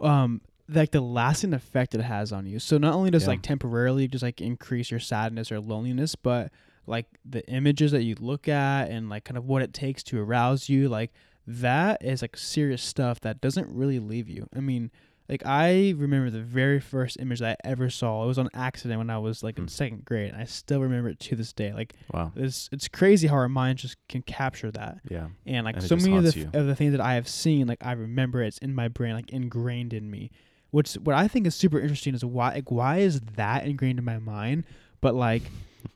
um, 0.00 0.40
like 0.68 0.90
the 0.92 1.00
lasting 1.00 1.52
effect 1.54 1.94
it 1.94 2.02
has 2.02 2.32
on 2.32 2.46
you. 2.46 2.58
So 2.58 2.78
not 2.78 2.94
only 2.94 3.10
does 3.10 3.22
Yeah. 3.24 3.28
like 3.30 3.42
temporarily 3.42 4.06
just 4.08 4.22
like 4.22 4.40
increase 4.40 4.90
your 4.90 5.00
sadness 5.00 5.50
or 5.50 5.60
loneliness, 5.60 6.14
but 6.14 6.52
like 6.86 7.06
the 7.24 7.46
images 7.48 7.92
that 7.92 8.02
you 8.02 8.16
look 8.20 8.48
at 8.48 8.90
and 8.90 9.08
like 9.08 9.24
kind 9.24 9.36
of 9.38 9.44
what 9.46 9.62
it 9.62 9.72
takes 9.72 10.02
to 10.04 10.20
arouse 10.20 10.68
you, 10.68 10.88
like 10.88 11.12
that 11.46 12.04
is 12.04 12.22
like 12.22 12.36
serious 12.36 12.82
stuff 12.82 13.20
that 13.20 13.40
doesn't 13.40 13.68
really 13.74 13.98
leave 13.98 14.28
you. 14.28 14.46
I 14.54 14.60
mean, 14.60 14.90
like 15.30 15.46
I 15.46 15.94
remember 15.96 16.28
the 16.28 16.42
very 16.42 16.80
first 16.80 17.16
image 17.20 17.38
that 17.38 17.58
I 17.64 17.68
ever 17.68 17.88
saw. 17.88 18.24
It 18.24 18.26
was 18.26 18.38
on 18.38 18.48
accident 18.52 18.98
when 18.98 19.08
I 19.10 19.18
was 19.18 19.42
like 19.42 19.56
in 19.58 19.64
Hmm. 19.64 19.68
second 19.68 20.04
grade, 20.04 20.32
and 20.32 20.40
I 20.42 20.44
still 20.44 20.80
remember 20.80 21.08
it 21.08 21.20
to 21.20 21.36
this 21.36 21.52
day. 21.52 21.72
Like 21.72 21.94
Wow. 22.12 22.32
it's 22.36 22.68
it's 22.72 22.88
crazy 22.88 23.28
how 23.28 23.36
our 23.36 23.48
minds 23.48 23.82
just 23.82 23.96
can 24.08 24.22
capture 24.22 24.70
that, 24.72 24.98
Yeah. 25.08 25.28
and 25.46 25.64
like 25.64 25.76
And 25.76 25.84
so 25.84 25.96
many 25.96 26.16
of 26.18 26.24
the 26.24 26.58
of 26.58 26.66
the 26.66 26.74
things 26.76 26.92
that 26.92 27.00
I 27.00 27.14
have 27.14 27.28
seen, 27.28 27.66
like 27.68 27.78
I 27.80 27.92
remember 27.92 28.42
it's 28.42 28.58
in 28.58 28.74
my 28.74 28.88
brain, 28.88 29.14
like 29.14 29.30
ingrained 29.30 29.92
in 29.94 30.10
me. 30.10 30.30
Which 30.72 30.94
what 30.94 31.16
I 31.16 31.26
think 31.28 31.46
is 31.46 31.54
super 31.54 31.80
interesting 31.80 32.14
is 32.14 32.24
why 32.24 32.50
like 32.54 32.70
why 32.70 32.98
is 32.98 33.20
that 33.36 33.64
ingrained 33.64 33.98
in 33.98 34.04
my 34.04 34.18
mind? 34.18 34.64
But 35.00 35.14
like, 35.14 35.42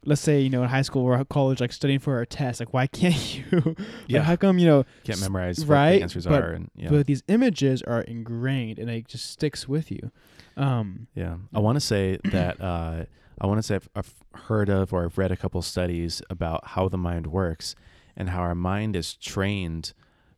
let's 0.05 0.21
say 0.21 0.41
you 0.41 0.51
know 0.51 0.63
in 0.63 0.69
high 0.69 0.83
school 0.83 1.05
or 1.05 1.25
college, 1.25 1.61
like 1.61 1.73
studying 1.73 1.99
for 1.99 2.21
a 2.21 2.27
test, 2.27 2.61
like 2.61 2.73
why 2.73 2.87
can't 3.01 3.37
you? 3.39 3.45
like, 3.65 3.79
Yeah. 4.07 4.23
how 4.23 4.37
come 4.37 4.59
you 4.59 4.67
know? 4.67 4.85
Can't 5.05 5.21
memorize 5.21 5.61
what 5.61 5.69
right, 5.69 5.97
the 5.97 6.03
answers 6.03 6.27
but- 6.27 6.43
are 6.43 6.51
and 6.51 6.71
yeah. 6.75 6.91
But 6.91 7.07
these 7.07 7.23
images 7.29 7.83
are 7.83 8.01
ingrained 8.03 8.79
and 8.79 8.91
it 8.91 9.09
just 9.09 9.31
sticks 9.31 9.69
with 9.69 9.91
you. 9.91 10.11
Um, 10.57 11.09
Yeah, 11.15 11.37
I 11.55 11.59
want 11.61 11.77
to 11.77 11.81
say 11.81 12.19
that 12.25 12.61
uh, 12.61 13.05
I 13.41 13.47
want 13.47 13.59
to 13.59 13.63
say 13.63 13.75
I've, 13.77 13.89
I've 13.97 14.15
heard 14.43 14.69
of 14.69 14.93
or 14.93 15.05
I've 15.05 15.19
read 15.19 15.33
a 15.33 15.37
couple 15.37 15.61
studies 15.63 16.23
about 16.31 16.69
how 16.69 16.89
the 16.89 16.99
mind 16.99 17.27
works 17.29 17.75
and 18.17 18.31
how 18.31 18.41
our 18.41 18.55
mind 18.55 18.95
is 18.95 19.15
trained 19.17 19.93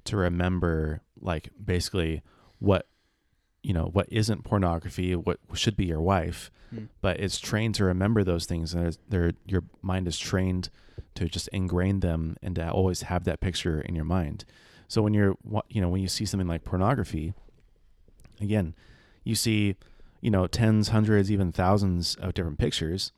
to 0.04 0.16
remember, 0.16 1.02
like 1.20 1.50
basically 1.62 2.22
what 2.58 2.86
you 3.66 3.74
know 3.74 3.88
what 3.92 4.06
isn't 4.10 4.44
pornography, 4.44 5.14
what 5.14 5.38
should 5.54 5.76
be 5.76 5.86
your 5.86 6.00
wife, 6.00 6.50
Hmm. 6.70 6.84
but 7.00 7.20
it's 7.20 7.38
trained 7.38 7.74
to 7.76 7.84
remember 7.84 8.22
those 8.24 8.46
things, 8.46 8.74
and 8.74 8.96
there 9.08 9.32
your 9.44 9.64
mind 9.82 10.06
is 10.08 10.18
trained 10.18 10.68
to 11.16 11.28
just 11.28 11.48
ingrain 11.52 12.00
them 12.00 12.36
and 12.42 12.54
to 12.56 12.70
always 12.70 13.02
have 13.02 13.24
that 13.24 13.40
picture 13.40 13.80
in 13.80 13.94
your 13.94 14.04
mind. 14.04 14.44
So 14.88 15.02
when 15.02 15.14
you're 15.14 15.36
you 15.68 15.80
know 15.80 15.88
when 15.88 16.00
you 16.00 16.08
see 16.08 16.24
something 16.26 16.48
like 16.48 16.64
pornography, 16.64 17.34
again, 18.40 18.74
you 19.24 19.34
see 19.34 19.76
you 20.22 20.30
know, 20.30 20.46
tens, 20.46 20.88
hundreds, 20.88 21.30
even 21.30 21.52
thousands 21.52 22.14
of 22.16 22.34
different 22.34 22.58
pictures. 22.58 23.12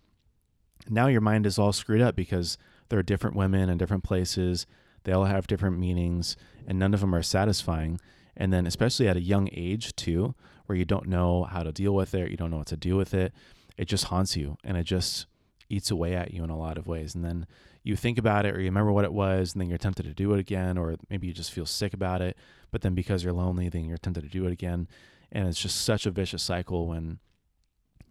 Now 0.91 1.07
your 1.07 1.21
mind 1.21 1.47
is 1.47 1.59
all 1.59 1.73
screwed 1.73 2.03
up 2.03 2.17
because 2.17 2.59
there 2.89 2.99
are 2.99 3.05
different 3.05 3.37
women 3.37 3.71
in 3.71 3.79
different 3.79 4.03
places. 4.05 4.67
They 5.05 5.13
all 5.13 5.25
have 5.25 5.47
different 5.47 5.79
meanings, 5.79 6.37
and 6.67 6.79
none 6.79 6.93
of 6.95 7.01
them 7.01 7.15
are 7.15 7.23
satisfying. 7.23 8.01
And 8.39 8.53
then, 8.53 8.67
especially 8.67 9.09
at 9.09 9.17
a 9.17 9.21
young 9.21 9.49
age, 9.53 9.95
too, 9.97 10.35
where 10.67 10.79
you 10.79 10.87
don't 10.87 11.09
know 11.09 11.45
how 11.45 11.63
to 11.63 11.73
deal 11.73 11.95
with 11.95 12.15
it, 12.15 12.31
you 12.31 12.37
don't 12.37 12.51
know 12.51 12.59
what 12.59 12.69
to 12.69 12.77
do 12.77 12.97
with 12.97 13.13
it, 13.13 13.33
it 13.77 13.87
just 13.87 14.05
haunts 14.05 14.37
you 14.37 14.57
and 14.65 14.77
it 14.77 14.85
just 14.85 15.27
eats 15.69 15.91
away 15.91 16.15
at 16.15 16.33
you 16.33 16.43
in 16.43 16.51
a 16.51 16.57
lot 16.57 16.79
of 16.79 16.87
ways. 16.87 17.15
And 17.15 17.25
then 17.25 17.47
you 17.83 17.97
think 17.97 18.17
about 18.17 18.47
it 18.47 18.55
or 18.55 18.61
you 18.61 18.67
remember 18.67 18.93
what 18.93 19.05
it 19.05 19.13
was, 19.13 19.53
and 19.53 19.61
then 19.61 19.69
you're 19.69 19.77
tempted 19.77 20.05
to 20.05 20.15
do 20.15 20.33
it 20.33 20.41
again, 20.41 20.79
or 20.79 20.97
maybe 21.11 21.27
you 21.27 21.33
just 21.35 21.53
feel 21.53 21.67
sick 21.67 21.93
about 21.93 22.23
it. 22.23 22.37
But 22.71 22.83
then 22.83 22.95
because 22.95 23.25
you're 23.25 23.33
lonely, 23.33 23.69
then 23.69 23.85
you're 23.85 23.99
tempted 23.99 24.23
to 24.23 24.31
do 24.31 24.47
it 24.47 24.53
again 24.53 24.89
and 25.31 25.49
it's 25.49 25.61
just 25.61 25.83
such 25.83 26.07
a 26.07 26.11
vicious 26.11 26.43
cycle 26.43 26.87
when 26.87 27.19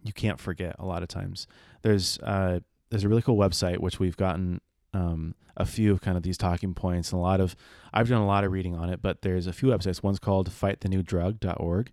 you 0.04 0.12
can't 0.12 0.40
forget 0.40 0.76
a 0.78 0.86
lot 0.86 1.02
of 1.02 1.08
times 1.08 1.46
there's 1.82 2.18
uh 2.20 2.60
there's 2.90 3.04
a 3.04 3.08
really 3.08 3.22
cool 3.22 3.36
website 3.36 3.78
which 3.78 3.98
we've 3.98 4.16
gotten 4.16 4.60
um 4.94 5.34
a 5.56 5.66
few 5.66 5.92
of 5.92 6.00
kind 6.00 6.16
of 6.16 6.22
these 6.22 6.38
talking 6.38 6.74
points 6.74 7.12
and 7.12 7.18
a 7.18 7.22
lot 7.22 7.40
of 7.40 7.56
i've 7.92 8.08
done 8.08 8.20
a 8.20 8.26
lot 8.26 8.44
of 8.44 8.52
reading 8.52 8.76
on 8.76 8.88
it 8.88 9.02
but 9.02 9.22
there's 9.22 9.46
a 9.46 9.52
few 9.52 9.68
websites 9.68 10.02
one's 10.02 10.18
called 10.18 10.50
fightthenewdrug.org 10.50 11.92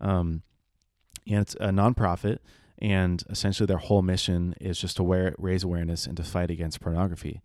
um 0.00 0.42
and 1.26 1.40
it's 1.40 1.54
a 1.54 1.68
nonprofit 1.68 2.38
and 2.78 3.22
essentially 3.30 3.66
their 3.66 3.78
whole 3.78 4.02
mission 4.02 4.54
is 4.60 4.78
just 4.78 4.96
to 4.96 5.02
wear, 5.02 5.34
raise 5.38 5.62
awareness 5.62 6.06
and 6.06 6.16
to 6.16 6.22
fight 6.24 6.50
against 6.50 6.80
pornography 6.80 7.40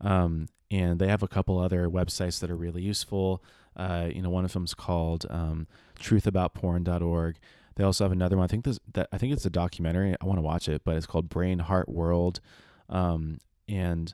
um, 0.00 0.48
and 0.70 0.98
they 0.98 1.08
have 1.08 1.22
a 1.22 1.28
couple 1.28 1.58
other 1.58 1.88
websites 1.88 2.40
that 2.40 2.50
are 2.50 2.56
really 2.56 2.82
useful 2.82 3.42
uh, 3.76 4.08
you 4.12 4.22
know 4.22 4.30
one 4.30 4.44
of 4.44 4.52
them's 4.52 4.74
called 4.74 5.26
um, 5.30 5.66
truthaboutporn.org. 5.98 7.36
They 7.76 7.84
also 7.84 8.04
have 8.04 8.12
another 8.12 8.36
one. 8.36 8.44
I 8.44 8.48
think 8.48 8.64
this 8.64 8.78
that 8.94 9.08
I 9.12 9.18
think 9.18 9.32
it's 9.32 9.46
a 9.46 9.50
documentary. 9.50 10.14
I 10.20 10.24
want 10.26 10.38
to 10.38 10.42
watch 10.42 10.68
it, 10.68 10.82
but 10.84 10.96
it's 10.96 11.06
called 11.06 11.28
Brain 11.28 11.60
Heart 11.60 11.88
World. 11.88 12.40
Um, 12.88 13.38
and 13.68 14.12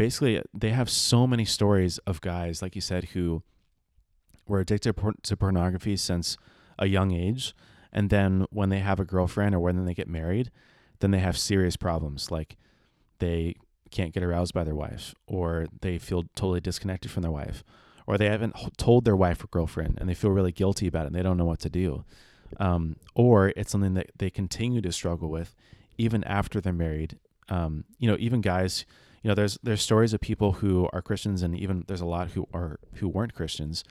basically, 0.00 0.42
they 0.54 0.70
have 0.70 0.88
so 0.88 1.26
many 1.26 1.44
stories 1.44 1.98
of 2.06 2.22
guys, 2.22 2.62
like 2.62 2.74
you 2.74 2.80
said, 2.80 3.04
who 3.12 3.42
were 4.48 4.60
addicted 4.60 4.94
to 5.22 5.36
pornography 5.36 5.94
since 5.94 6.38
a 6.78 6.86
young 6.86 7.12
age, 7.12 7.54
and 7.92 8.08
then 8.08 8.46
when 8.48 8.70
they 8.70 8.78
have 8.78 8.98
a 8.98 9.04
girlfriend 9.04 9.54
or 9.54 9.60
when 9.60 9.84
they 9.84 9.92
get 9.92 10.08
married, 10.08 10.50
then 11.00 11.10
they 11.10 11.18
have 11.18 11.36
serious 11.36 11.76
problems, 11.76 12.30
like 12.30 12.56
they 13.18 13.54
can't 13.90 14.14
get 14.14 14.22
aroused 14.22 14.54
by 14.54 14.64
their 14.64 14.74
wife, 14.74 15.14
or 15.26 15.66
they 15.82 15.98
feel 15.98 16.22
totally 16.34 16.62
disconnected 16.62 17.10
from 17.10 17.20
their 17.20 17.30
wife, 17.30 17.62
or 18.06 18.16
they 18.16 18.30
haven't 18.30 18.56
told 18.78 19.04
their 19.04 19.14
wife 19.14 19.44
or 19.44 19.48
girlfriend 19.48 19.98
and 20.00 20.08
they 20.08 20.14
feel 20.14 20.30
really 20.30 20.50
guilty 20.50 20.86
about 20.86 21.04
it 21.04 21.08
and 21.08 21.14
they 21.14 21.22
don't 21.22 21.36
know 21.36 21.44
what 21.44 21.60
to 21.60 21.68
do. 21.68 22.06
Um, 22.56 22.96
or 23.14 23.52
it's 23.54 23.70
something 23.70 23.92
that 23.94 24.12
they 24.16 24.30
continue 24.30 24.80
to 24.80 24.92
struggle 24.92 25.28
with 25.28 25.54
even 25.98 26.24
after 26.24 26.58
they're 26.58 26.72
married. 26.72 27.18
Um, 27.50 27.84
you 27.98 28.08
know, 28.10 28.16
even 28.18 28.40
guys, 28.40 28.86
you 29.22 29.28
know, 29.28 29.34
there's 29.34 29.58
there's 29.62 29.82
stories 29.82 30.12
of 30.14 30.20
people 30.20 30.52
who 30.52 30.88
are 30.92 31.02
Christians 31.02 31.42
and 31.42 31.54
even 31.56 31.84
there's 31.88 32.00
a 32.00 32.06
lot 32.06 32.30
who 32.30 32.46
are 32.54 32.78
who 32.94 33.08
weren't 33.08 33.34
Christians, 33.34 33.84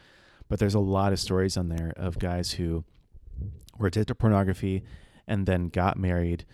but 0.48 0.60
there's 0.60 0.74
a 0.76 0.80
lot 0.80 1.14
of 1.14 1.20
stories 1.20 1.56
on 1.58 1.70
there 1.70 1.94
of 1.98 2.18
guys 2.20 2.54
who 2.54 2.84
were 3.78 3.88
addicted 3.88 4.08
to 4.10 4.16
pornography 4.16 4.84
and 5.28 5.46
then 5.46 5.70
got 5.70 5.98
married 5.98 6.46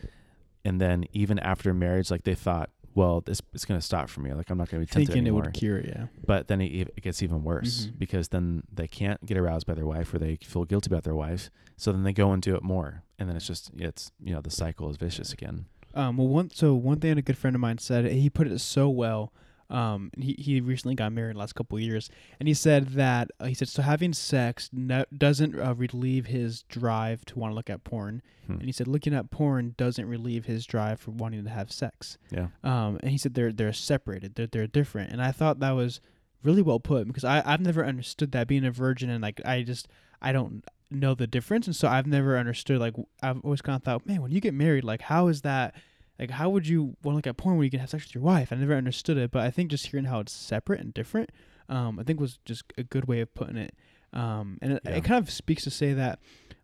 and 0.64 0.80
then 0.82 1.06
even 1.14 1.40
after 1.40 1.74
marriage 1.74 2.12
like 2.12 2.24
they 2.24 2.36
thought 2.36 2.70
well 2.94 3.22
this 3.22 3.42
it's 3.54 3.66
going 3.66 3.80
to 3.80 3.86
stop 3.86 4.10
for 4.10 4.20
me. 4.22 4.34
Like 4.34 4.50
i'm 4.50 4.58
not 4.58 4.70
going 4.70 4.86
to 4.86 4.88
be 4.88 4.92
tempted 4.92 5.08
thinking 5.14 5.24
it 5.26 5.30
anymore. 5.30 5.44
would 5.44 5.54
cure, 5.54 5.80
yeah. 5.82 6.06
but 6.26 6.48
then 6.48 6.62
it, 6.62 6.94
it 6.96 7.02
gets 7.02 7.24
even 7.24 7.44
worse 7.44 7.88
Mhm. 7.88 8.00
because 8.00 8.28
then 8.30 8.64
they 8.72 8.88
can't 8.88 9.26
get 9.26 9.38
aroused 9.38 9.66
by 9.66 9.74
their 9.74 9.86
wife 9.86 10.14
or 10.14 10.20
they 10.20 10.38
feel 10.44 10.66
guilty 10.66 10.90
about 10.90 11.04
their 11.04 11.16
wife. 11.16 11.50
So 11.78 11.92
then 11.92 12.04
they 12.04 12.14
go 12.14 12.32
and 12.32 12.42
do 12.42 12.56
it 12.56 12.64
more. 12.64 13.04
And 13.20 13.28
then 13.30 13.36
it's 13.36 13.48
just 13.48 13.72
it's 13.78 14.12
you 14.24 14.34
know 14.34 14.42
the 14.42 14.50
cycle 14.52 14.90
is 14.90 14.98
vicious 14.98 15.32
again 15.34 15.66
Um, 15.95 16.17
well, 16.17 16.27
one 16.27 16.49
so 16.51 16.73
one 16.73 16.99
thing 16.99 17.17
a 17.17 17.21
good 17.21 17.38
friend 17.38 17.55
of 17.55 17.62
mine 17.62 17.77
said, 17.77 18.05
he 18.12 18.29
put 18.29 18.47
it 18.47 18.60
so 18.60 18.89
well. 18.89 19.31
Um, 19.67 20.12
he 20.15 20.36
he 20.38 20.62
recently 20.62 20.93
got 20.93 21.12
married 21.12 21.36
last 21.36 21.53
couple 21.55 21.75
of 21.77 21.81
years, 21.81 22.10
and 22.39 22.47
he 22.47 22.53
said 22.53 22.89
that 22.89 23.31
uh, 23.39 23.45
he 23.45 23.55
said 23.55 23.67
so 23.67 23.81
having 23.81 24.13
sex 24.13 24.69
no, 24.71 25.05
doesn't 25.17 25.60
uh, 25.60 25.73
relieve 25.73 26.27
his 26.27 26.62
drive 26.63 27.25
to 27.25 27.39
want 27.39 27.49
to 27.51 27.55
look 27.55 27.69
at 27.71 27.84
porn, 27.84 28.21
Hmm. 28.45 28.53
and 28.53 28.65
he 28.65 28.71
said 28.71 28.88
looking 28.88 29.15
at 29.15 29.31
porn 29.31 29.73
doesn't 29.75 30.08
relieve 30.08 30.45
his 30.45 30.67
drive 30.67 30.99
for 30.99 31.10
wanting 31.10 31.43
to 31.45 31.49
have 31.49 31.71
sex. 31.71 32.19
yeah 32.29 32.49
Um, 32.63 32.99
and 33.01 33.10
he 33.10 33.17
said 33.17 33.34
they're 33.34 33.51
they're 33.51 33.73
separated, 33.73 34.36
they're 34.36 34.45
they're 34.45 34.67
different, 34.67 35.12
and 35.12 35.19
I 35.19 35.31
thought 35.31 35.60
that 35.62 35.71
was 35.71 35.99
really 36.43 36.62
well 36.62 36.79
put 36.79 37.08
because 37.08 37.23
I 37.23 37.41
I've 37.43 37.62
never 37.62 37.84
understood 37.84 38.34
that 38.34 38.47
being 38.47 38.65
a 38.65 38.71
virgin 38.71 39.10
and 39.10 39.23
like 39.23 39.41
I 39.43 39.63
just 39.63 39.88
I 40.21 40.31
don't 40.31 40.63
know 40.91 41.15
the 41.15 41.28
difference, 41.28 41.67
and 41.67 41.76
so 41.76 41.88
I've 41.88 42.08
never 42.08 42.38
understood 42.38 42.80
like 42.80 42.93
I've 43.24 43.39
always 43.43 43.62
kind 43.62 43.76
of 43.76 43.84
thought, 43.84 44.06
man, 44.06 44.21
when 44.21 44.32
you 44.32 44.39
get 44.41 44.54
married, 44.54 44.84
like 44.84 45.02
how 45.02 45.28
is 45.28 45.41
that? 45.41 45.76
Like 46.19 46.30
how 46.32 46.50
would 46.50 46.67
you 46.67 46.95
want 47.04 47.13
to 47.13 47.15
look 47.15 47.28
at 47.28 47.38
porn 47.38 47.58
when 47.58 47.65
you 47.65 47.71
can 47.71 47.80
have 47.82 47.89
sex 47.89 48.06
with 48.06 48.15
your 48.15 48.24
wife? 48.24 48.52
I 48.54 48.56
never 48.56 48.76
understood 48.76 49.17
it, 49.17 49.32
but 49.32 49.41
I 49.43 49.52
think 49.52 49.69
just 49.71 49.88
hearing 49.88 50.06
how 50.06 50.19
it's 50.21 50.32
separate 50.32 50.80
and 50.80 50.93
different, 50.93 51.32
um, 51.67 52.00
I 52.00 52.04
think 52.04 52.19
was 52.19 52.39
just 52.45 52.63
a 52.78 52.84
good 52.84 53.06
way 53.06 53.19
of 53.21 53.34
putting 53.34 53.58
it. 53.58 53.74
Um, 54.13 54.58
and 54.62 54.74
it, 54.74 54.82
Yeah. 54.86 54.91
it 54.91 55.04
kind 55.04 55.21
of 55.21 55.30
speaks 55.30 55.63
to 55.65 55.69
say 55.71 55.91
that, 55.93 56.19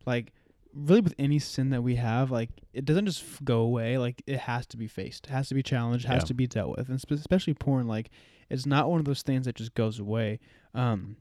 like, 0.05 0.31
really 0.73 1.01
with 1.01 1.13
any 1.19 1.37
sin 1.37 1.69
that 1.71 1.81
we 1.81 1.95
have, 1.95 2.31
like 2.31 2.49
it 2.73 2.85
doesn't 2.85 3.05
just 3.05 3.21
f- 3.23 3.41
go 3.43 3.59
away. 3.59 3.97
Like 3.97 4.23
it 4.25 4.39
has 4.39 4.65
to 4.67 4.77
be 4.77 4.87
faced, 4.87 5.27
it 5.27 5.31
has 5.31 5.49
to 5.49 5.55
be 5.55 5.61
challenged, 5.63 6.05
has 6.05 6.23
Yeah. 6.23 6.27
to 6.27 6.33
be 6.33 6.47
dealt 6.47 6.77
with, 6.77 6.87
and 6.87 7.01
spe- 7.01 7.11
especially 7.11 7.53
porn. 7.55 7.87
Like 7.87 8.09
it's 8.49 8.65
not 8.65 8.89
one 8.89 8.99
of 8.99 9.05
those 9.05 9.21
things 9.21 9.45
that 9.47 9.55
just 9.55 9.73
goes 9.73 9.99
away. 9.99 10.39
Um, 10.73 11.17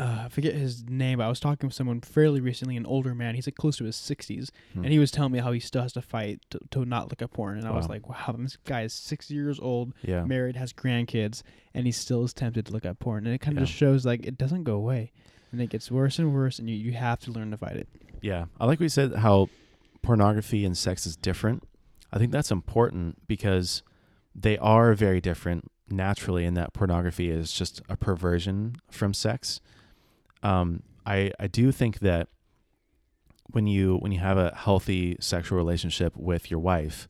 uh, 0.00 0.22
I 0.24 0.28
forget 0.28 0.54
his 0.54 0.84
name. 0.88 1.18
But 1.18 1.24
I 1.24 1.28
was 1.28 1.40
talking 1.40 1.66
with 1.68 1.74
someone 1.74 2.00
fairly 2.00 2.40
recently, 2.40 2.76
an 2.76 2.86
older 2.86 3.14
man. 3.14 3.34
He's 3.34 3.46
like 3.46 3.54
close 3.56 3.76
to 3.78 3.84
his 3.84 3.96
sixties, 3.96 4.50
Hmm. 4.72 4.84
and 4.84 4.92
he 4.92 4.98
was 4.98 5.10
telling 5.10 5.32
me 5.32 5.38
how 5.38 5.52
he 5.52 5.60
still 5.60 5.82
has 5.82 5.92
to 5.94 6.02
fight 6.02 6.40
to, 6.50 6.60
to 6.70 6.84
not 6.84 7.10
look 7.10 7.22
at 7.22 7.30
porn. 7.32 7.58
And 7.58 7.66
I 7.66 7.70
was 7.70 7.88
like, 7.88 8.08
wow, 8.08 8.34
this 8.38 8.56
guy 8.64 8.82
is 8.82 8.92
six 8.92 9.30
years 9.30 9.58
old, 9.60 9.92
yeah 10.02 10.24
married, 10.24 10.56
has 10.56 10.72
grandkids, 10.72 11.42
and 11.74 11.86
he 11.86 11.92
still 11.92 12.24
is 12.24 12.32
tempted 12.32 12.66
to 12.66 12.72
look 12.72 12.84
at 12.84 12.98
porn. 12.98 13.26
And 13.26 13.34
it 13.34 13.38
kind 13.40 13.56
of 13.56 13.62
Yeah. 13.62 13.66
just 13.66 13.78
shows 13.78 14.04
like 14.06 14.26
it 14.26 14.36
doesn't 14.38 14.64
go 14.64 14.74
away, 14.74 15.12
and 15.52 15.60
it 15.60 15.70
gets 15.70 15.90
worse 15.90 16.18
and 16.18 16.32
worse, 16.34 16.58
and 16.58 16.68
you, 16.70 16.76
you 16.76 16.92
have 16.92 17.20
to 17.20 17.30
learn 17.30 17.50
to 17.50 17.56
fight 17.56 17.76
it. 17.76 17.88
Yeah, 18.20 18.46
I 18.58 18.66
like 18.66 18.80
what 18.80 18.84
you 18.84 18.88
said 18.88 19.14
how 19.16 19.48
pornography 20.02 20.64
and 20.64 20.76
sex 20.76 21.06
is 21.06 21.16
different. 21.16 21.62
I 22.12 22.18
think 22.18 22.30
that's 22.32 22.50
important 22.50 23.26
because 23.26 23.82
they 24.34 24.56
are 24.58 24.94
very 24.94 25.20
different 25.20 25.70
naturally 25.90 26.44
in 26.44 26.54
that 26.54 26.72
pornography 26.72 27.30
is 27.30 27.52
just 27.52 27.82
a 27.88 27.96
perversion 27.96 28.76
from 28.90 29.12
sex. 29.14 29.60
Um, 30.42 30.82
I 31.06 31.30
I 31.38 31.46
do 31.46 31.72
think 31.72 31.98
that 32.00 32.28
when 33.50 33.66
you 33.66 33.96
when 33.98 34.12
you 34.12 34.18
have 34.20 34.38
a 34.38 34.54
healthy 34.54 35.16
sexual 35.20 35.58
relationship 35.58 36.16
with 36.16 36.50
your 36.50 36.60
wife, 36.60 37.08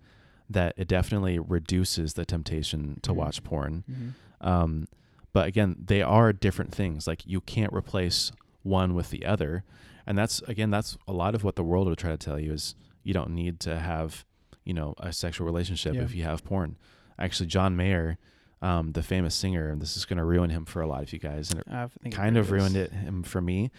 that 0.51 0.75
it 0.77 0.89
definitely 0.89 1.39
reduces 1.39 2.15
the 2.15 2.25
temptation 2.25 2.99
to 3.03 3.13
Mhm. 3.13 3.17
watch 3.17 3.43
porn. 3.45 3.85
Mm-hmm. 3.91 4.47
Um, 4.47 4.89
but 5.33 5.47
again, 5.47 5.77
they 5.85 6.03
are 6.03 6.33
different 6.33 6.73
things. 6.75 7.07
Like 7.07 7.27
you 7.27 7.41
can't 7.41 7.73
replace 7.73 8.31
one 8.63 8.95
with 8.95 9.11
the 9.11 9.25
other. 9.25 9.65
And 10.07 10.19
that's 10.19 10.41
again, 10.43 10.71
that's 10.71 10.99
a 11.09 11.13
lot 11.13 11.35
of 11.35 11.45
what 11.45 11.57
the 11.57 11.65
world 11.65 11.87
will 11.87 11.97
try 11.97 12.11
to 12.11 12.17
tell 12.19 12.39
you 12.39 12.53
is 12.53 12.75
you 13.03 13.15
don't 13.15 13.31
need 13.31 13.59
to 13.61 13.79
have, 13.79 14.25
you 14.65 14.75
know, 14.75 14.95
a 14.99 15.13
sexual 15.13 15.47
relationship 15.47 15.95
Yeah. 15.95 16.03
if 16.03 16.15
you 16.15 16.25
have 16.25 16.45
porn. 16.45 16.77
Actually, 17.19 17.47
John 17.47 17.77
Mayer, 17.77 18.19
um, 18.65 18.93
the 18.93 19.03
famous 19.03 19.35
singer, 19.35 19.69
and 19.69 19.83
this 19.83 19.95
is 19.95 20.07
going 20.07 20.17
to 20.17 20.25
ruin 20.25 20.49
him 20.49 20.65
for 20.65 20.81
a 20.81 20.87
lot 20.87 21.03
of 21.03 21.13
you 21.13 21.19
guys, 21.19 21.51
and 21.51 21.61
it 21.61 21.67
I 21.71 22.09
kind 22.11 22.39
of 22.39 22.51
ruined 22.51 22.77
it 22.77 22.93
him 22.93 23.23
for 23.23 23.43
me. 23.43 23.71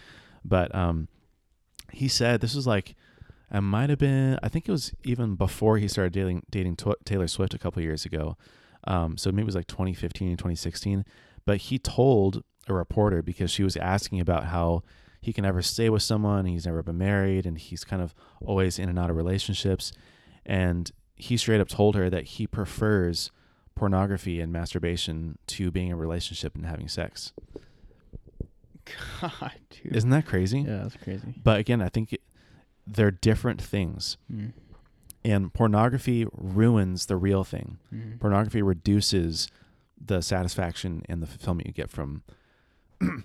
But 0.44 0.72
um, 0.74 1.08
he 1.90 2.06
said 2.06 2.40
this 2.40 2.54
was 2.54 2.68
like 2.68 2.94
it 3.52 3.60
might 3.60 3.90
have 3.90 3.98
been 3.98 4.38
I 4.44 4.48
think 4.48 4.68
it 4.68 4.72
was 4.72 4.92
even 5.02 5.34
before 5.34 5.78
he 5.78 5.88
started 5.88 6.12
dating 6.12 6.44
dating 6.50 6.78
Taylor 7.04 7.26
Swift 7.26 7.52
a 7.52 7.58
couple 7.58 7.82
years 7.82 8.04
ago. 8.04 8.36
Um, 8.84 9.16
so 9.16 9.32
maybe 9.32 9.42
it 9.42 9.46
was 9.46 9.56
like 9.56 9.66
2015 9.66 10.28
and 10.28 10.38
2016. 10.38 11.04
But 11.44 11.58
he 11.58 11.80
told 11.80 12.44
a 12.68 12.74
reporter 12.74 13.22
because 13.22 13.50
she 13.50 13.64
was 13.64 13.76
asking 13.76 14.20
about 14.20 14.44
how 14.44 14.84
he 15.20 15.32
can 15.32 15.42
never 15.42 15.62
stay 15.62 15.90
with 15.90 16.04
someone, 16.04 16.46
he's 16.46 16.66
never 16.66 16.84
been 16.84 16.98
married, 16.98 17.44
and 17.44 17.58
he's 17.58 17.82
kind 17.82 18.02
of 18.02 18.14
always 18.40 18.78
in 18.78 18.88
and 18.88 19.00
out 19.00 19.10
of 19.10 19.16
relationships. 19.16 19.92
And 20.44 20.92
he 21.16 21.36
straight 21.36 21.60
up 21.60 21.68
told 21.68 21.96
her 21.96 22.08
that 22.08 22.24
he 22.24 22.46
prefers 22.46 23.32
pornography 23.76 24.40
and 24.40 24.52
masturbation 24.52 25.38
to 25.46 25.70
being 25.70 25.88
in 25.88 25.92
a 25.92 25.96
relationship 25.96 26.56
and 26.56 26.66
having 26.66 26.88
sex. 26.88 27.32
God, 29.20 29.52
dude. 29.70 29.94
Isn't 29.94 30.10
that 30.10 30.26
crazy? 30.26 30.60
yeah, 30.60 30.82
that's 30.82 30.96
crazy. 30.96 31.34
But 31.42 31.60
again, 31.60 31.80
I 31.80 31.88
think 31.88 32.12
it, 32.12 32.22
they're 32.86 33.10
different 33.10 33.62
things. 33.62 34.16
Mm. 34.32 34.52
And 35.24 35.52
pornography 35.52 36.26
ruins 36.32 37.06
the 37.06 37.16
real 37.16 37.44
thing. 37.44 37.78
Mm. 37.92 38.20
Pornography 38.20 38.62
reduces 38.62 39.48
the 40.04 40.20
satisfaction 40.20 41.02
and 41.08 41.22
the 41.22 41.26
fulfillment 41.26 41.66
you 41.66 41.72
get 41.72 41.90
from 41.90 42.22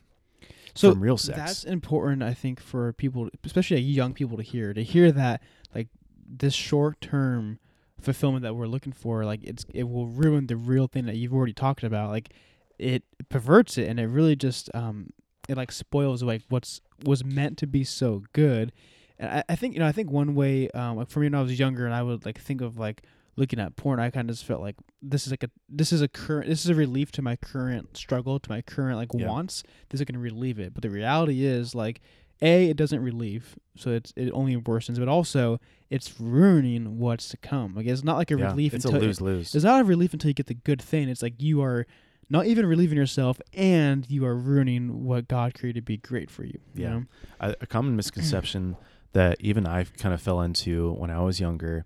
So 0.73 0.91
from 0.91 1.01
real 1.01 1.17
sex. 1.17 1.37
That's 1.37 1.63
important, 1.63 2.23
I 2.23 2.33
think, 2.33 2.59
for 2.59 2.93
people, 2.93 3.29
especially 3.43 3.81
young 3.81 4.13
people, 4.13 4.37
to 4.37 4.43
hear. 4.43 4.73
To 4.73 4.83
hear 4.83 5.11
that, 5.11 5.41
like 5.75 5.87
this 6.25 6.53
short-term 6.53 7.59
fulfillment 8.01 8.43
that 8.43 8.55
we're 8.55 8.67
looking 8.67 8.93
for, 8.93 9.23
like 9.25 9.41
it's 9.43 9.65
it 9.73 9.83
will 9.89 10.07
ruin 10.07 10.47
the 10.47 10.55
real 10.57 10.87
thing 10.87 11.05
that 11.05 11.15
you've 11.15 11.33
already 11.33 11.53
talked 11.53 11.83
about. 11.83 12.09
Like 12.09 12.33
it 12.79 13.03
perverts 13.29 13.77
it, 13.77 13.87
and 13.87 13.99
it 13.99 14.07
really 14.07 14.35
just 14.35 14.69
um 14.73 15.11
it 15.49 15.57
like 15.57 15.71
spoils 15.71 16.21
like 16.23 16.41
what's 16.49 16.81
was 17.05 17.23
meant 17.23 17.57
to 17.59 17.67
be 17.67 17.83
so 17.83 18.23
good. 18.33 18.71
And 19.19 19.29
I, 19.29 19.43
I 19.49 19.55
think 19.55 19.73
you 19.73 19.79
know 19.79 19.87
I 19.87 19.91
think 19.91 20.09
one 20.11 20.35
way 20.35 20.69
um 20.71 20.97
like 20.97 21.09
for 21.09 21.19
me 21.19 21.27
when 21.27 21.35
I 21.35 21.41
was 21.41 21.57
younger 21.59 21.85
and 21.85 21.93
I 21.95 22.03
would 22.03 22.25
like 22.25 22.39
think 22.39 22.61
of 22.61 22.77
like 22.77 23.03
looking 23.37 23.59
at 23.59 23.75
porn, 23.77 23.99
I 23.99 24.09
kind 24.09 24.29
of 24.29 24.35
just 24.35 24.45
felt 24.45 24.61
like 24.61 24.75
this 25.01 25.25
is 25.25 25.31
like 25.31 25.43
a 25.43 25.49
this 25.69 25.93
is 25.93 26.01
a 26.01 26.07
current 26.07 26.49
this 26.49 26.63
is 26.65 26.69
a 26.69 26.75
relief 26.75 27.11
to 27.13 27.21
my 27.21 27.35
current 27.37 27.95
struggle 27.95 28.39
to 28.39 28.49
my 28.49 28.61
current 28.61 28.97
like 28.97 29.09
Yeah. 29.13 29.27
wants. 29.27 29.63
This 29.89 30.01
is 30.01 30.05
gonna 30.05 30.19
relieve 30.19 30.59
it, 30.59 30.73
but 30.73 30.81
the 30.83 30.89
reality 30.89 31.45
is 31.45 31.73
like 31.73 32.01
a 32.41 32.69
it 32.69 32.77
doesn't 32.77 33.01
relieve, 33.01 33.55
so 33.75 33.91
it's 33.91 34.13
it 34.15 34.31
only 34.31 34.55
worsens. 34.55 34.97
But 34.99 35.07
also 35.07 35.59
it's 35.89 36.19
ruining 36.19 36.97
what's 36.99 37.29
to 37.29 37.37
come. 37.37 37.75
Like 37.75 37.85
it's 37.85 38.03
not 38.03 38.17
like 38.17 38.31
a 38.31 38.37
yeah, 38.37 38.47
relief 38.51 38.73
it's 38.73 38.85
a 38.85 38.87
until 38.89 39.01
lose 39.01 39.21
lose. 39.21 39.55
it's 39.55 39.65
not 39.65 39.81
a 39.81 39.83
relief 39.83 40.13
until 40.13 40.29
you 40.29 40.33
get 40.33 40.47
the 40.47 40.53
good 40.53 40.81
thing. 40.81 41.09
It's 41.09 41.21
like 41.21 41.41
you 41.41 41.61
are 41.61 41.85
not 42.29 42.45
even 42.45 42.65
relieving 42.65 42.97
yourself, 42.97 43.41
and 43.53 44.09
you 44.09 44.25
are 44.25 44.35
ruining 44.35 45.03
what 45.03 45.27
God 45.27 45.53
created 45.53 45.81
to 45.81 45.85
be 45.85 45.97
great 45.97 46.31
for 46.31 46.45
you. 46.45 46.59
you 46.73 46.83
Yeah. 46.83 46.89
know? 46.91 47.03
a, 47.41 47.55
a 47.61 47.67
common 47.67 47.95
misconception 47.97 48.77
that 49.13 49.35
even 49.41 49.67
I 49.67 49.83
kind 49.83 50.13
of 50.13 50.21
fell 50.21 50.39
into 50.41 50.93
when 50.93 51.09
I 51.11 51.19
was 51.21 51.41
younger. 51.41 51.85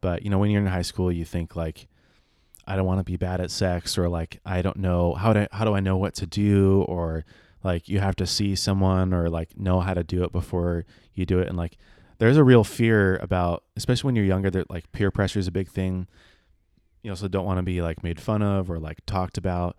But 0.00 0.22
you 0.24 0.30
know, 0.30 0.38
when 0.38 0.50
you're 0.50 0.60
in 0.60 0.66
high 0.66 0.82
school, 0.82 1.12
you 1.12 1.24
think 1.24 1.54
like, 1.54 1.86
I 2.66 2.74
don't 2.74 2.84
want 2.84 2.98
to 2.98 3.04
be 3.04 3.16
bad 3.16 3.40
at 3.40 3.52
sex, 3.52 3.96
or 3.96 4.08
like 4.08 4.40
I 4.44 4.60
don't 4.60 4.78
know 4.78 5.14
how 5.14 5.32
to 5.32 5.48
how 5.52 5.64
do 5.64 5.74
I 5.74 5.80
know 5.80 5.96
what 5.96 6.14
to 6.16 6.26
do, 6.26 6.82
or 6.88 7.24
like 7.66 7.88
you 7.88 7.98
have 7.98 8.16
to 8.16 8.26
see 8.26 8.54
someone 8.54 9.12
or 9.12 9.28
like 9.28 9.58
know 9.58 9.80
how 9.80 9.92
to 9.92 10.04
do 10.04 10.24
it 10.24 10.32
before 10.32 10.86
you 11.12 11.26
do 11.26 11.40
it, 11.40 11.48
and 11.48 11.56
like 11.58 11.76
there's 12.18 12.36
a 12.36 12.44
real 12.44 12.64
fear 12.64 13.16
about, 13.16 13.64
especially 13.76 14.08
when 14.08 14.16
you're 14.16 14.24
younger, 14.24 14.50
that 14.50 14.70
like 14.70 14.90
peer 14.92 15.10
pressure 15.10 15.38
is 15.38 15.48
a 15.48 15.52
big 15.52 15.68
thing. 15.68 16.06
You 17.02 17.10
also 17.10 17.28
don't 17.28 17.44
want 17.44 17.58
to 17.58 17.62
be 17.62 17.82
like 17.82 18.02
made 18.02 18.20
fun 18.20 18.40
of 18.40 18.70
or 18.70 18.78
like 18.78 19.04
talked 19.04 19.36
about. 19.36 19.76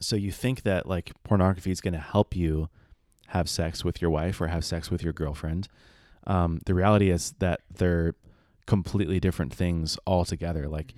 So 0.00 0.16
you 0.16 0.32
think 0.32 0.62
that 0.62 0.86
like 0.86 1.12
pornography 1.22 1.70
is 1.70 1.80
going 1.80 1.94
to 1.94 2.00
help 2.00 2.36
you 2.36 2.68
have 3.28 3.48
sex 3.48 3.84
with 3.84 4.02
your 4.02 4.10
wife 4.10 4.40
or 4.40 4.48
have 4.48 4.64
sex 4.64 4.90
with 4.90 5.02
your 5.02 5.12
girlfriend. 5.12 5.68
Um, 6.26 6.60
the 6.66 6.74
reality 6.74 7.10
is 7.10 7.34
that 7.38 7.60
they're 7.72 8.14
completely 8.66 9.20
different 9.20 9.54
things 9.54 9.96
altogether. 10.06 10.68
Like 10.68 10.92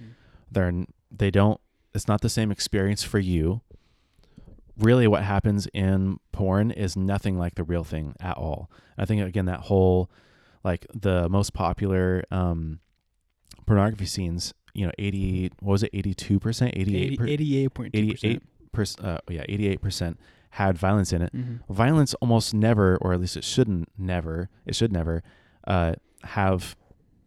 they're 0.50 0.72
they 1.10 1.30
don't. 1.30 1.60
It's 1.94 2.08
not 2.08 2.22
the 2.22 2.28
same 2.28 2.50
experience 2.50 3.04
for 3.04 3.20
you. 3.20 3.60
Really, 4.78 5.06
what 5.06 5.22
happens 5.22 5.68
in 5.72 6.18
porn 6.32 6.70
is 6.72 6.96
nothing 6.96 7.38
like 7.38 7.54
the 7.54 7.64
real 7.64 7.84
thing 7.84 8.14
at 8.20 8.36
all. 8.36 8.70
I 8.98 9.04
think 9.04 9.22
again 9.22 9.46
that 9.46 9.60
whole 9.60 10.10
like 10.64 10.86
the 10.94 11.28
most 11.28 11.52
popular 11.54 12.24
um, 12.30 12.80
pornography 13.66 14.06
scenes. 14.06 14.52
You 14.72 14.86
know, 14.86 14.92
eighty 14.98 15.52
what 15.60 15.72
was 15.72 15.82
it? 15.84 15.90
Eighty 15.92 16.14
two 16.14 16.40
percent, 16.40 16.72
eighty 16.76 16.96
eight, 16.96 17.20
88.2%. 17.20 17.90
eighty 17.94 18.18
eight 18.24 18.42
percent. 18.72 19.06
Uh, 19.06 19.18
yeah, 19.28 19.44
eighty 19.48 19.68
eight 19.68 19.80
percent 19.80 20.18
had 20.50 20.76
violence 20.78 21.12
in 21.12 21.20
it 21.22 21.32
Mm-hmm. 21.34 21.72
violence 21.72 22.14
almost 22.14 22.54
never 22.54 22.96
or 22.98 23.12
at 23.12 23.20
least 23.20 23.36
it 23.36 23.42
shouldn't 23.42 23.88
never 23.98 24.48
it 24.66 24.74
should 24.76 24.92
never 24.92 25.20
uh, 25.66 25.94
have 26.22 26.76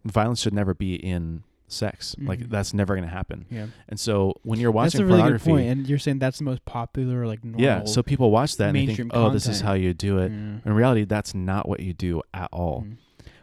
violence 0.04 0.40
should 0.40 0.54
never 0.54 0.72
be 0.74 0.94
in 0.94 1.42
sex 1.68 2.16
like 2.20 2.40
Mhm. 2.40 2.50
that's 2.50 2.72
never 2.74 2.94
going 2.94 3.06
to 3.06 3.14
happen 3.14 3.44
Yeah, 3.50 3.66
and 3.88 4.00
so 4.00 4.34
when 4.42 4.58
you're 4.58 4.72
that's 4.72 4.94
watching 4.94 5.00
a 5.02 5.04
really 5.04 5.16
good 5.18 5.22
pornography 5.22 5.50
point. 5.50 5.68
And 5.68 5.86
you're 5.88 5.98
saying 5.98 6.18
that's 6.18 6.38
the 6.38 6.44
most 6.44 6.64
popular, 6.64 7.26
like 7.26 7.44
normal. 7.44 7.60
yeah 7.60 7.84
so 7.84 8.02
people 8.02 8.30
watch 8.30 8.56
that 8.56 8.68
and 8.74 8.76
they 8.88 8.94
think 8.94 9.10
oh 9.14 9.30
this 9.30 9.46
is 9.46 9.60
how 9.60 9.74
you 9.74 9.92
do 9.94 10.18
it 10.18 10.30
Yeah. 10.32 10.58
in 10.64 10.72
reality 10.72 11.04
that's 11.04 11.34
not 11.34 11.68
what 11.68 11.80
you 11.80 11.92
do 11.92 12.22
at 12.34 12.48
all 12.52 12.82
Mm. 12.86 12.96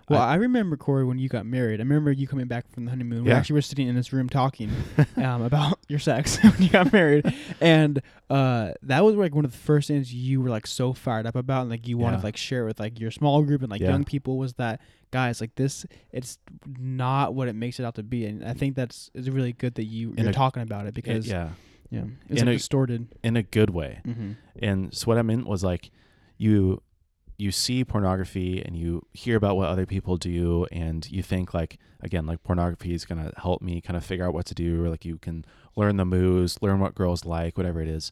Well, 0.07 0.21
I, 0.21 0.35
remember 0.35 0.77
Corey 0.77 1.03
when 1.03 1.17
you 1.17 1.27
got 1.29 1.45
married. 1.47 1.79
I 1.79 1.83
remember 1.83 2.11
you 2.11 2.27
coming 2.27 2.45
back 2.47 2.69
from 2.71 2.85
the 2.85 2.91
honeymoon. 2.91 3.23
We 3.23 3.31
actually 3.31 3.55
were 3.55 3.61
sitting 3.63 3.87
in 3.87 3.95
this 3.95 4.13
room 4.13 4.29
talking 4.29 4.69
um, 5.17 5.41
about 5.41 5.79
your 5.87 5.97
sex 5.99 6.37
when 6.43 6.61
you 6.61 6.69
got 6.69 6.93
married, 6.93 7.33
and 7.59 8.01
uh, 8.29 8.73
that 8.83 9.03
was 9.03 9.15
like 9.15 9.33
one 9.33 9.45
of 9.45 9.51
the 9.51 9.57
first 9.57 9.87
things 9.87 10.13
you 10.13 10.41
were 10.41 10.49
like 10.49 10.67
so 10.67 10.93
fired 10.93 11.25
up 11.25 11.35
about, 11.35 11.61
and 11.61 11.69
like 11.71 11.87
you 11.87 11.97
wanted 11.97 12.17
Yeah. 12.17 12.21
to 12.21 12.25
like 12.27 12.37
share 12.37 12.65
with 12.65 12.79
like 12.79 12.99
your 12.99 13.09
small 13.11 13.41
group 13.43 13.61
and 13.61 13.71
like 13.71 13.81
Yeah. 13.81 13.89
young 13.89 14.05
people. 14.05 14.37
Was 14.37 14.53
that 14.53 14.79
guys 15.11 15.41
like 15.41 15.55
this? 15.55 15.85
It's 16.11 16.37
not 16.77 17.33
what 17.33 17.47
it 17.47 17.53
makes 17.55 17.79
it 17.79 17.83
out 17.85 17.95
to 17.95 18.03
be, 18.03 18.25
and 18.25 18.43
I 18.45 18.53
think 18.53 18.75
that's 18.75 19.09
it's 19.15 19.27
really 19.27 19.53
good 19.53 19.75
that 19.75 19.85
you 19.85 20.11
In 20.11 20.19
you're 20.23 20.29
a- 20.29 20.33
talking 20.33 20.61
about 20.61 20.85
it 20.85 20.89
It- 20.89 20.93
because 20.95 21.27
yeah, 21.27 21.49
yeah 21.89 22.03
it's 22.29 22.41
In 22.41 22.47
like 22.47 22.55
a- 22.55 22.57
distorted. 22.57 23.07
in 23.23 23.35
a 23.37 23.43
good 23.43 23.69
way 23.71 24.01
Mm-hmm. 24.05 24.31
and 24.61 24.93
so 24.93 25.05
what 25.05 25.17
i 25.17 25.21
meant 25.21 25.47
was 25.47 25.63
like 25.63 25.89
you 26.37 26.81
you 27.37 27.51
see 27.51 27.83
pornography 27.83 28.61
and 28.65 28.77
you 28.77 29.05
hear 29.11 29.35
about 29.35 29.57
what 29.57 29.67
other 29.67 29.85
people 29.85 30.15
do 30.17 30.65
and 30.71 31.09
you 31.11 31.21
think 31.21 31.53
like 31.53 31.77
again 32.01 32.25
like 32.25 32.41
pornography 32.43 32.93
is 32.93 33.03
going 33.05 33.21
to 33.23 33.31
help 33.39 33.61
me 33.61 33.81
kind 33.81 33.97
of 33.97 34.05
figure 34.05 34.25
out 34.25 34.33
what 34.33 34.45
to 34.45 34.55
do 34.55 34.83
or 34.83 34.89
like 34.89 35.03
you 35.03 35.17
can 35.17 35.43
learn 35.75 35.97
the 35.97 36.05
moves 36.05 36.57
learn 36.61 36.79
what 36.79 36.95
girls 36.95 37.25
like 37.25 37.57
whatever 37.57 37.81
it 37.81 37.87
is. 37.89 38.11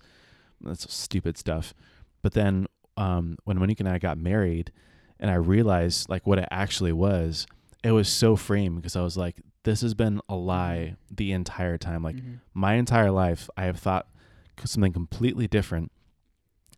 That's 0.62 0.94
stupid 0.94 1.38
stuff. 1.38 1.74
But 2.22 2.34
then 2.34 2.68
um 2.98 3.38
when 3.46 3.58
monique 3.58 3.80
and 3.80 3.90
i 3.90 3.98
got 3.98 4.20
married 4.20 4.72
and 5.20 5.32
i 5.32 5.34
realized 5.34 6.10
like 6.10 6.28
what 6.28 6.38
it 6.38 6.48
actually 6.52 6.92
was 6.92 7.48
it 7.84 7.92
was 7.92 8.08
so 8.08 8.36
freeing 8.36 8.76
because 8.76 8.96
i 8.96 9.02
was 9.02 9.18
like 9.18 9.42
this 9.64 9.82
has 9.82 9.94
been 9.94 10.20
a 10.28 10.36
lie 10.36 10.96
the 11.10 11.32
entire 11.32 11.78
time. 11.78 12.04
Like 12.04 12.18
Mm-hmm. 12.18 12.34
my 12.54 12.74
entire 12.74 13.10
life 13.12 13.50
I 13.56 13.64
have 13.64 13.80
thought 13.80 14.08
something 14.66 14.92
completely 14.92 15.48
different 15.48 15.90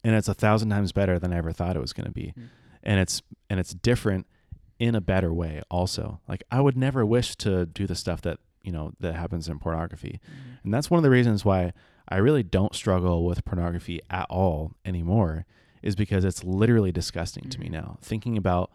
and 0.05 0.15
it's 0.15 0.27
a 0.27 0.33
thousand 0.33 0.69
times 0.69 0.91
better 0.91 1.17
than 1.19 1.33
I 1.33 1.37
ever 1.37 1.51
thought 1.51 1.75
it 1.75 1.81
was 1.81 1.93
going 1.93 2.05
to 2.05 2.11
be. 2.13 2.33
Mm. 2.37 2.49
And 2.83 2.99
it's 2.99 3.21
and 3.49 3.59
it's 3.59 3.73
different 3.73 4.27
in 4.79 4.93
a 4.95 5.01
better 5.01 5.33
way 5.33 5.61
also. 5.71 6.19
Like 6.27 6.43
I 6.51 6.61
would 6.61 6.77
never 6.77 7.05
wish 7.05 7.35
to 7.37 7.65
do 7.65 7.87
the 7.87 7.95
stuff 7.95 8.21
that, 8.21 8.37
you 8.63 8.71
know, 8.71 8.91
that 8.99 9.15
happens 9.15 9.47
in 9.49 9.57
pornography. 9.59 10.19
Mm-hmm. 10.23 10.49
And 10.65 10.73
that's 10.73 10.89
one 10.91 10.97
of 10.99 11.03
the 11.03 11.09
reasons 11.09 11.43
why 11.43 11.73
I 12.07 12.17
really 12.17 12.43
don't 12.43 12.75
struggle 12.75 13.25
with 13.25 13.43
pornography 13.45 13.99
at 14.09 14.27
all 14.29 14.73
anymore 14.85 15.45
is 15.81 15.95
because 15.95 16.23
it's 16.23 16.43
literally 16.43 16.91
disgusting 16.91 17.49
to 17.49 17.59
me 17.59 17.67
Mhm. 17.67 17.71
now. 17.71 17.97
Thinking 18.01 18.37
about 18.37 18.71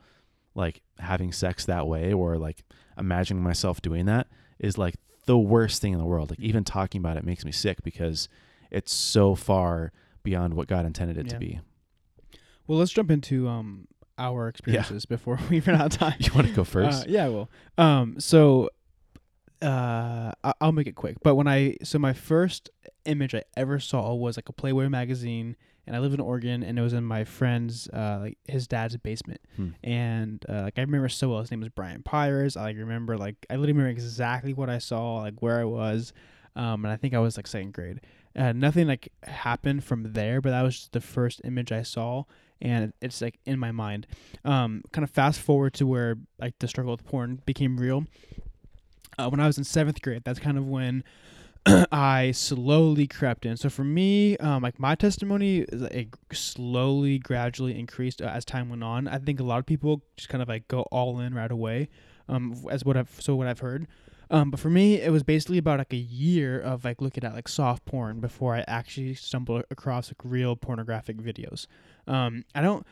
like 0.54 0.80
having 0.98 1.30
sex 1.32 1.64
that 1.66 1.86
way 1.86 2.12
or 2.12 2.38
like 2.38 2.64
imagining 2.98 3.42
myself 3.42 3.80
doing 3.80 4.06
that 4.06 4.26
is 4.58 4.76
like 4.78 4.96
the 5.26 5.38
worst 5.38 5.80
thing 5.80 5.92
in 5.92 5.98
the 6.00 6.04
world. 6.04 6.30
Like 6.30 6.40
even 6.40 6.64
talking 6.64 6.98
about 7.00 7.16
it 7.16 7.24
makes 7.24 7.44
me 7.44 7.52
sick 7.52 7.82
because 7.84 8.28
it's 8.70 8.92
so 8.92 9.34
far 9.36 9.92
beyond 10.22 10.54
what 10.54 10.68
God 10.68 10.84
intended 10.86 11.16
it 11.18 11.26
Yeah. 11.26 11.32
to 11.32 11.38
be. 11.38 11.60
Well, 12.66 12.78
let's 12.78 12.92
jump 12.92 13.10
into 13.10 13.48
um 13.48 13.88
our 14.18 14.48
experiences 14.48 15.06
before 15.06 15.38
we 15.50 15.60
run 15.60 15.80
out 15.80 15.92
of 15.92 15.98
time. 15.98 16.14
You 16.18 16.32
want 16.34 16.46
to 16.48 16.52
go 16.52 16.64
first? 16.64 17.02
Uh, 17.02 17.06
yeah, 17.08 17.24
I 17.26 17.28
will. 17.28 17.48
Um, 17.78 18.20
so 18.20 18.68
uh, 19.62 20.32
I- 20.42 20.54
I'll 20.60 20.72
make 20.72 20.86
it 20.86 20.94
quick. 20.94 21.16
But 21.22 21.34
when 21.34 21.46
I 21.46 21.76
so 21.82 21.98
my 21.98 22.12
first 22.12 22.70
image 23.04 23.34
I 23.34 23.42
ever 23.56 23.78
saw 23.78 24.14
was 24.14 24.36
like 24.36 24.48
a 24.48 24.52
Playboy 24.52 24.88
magazine, 24.88 25.56
and 25.86 25.94
I 25.96 25.98
live 25.98 26.14
in 26.14 26.20
Oregon, 26.20 26.62
and 26.62 26.78
it 26.78 26.82
was 26.82 26.92
in 26.92 27.04
my 27.04 27.24
friend's 27.24 27.88
uh 27.88 28.18
like 28.22 28.38
his 28.48 28.66
dad's 28.66 28.96
basement, 28.96 29.40
Hmm. 29.56 29.68
and 29.84 30.44
uh, 30.48 30.62
like 30.62 30.78
I 30.78 30.82
remember 30.82 31.08
so 31.08 31.30
well. 31.30 31.40
His 31.40 31.50
name 31.50 31.60
was 31.60 31.68
Brian 31.70 32.02
Pyres. 32.02 32.56
I 32.56 32.62
like 32.62 32.76
remember 32.76 33.18
like 33.18 33.34
I 33.50 33.54
literally 33.54 33.72
remember 33.72 33.90
exactly 33.90 34.54
what 34.54 34.70
I 34.70 34.78
saw, 34.78 35.16
like 35.18 35.40
where 35.42 35.60
I 35.60 35.64
was, 35.64 36.12
um, 36.56 36.84
and 36.84 36.92
I 36.92 36.96
think 36.96 37.12
I 37.14 37.18
was 37.18 37.36
like 37.36 37.46
second 37.46 37.72
grade. 37.74 38.00
Uh, 38.36 38.52
nothing 38.52 38.86
like 38.86 39.12
happened 39.24 39.82
from 39.84 40.12
there, 40.12 40.40
but 40.40 40.50
that 40.50 40.62
was 40.62 40.76
just 40.76 40.92
the 40.92 41.00
first 41.00 41.40
image 41.44 41.72
I 41.72 41.82
saw, 41.82 42.24
and 42.60 42.92
it's 43.00 43.20
like 43.20 43.38
in 43.44 43.58
my 43.58 43.72
mind. 43.72 44.06
Um, 44.44 44.82
kind 44.92 45.02
of 45.02 45.10
fast 45.10 45.40
forward 45.40 45.74
to 45.74 45.86
where 45.86 46.16
like 46.38 46.58
the 46.60 46.68
struggle 46.68 46.92
with 46.92 47.04
porn 47.04 47.42
became 47.44 47.76
real. 47.76 48.04
Uh, 49.18 49.28
when 49.28 49.40
I 49.40 49.46
was 49.46 49.58
in 49.58 49.64
seventh 49.64 50.00
grade, 50.00 50.22
that's 50.24 50.38
kind 50.38 50.56
of 50.56 50.66
when 50.66 51.02
I 51.92 52.30
slowly 52.30 53.06
crept 53.06 53.44
in. 53.44 53.56
So 53.56 53.68
for 53.68 53.84
me, 53.84 54.36
um, 54.38 54.62
like 54.62 54.78
my 54.78 54.94
testimony, 54.94 55.58
is 55.58 55.82
it 55.82 56.08
slowly, 56.32 57.18
gradually 57.18 57.78
increased 57.78 58.22
uh, 58.22 58.26
as 58.26 58.44
time 58.44 58.70
went 58.70 58.84
on. 58.84 59.08
I 59.08 59.18
think 59.18 59.40
a 59.40 59.44
lot 59.44 59.58
of 59.58 59.66
people 59.66 60.02
just 60.16 60.28
kind 60.28 60.42
of 60.42 60.48
like 60.48 60.68
go 60.68 60.82
all 60.92 61.20
in 61.20 61.34
right 61.34 61.50
away, 61.50 61.88
um, 62.28 62.64
as 62.70 62.84
what 62.84 62.96
I've 62.96 63.14
so 63.18 63.34
what 63.36 63.46
I've 63.46 63.60
heard. 63.60 63.86
Um, 64.30 64.50
but 64.50 64.60
for 64.60 64.70
me, 64.70 65.00
it 65.00 65.10
was 65.10 65.22
basically 65.24 65.58
about 65.58 65.78
like 65.78 65.92
a 65.92 65.96
year 65.96 66.60
of 66.60 66.84
like 66.84 67.00
looking 67.00 67.24
at 67.24 67.34
like 67.34 67.48
soft 67.48 67.84
porn 67.84 68.20
before 68.20 68.54
I 68.54 68.64
actually 68.68 69.14
stumbled 69.14 69.64
across 69.70 70.08
like 70.08 70.18
real 70.22 70.54
pornographic 70.56 71.16
videos. 71.16 71.66
Um, 72.06 72.44
I 72.54 72.60
don't. 72.62 72.86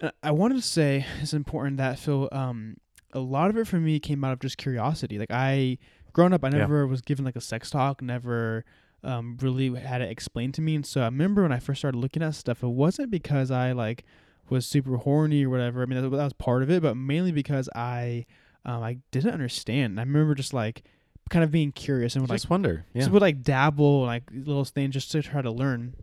uh, 0.00 0.10
I 0.22 0.32
wanted 0.32 0.56
to 0.56 0.62
say 0.62 1.06
it's 1.22 1.32
important 1.32 1.76
that 1.76 1.98
Phil. 1.98 2.28
Um, 2.32 2.76
a 3.12 3.20
lot 3.20 3.50
of 3.50 3.56
it 3.56 3.66
for 3.66 3.76
me 3.80 3.98
came 3.98 4.22
out 4.24 4.32
of 4.32 4.40
just 4.40 4.56
curiosity. 4.58 5.18
Like 5.18 5.30
I, 5.32 5.78
growing 6.12 6.32
up, 6.32 6.44
I 6.44 6.48
Yeah. 6.48 6.58
never 6.58 6.86
was 6.86 7.00
given 7.02 7.24
like 7.24 7.36
a 7.36 7.40
sex 7.40 7.68
talk. 7.70 8.00
Never, 8.02 8.64
um, 9.02 9.36
really 9.40 9.74
had 9.80 10.00
it 10.00 10.10
explained 10.10 10.54
to 10.54 10.62
me. 10.62 10.74
And 10.76 10.86
so 10.86 11.00
I 11.02 11.06
remember 11.06 11.42
when 11.42 11.50
I 11.52 11.58
first 11.58 11.80
started 11.80 11.98
looking 11.98 12.22
at 12.22 12.34
stuff, 12.36 12.62
it 12.62 12.68
wasn't 12.68 13.10
because 13.10 13.50
I 13.50 13.72
like 13.72 14.04
was 14.48 14.66
super 14.66 14.96
horny 14.96 15.44
or 15.44 15.50
whatever. 15.50 15.82
I 15.82 15.86
mean, 15.86 16.00
that, 16.02 16.08
that 16.10 16.24
was 16.24 16.32
part 16.32 16.62
of 16.62 16.70
it, 16.70 16.82
but 16.82 16.96
mainly 16.96 17.30
because 17.32 17.68
I 17.74 18.26
um, 18.64 18.82
I 18.82 18.98
didn't 19.10 19.32
understand. 19.32 19.98
I 19.98 20.02
remember 20.02 20.34
just 20.34 20.52
like 20.54 20.82
kind 21.30 21.44
of 21.44 21.50
being 21.50 21.70
curious 21.72 22.14
and 22.16 22.22
would 22.22 22.30
Just 22.30 22.46
like 22.46 22.50
wonder. 22.50 22.84
Yeah. 22.92 23.00
just 23.02 23.12
would 23.12 23.22
like 23.22 23.42
dabble 23.42 24.02
like 24.02 24.24
little 24.32 24.64
things 24.64 24.94
just 24.94 25.12
to 25.12 25.22
try 25.22 25.40
to 25.42 25.50
learn. 25.50 25.94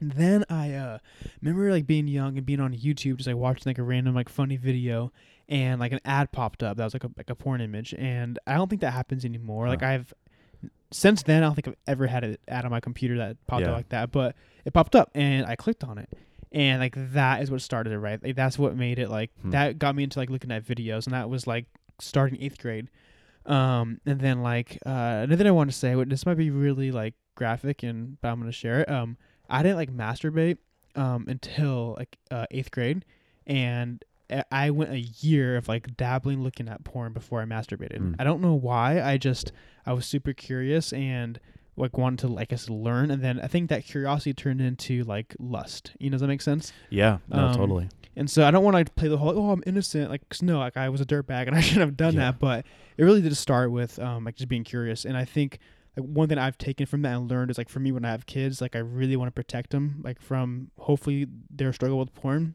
And 0.00 0.12
then 0.12 0.44
I 0.50 0.72
uh 0.74 0.98
remember 1.42 1.70
like 1.70 1.86
being 1.86 2.08
young 2.08 2.36
and 2.36 2.46
being 2.46 2.58
on 2.60 2.72
YouTube, 2.74 3.16
just 3.16 3.26
like 3.28 3.36
watching 3.36 3.62
like 3.66 3.78
a 3.78 3.82
random 3.82 4.14
like 4.14 4.28
funny 4.28 4.56
video, 4.56 5.12
and 5.48 5.78
like 5.78 5.92
an 5.92 6.00
ad 6.04 6.32
popped 6.32 6.62
up 6.62 6.76
that 6.78 6.84
was 6.84 6.94
like 6.94 7.04
a 7.04 7.10
like 7.16 7.30
a 7.30 7.34
porn 7.34 7.60
image, 7.60 7.94
and 7.96 8.38
I 8.46 8.54
don't 8.54 8.68
think 8.68 8.80
that 8.80 8.92
happens 8.92 9.24
anymore. 9.24 9.68
Like 9.68 9.82
I've 9.82 10.12
since 10.90 11.22
then 11.22 11.42
I 11.42 11.46
don't 11.46 11.54
think 11.54 11.68
I've 11.68 11.76
ever 11.86 12.06
had 12.06 12.24
an 12.24 12.36
ad 12.48 12.64
on 12.64 12.70
my 12.70 12.80
computer 12.80 13.18
that 13.18 13.36
popped 13.46 13.62
Yeah. 13.62 13.70
up 13.70 13.76
like 13.76 13.88
that, 13.90 14.10
but 14.12 14.34
it 14.64 14.72
popped 14.72 14.94
up 14.96 15.10
and 15.14 15.46
I 15.46 15.56
clicked 15.56 15.84
on 15.84 15.98
it. 15.98 16.08
And 16.50 16.80
like 16.80 16.94
that 17.14 17.42
is 17.42 17.50
what 17.50 17.62
started 17.62 17.92
it, 17.94 17.98
right? 17.98 18.22
Like 18.22 18.36
that's 18.36 18.58
what 18.58 18.76
made 18.76 18.98
it 18.98 19.08
like 19.08 19.30
Hmm. 19.42 19.50
that 19.50 19.78
got 19.78 19.94
me 19.94 20.02
into 20.04 20.18
like 20.18 20.30
looking 20.30 20.50
at 20.50 20.64
videos, 20.64 21.06
and 21.06 21.14
that 21.14 21.30
was 21.30 21.46
like 21.46 21.66
starting 22.00 22.40
eighth 22.42 22.58
grade. 22.58 22.88
Um, 23.46 24.00
and 24.06 24.20
then 24.20 24.42
like 24.42 24.78
uh, 24.86 25.22
another 25.24 25.36
thing 25.36 25.46
I 25.46 25.50
want 25.52 25.70
to 25.70 25.76
say, 25.76 25.94
this 26.04 26.24
might 26.26 26.36
be 26.36 26.50
really 26.50 26.90
like 26.92 27.14
graphic, 27.34 27.82
and 27.82 28.20
but 28.20 28.28
I'm 28.28 28.38
gonna 28.38 28.52
share 28.52 28.80
it. 28.80 28.90
Um, 28.90 29.16
I 29.50 29.62
didn't 29.62 29.76
like 29.76 29.92
masturbate 29.94 30.58
um 30.94 31.24
until 31.28 31.94
like 31.98 32.18
uh, 32.30 32.46
eighth 32.50 32.70
grade, 32.70 33.04
and 33.46 34.04
I- 34.50 34.70
went 34.70 34.90
a 34.92 35.00
year 35.00 35.56
of 35.56 35.68
like 35.68 35.96
dabbling, 35.96 36.42
looking 36.42 36.68
at 36.68 36.84
porn 36.84 37.12
before 37.12 37.42
I 37.42 37.44
masturbated. 37.44 37.98
Mm. 37.98 38.14
I 38.18 38.24
don't 38.24 38.40
know 38.40 38.54
why. 38.54 39.02
I 39.02 39.18
just 39.18 39.52
I 39.84 39.92
was 39.92 40.06
super 40.06 40.32
curious 40.32 40.92
and 40.92 41.38
like 41.76 41.98
wanted 41.98 42.20
to 42.20 42.28
like 42.28 42.48
I 42.50 42.54
guess 42.54 42.70
learn, 42.70 43.10
and 43.10 43.22
then 43.24 43.40
I 43.40 43.48
think 43.48 43.70
that 43.70 43.84
curiosity 43.84 44.32
turned 44.34 44.60
into 44.60 45.02
like 45.04 45.34
lust. 45.40 45.92
You 45.98 46.10
know, 46.10 46.14
does 46.14 46.20
that 46.20 46.28
make 46.28 46.42
sense? 46.42 46.72
yeah. 46.90 47.18
No, 47.28 47.46
um, 47.48 47.54
totally. 47.56 47.88
And 48.16 48.30
so 48.30 48.44
I 48.46 48.50
don't 48.50 48.62
want 48.64 48.86
to 48.86 48.92
play 48.92 49.08
the 49.08 49.16
whole, 49.16 49.38
oh, 49.38 49.50
I'm 49.50 49.62
innocent. 49.66 50.10
Like, 50.10 50.28
'cause 50.28 50.42
no, 50.42 50.58
like 50.58 50.76
I 50.76 50.88
was 50.90 51.00
a 51.00 51.06
dirtbag 51.06 51.46
and 51.46 51.54
I 51.56 51.60
shouldn't 51.60 51.80
have 51.86 51.96
done 51.96 52.14
Yeah. 52.14 52.32
that. 52.32 52.38
But 52.38 52.66
it 52.96 53.04
really 53.04 53.22
did 53.22 53.36
start 53.36 53.70
with 53.70 53.98
um, 53.98 54.24
like 54.24 54.36
just 54.36 54.48
being 54.48 54.64
curious. 54.64 55.04
And 55.04 55.16
I 55.16 55.24
think 55.24 55.58
like 55.96 56.06
one 56.06 56.28
thing 56.28 56.38
I've 56.38 56.58
taken 56.58 56.86
from 56.86 57.02
that 57.02 57.14
and 57.16 57.30
learned 57.30 57.50
is 57.50 57.58
like 57.58 57.68
for 57.68 57.80
me 57.80 57.90
when 57.92 58.04
I 58.04 58.10
have 58.10 58.26
kids, 58.26 58.60
like 58.60 58.76
I 58.76 58.80
really 58.80 59.16
want 59.16 59.28
to 59.28 59.32
protect 59.32 59.70
them 59.70 60.00
like 60.04 60.20
from 60.20 60.70
hopefully 60.78 61.26
their 61.50 61.72
struggle 61.72 61.98
with 61.98 62.14
porn. 62.14 62.54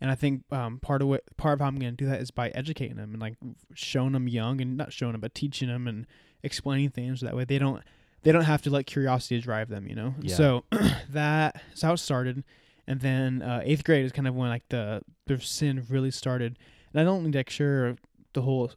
And 0.00 0.10
I 0.10 0.14
think 0.14 0.42
um, 0.52 0.78
part 0.78 1.00
of 1.00 1.08
what 1.08 1.24
part 1.38 1.54
of 1.54 1.60
how 1.60 1.66
I'm 1.66 1.76
going 1.78 1.90
to 1.92 1.96
do 1.96 2.06
that 2.10 2.20
is 2.20 2.30
by 2.30 2.50
educating 2.50 2.96
them 2.96 3.12
and 3.12 3.20
like 3.20 3.36
showing 3.74 4.12
them 4.12 4.28
young 4.28 4.60
and 4.60 4.76
not 4.76 4.92
showing 4.92 5.12
them 5.12 5.22
but 5.22 5.34
teaching 5.34 5.68
them 5.68 5.86
and 5.88 6.06
explaining 6.42 6.90
things 6.90 7.22
that 7.22 7.34
way 7.34 7.44
they 7.44 7.58
don't 7.58 7.82
they 8.22 8.30
don't 8.32 8.44
have 8.44 8.60
to 8.62 8.70
let 8.70 8.86
curiosity 8.86 9.40
drive 9.40 9.68
them, 9.70 9.86
you 9.86 9.94
know. 9.94 10.14
Yeah. 10.20 10.34
So 10.34 10.64
that's 11.10 11.80
how 11.82 11.92
it 11.94 11.98
started 11.98 12.44
and 12.86 13.00
then 13.00 13.42
uh, 13.42 13.60
eighth 13.64 13.84
grade 13.84 14.04
is 14.04 14.12
kind 14.12 14.28
of 14.28 14.34
when 14.34 14.48
like 14.48 14.68
the 14.68 15.02
the 15.26 15.40
sin 15.40 15.84
really 15.88 16.10
started. 16.10 16.58
And 16.92 17.00
I 17.00 17.04
don't 17.04 17.24
need 17.24 17.32
to 17.32 17.38
like 17.40 17.50
share 17.50 17.96
the 18.32 18.42
whole 18.42 18.70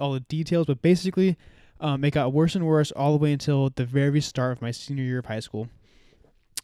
all 0.00 0.12
the 0.12 0.20
details, 0.20 0.66
but 0.66 0.80
basically, 0.82 1.36
um, 1.80 2.02
it 2.04 2.12
got 2.12 2.32
worse 2.32 2.54
and 2.54 2.64
worse 2.66 2.90
all 2.92 3.12
the 3.12 3.18
way 3.22 3.32
until 3.32 3.70
the 3.70 3.84
very 3.84 4.20
start 4.20 4.52
of 4.52 4.62
my 4.62 4.70
senior 4.70 5.04
year 5.04 5.18
of 5.18 5.26
high 5.26 5.40
school. 5.40 5.68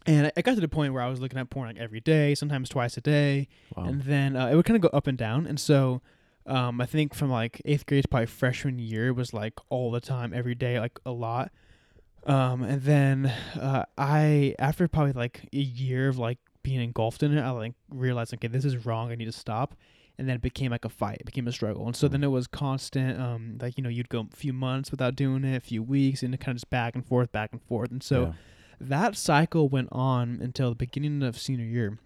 And 0.07 0.27
I- 0.29 0.33
I 0.39 0.43
got 0.43 0.55
to 0.55 0.61
the 0.61 0.69
point 0.69 0.93
where 0.95 1.03
I 1.03 1.09
was 1.09 1.21
looking 1.21 1.39
at 1.39 1.51
porn 1.51 1.69
like 1.69 1.77
every 1.77 2.01
day, 2.01 2.35
sometimes 2.35 2.69
twice 2.69 2.97
a 2.97 3.01
day, 3.01 3.49
Wow. 3.77 3.85
and 3.85 4.03
then 4.03 4.37
uh, 4.37 4.49
it 4.49 4.55
would 4.57 4.65
kind 4.65 4.77
of 4.83 4.91
go 4.91 4.97
up 4.97 5.07
and 5.07 5.17
down. 5.19 5.47
And 5.47 5.61
so, 5.61 6.01
um, 6.47 6.81
I 6.81 6.87
think 6.87 7.15
from 7.15 7.31
like 7.31 7.61
eighth 7.65 7.87
grade 7.87 8.03
to 8.03 8.09
probably 8.09 8.27
freshman 8.27 8.79
year 8.79 9.13
was 9.13 9.33
like 9.35 9.55
all 9.69 9.91
the 9.93 10.01
time, 10.01 10.33
every 10.35 10.55
day, 10.55 10.81
like 10.81 10.99
a 11.07 11.13
lot. 11.13 11.53
Um, 12.25 12.63
and 12.63 12.83
then 12.83 13.27
uh, 13.61 13.85
I 13.99 14.55
after 14.59 14.87
probably 14.89 15.13
like 15.13 15.49
a 15.53 15.59
year 15.59 16.09
of 16.09 16.19
like 16.19 16.39
being 16.63 16.81
engulfed 16.81 17.23
in 17.23 17.37
it, 17.37 17.41
I 17.41 17.51
like 17.51 17.75
realized 17.91 18.33
okay, 18.35 18.49
this 18.49 18.65
is 18.65 18.85
wrong. 18.87 19.11
I 19.11 19.15
need 19.15 19.27
to 19.27 19.33
stop. 19.33 19.75
And 20.19 20.29
then 20.29 20.37
it 20.37 20.43
became 20.43 20.71
like 20.71 20.85
a 20.85 20.91
fight. 20.91 21.19
It 21.21 21.27
became 21.27 21.49
a 21.49 21.53
struggle. 21.53 21.87
And 21.87 21.97
so 21.97 22.07
then 22.07 22.23
it 22.23 22.29
was 22.29 22.47
constant. 22.47 23.19
Um, 23.19 23.59
like 23.61 23.77
you 23.79 23.83
know, 23.83 23.89
you'd 23.89 24.09
go 24.11 24.27
a 24.33 24.37
few 24.37 24.53
months 24.53 24.91
without 24.91 25.17
doing 25.17 25.43
it, 25.45 25.57
a 25.57 25.61
few 25.61 25.83
weeks, 25.83 26.23
and 26.23 26.35
it 26.35 26.39
kind 26.41 26.55
of 26.55 26.57
just 26.61 26.71
back 26.71 26.95
and 26.95 27.05
forth, 27.05 27.33
back 27.33 27.51
and 27.53 27.63
forth. 27.63 27.91
And 27.91 28.03
so 28.03 28.23
Yeah. 28.27 28.33
that 28.81 29.17
cycle 29.17 29.69
went 29.69 29.89
on 29.91 30.39
until 30.43 30.69
the 30.69 30.75
beginning 30.77 31.23
of 31.23 31.39
senior 31.39 31.65
year. 31.65 31.99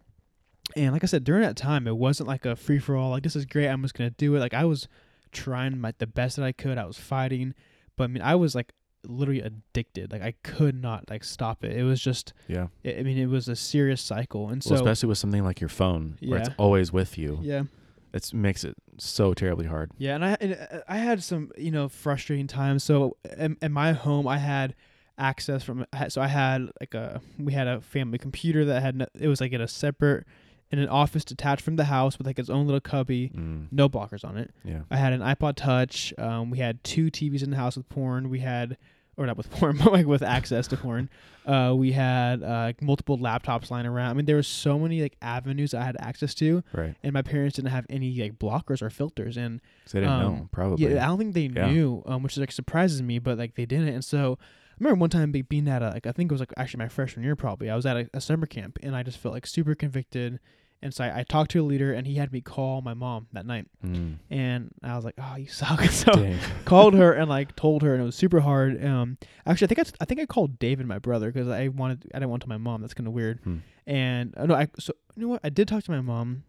And 0.76 0.92
like 0.92 1.02
I 1.04 1.06
said, 1.06 1.24
during 1.24 1.42
that 1.42 1.56
time, 1.56 1.86
it 1.86 1.96
wasn't 1.96 2.28
like 2.28 2.44
a 2.46 2.54
free 2.56 2.78
for 2.78 2.96
all. 2.96 3.10
Like 3.10 3.22
this 3.24 3.36
is 3.36 3.44
great. 3.44 3.68
I'm 3.68 3.82
just 3.82 3.94
gonna 3.94 4.10
do 4.10 4.34
it. 4.36 4.40
Like 4.40 4.54
I 4.54 4.64
was 4.64 4.88
trying 5.32 5.78
my 5.80 5.92
the 5.98 6.06
best 6.06 6.36
that 6.36 6.44
I 6.44 6.52
could. 6.52 6.78
I 6.78 6.84
was 6.86 6.98
fighting, 6.98 7.54
but 7.96 8.04
I 8.04 8.06
mean, 8.06 8.22
I 8.22 8.34
was 8.36 8.54
like 8.54 8.72
literally 9.04 9.40
addicted. 9.40 10.12
Like 10.12 10.22
I 10.22 10.34
could 10.42 10.80
not 10.80 11.08
like 11.10 11.24
stop 11.24 11.64
it. 11.64 11.76
It 11.76 11.82
was 11.84 12.00
just. 12.00 12.32
yeah. 12.48 12.68
I 12.84 12.96
I 12.98 13.02
mean, 13.02 13.18
it 13.18 13.26
was 13.26 13.48
a 13.48 13.56
serious 13.56 14.00
cycle. 14.02 14.48
And 14.48 14.62
so 14.62 14.74
especially 14.74 15.08
with 15.08 15.18
something 15.18 15.44
like 15.44 15.60
your 15.60 15.68
phone, 15.68 16.18
where 16.24 16.40
it's 16.40 16.50
always 16.58 16.92
with 16.92 17.16
you. 17.18 17.38
yeah, 17.42 17.64
It 18.12 18.32
makes 18.34 18.64
it 18.64 18.74
so 18.98 19.34
terribly 19.34 19.66
hard. 19.66 19.90
yeah. 19.98 20.14
And 20.14 20.24
I 20.24 20.36
and 20.40 20.52
uh, 20.54 20.78
I 20.88 20.98
had 20.98 21.22
some 21.22 21.50
you 21.56 21.70
know 21.70 21.88
frustrating 21.88 22.46
times. 22.46 22.82
So 22.84 23.16
in, 23.36 23.56
in 23.62 23.72
my 23.72 23.92
home, 23.92 24.26
I 24.26 24.38
had 24.38 24.74
access 25.18 25.62
from 25.64 25.86
so 26.08 26.20
I 26.20 26.26
had 26.26 26.70
like 26.80 26.92
a 26.94 27.20
we 27.38 27.52
had 27.52 27.66
a 27.66 27.80
family 27.80 28.18
computer 28.18 28.64
that 28.66 28.82
had 28.82 28.96
no, 28.96 29.06
it 29.18 29.28
was 29.28 29.40
like 29.40 29.52
in 29.52 29.60
a 29.60 29.68
separate 29.68 30.26
in 30.72 30.78
an 30.80 30.88
office 30.88 31.24
detached 31.24 31.62
from 31.62 31.76
the 31.76 31.84
house 31.84 32.18
with 32.18 32.26
like 32.26 32.38
its 32.38 32.50
own 32.50 32.66
little 32.66 32.80
cubby, 32.80 33.30
Mm. 33.34 33.68
no 33.70 33.88
blockers 33.88 34.24
on 34.24 34.36
it. 34.36 34.50
Yeah. 34.64 34.80
I 34.90 34.96
had 34.96 35.12
an 35.12 35.20
iPod 35.20 35.54
Touch. 35.56 36.12
Um, 36.18 36.50
we 36.50 36.58
had 36.58 36.82
two 36.82 37.06
TVs 37.10 37.42
in 37.42 37.50
the 37.50 37.56
house 37.56 37.76
with 37.76 37.88
porn. 37.88 38.28
We 38.30 38.40
had, 38.40 38.76
or 39.16 39.26
not 39.26 39.36
with 39.36 39.48
porn, 39.52 39.76
but 39.78 39.92
like 39.92 40.06
with 40.06 40.22
access 40.22 40.66
to 40.68 40.76
porn. 40.76 41.08
Uh, 41.46 41.72
we 41.76 41.92
had 41.92 42.42
uh, 42.42 42.72
multiple 42.80 43.16
laptops 43.16 43.70
lying 43.70 43.86
around. 43.86 44.10
I 44.10 44.14
mean, 44.14 44.26
there 44.26 44.34
were 44.34 44.42
so 44.42 44.76
many 44.76 45.00
like 45.02 45.16
avenues 45.22 45.72
I 45.72 45.84
had 45.84 45.96
access 46.00 46.34
to, 46.34 46.64
Right. 46.72 46.96
and 47.04 47.12
my 47.12 47.22
parents 47.22 47.54
didn't 47.54 47.70
have 47.70 47.86
any 47.88 48.12
like 48.20 48.36
blockers 48.36 48.82
or 48.82 48.90
filters. 48.90 49.36
And 49.36 49.60
'Cause 49.84 49.92
they 49.92 50.00
didn't 50.00 50.12
Um, 50.14 50.22
know. 50.34 50.48
Probably. 50.50 50.92
yeah, 50.92 51.04
I 51.04 51.06
don't 51.06 51.18
think 51.18 51.34
they 51.34 51.42
Yeah. 51.46 51.70
knew, 51.70 52.02
um, 52.06 52.24
which 52.24 52.36
like 52.36 52.50
surprises 52.50 53.00
me, 53.02 53.20
but 53.20 53.38
like 53.38 53.54
they 53.54 53.66
didn't. 53.66 53.88
And 53.94 54.04
so 54.04 54.36
remember 54.78 55.00
one 55.00 55.10
time 55.10 55.32
being 55.32 55.68
at 55.68 55.82
a 55.82 55.90
like 55.90 56.06
I 56.06 56.12
think 56.12 56.30
it 56.30 56.34
was 56.34 56.40
like 56.40 56.52
actually 56.56 56.78
my 56.78 56.88
freshman 56.88 57.24
year 57.24 57.36
probably. 57.36 57.70
I 57.70 57.76
was 57.76 57.86
at 57.86 57.96
a, 57.96 58.10
a 58.14 58.20
summer 58.20 58.46
camp 58.46 58.78
and 58.82 58.94
I 58.96 59.02
just 59.02 59.18
felt 59.18 59.34
like 59.34 59.46
super 59.46 59.74
convicted. 59.74 60.40
And 60.82 60.92
so 60.92 61.04
I, 61.04 61.20
I 61.20 61.22
talked 61.22 61.52
to 61.52 61.62
a 61.62 61.64
leader 61.64 61.94
and 61.94 62.06
he 62.06 62.16
had 62.16 62.30
me 62.30 62.42
call 62.42 62.82
my 62.82 62.92
mom 62.92 63.28
that 63.32 63.46
night. 63.46 63.66
Mm. 63.84 64.16
And 64.30 64.70
I 64.82 64.94
was 64.94 65.06
like, 65.06 65.14
"Oh, 65.18 65.36
you 65.36 65.48
suck." 65.48 65.80
so 65.90 66.12
Dang. 66.12 66.38
called 66.66 66.92
her 66.94 67.12
and 67.14 67.30
like 67.30 67.56
told 67.56 67.82
her, 67.82 67.94
and 67.94 68.02
it 68.02 68.04
was 68.04 68.14
super 68.14 68.40
hard. 68.40 68.84
Um, 68.84 69.16
actually, 69.46 69.66
I 69.66 69.68
think 69.74 69.88
I, 69.88 69.92
I 70.02 70.04
think 70.04 70.20
I 70.20 70.26
called 70.26 70.58
David, 70.58 70.86
my 70.86 70.98
brother, 70.98 71.32
because 71.32 71.48
I 71.48 71.68
wanted 71.68 72.04
I 72.14 72.18
didn't 72.18 72.28
want 72.30 72.42
to 72.42 72.48
tell 72.48 72.58
my 72.58 72.62
mom. 72.62 72.82
That's 72.82 72.92
kind 72.92 73.06
of 73.06 73.14
weird. 73.14 73.40
Hmm. 73.42 73.56
And 73.86 74.34
uh, 74.36 74.44
no, 74.46 74.54
I 74.54 74.68
so 74.78 74.92
you 75.16 75.22
know 75.22 75.28
what? 75.28 75.40
I 75.42 75.48
did 75.48 75.66
talk 75.66 75.82
to 75.84 75.90
my 75.90 76.02
mom, 76.02 76.42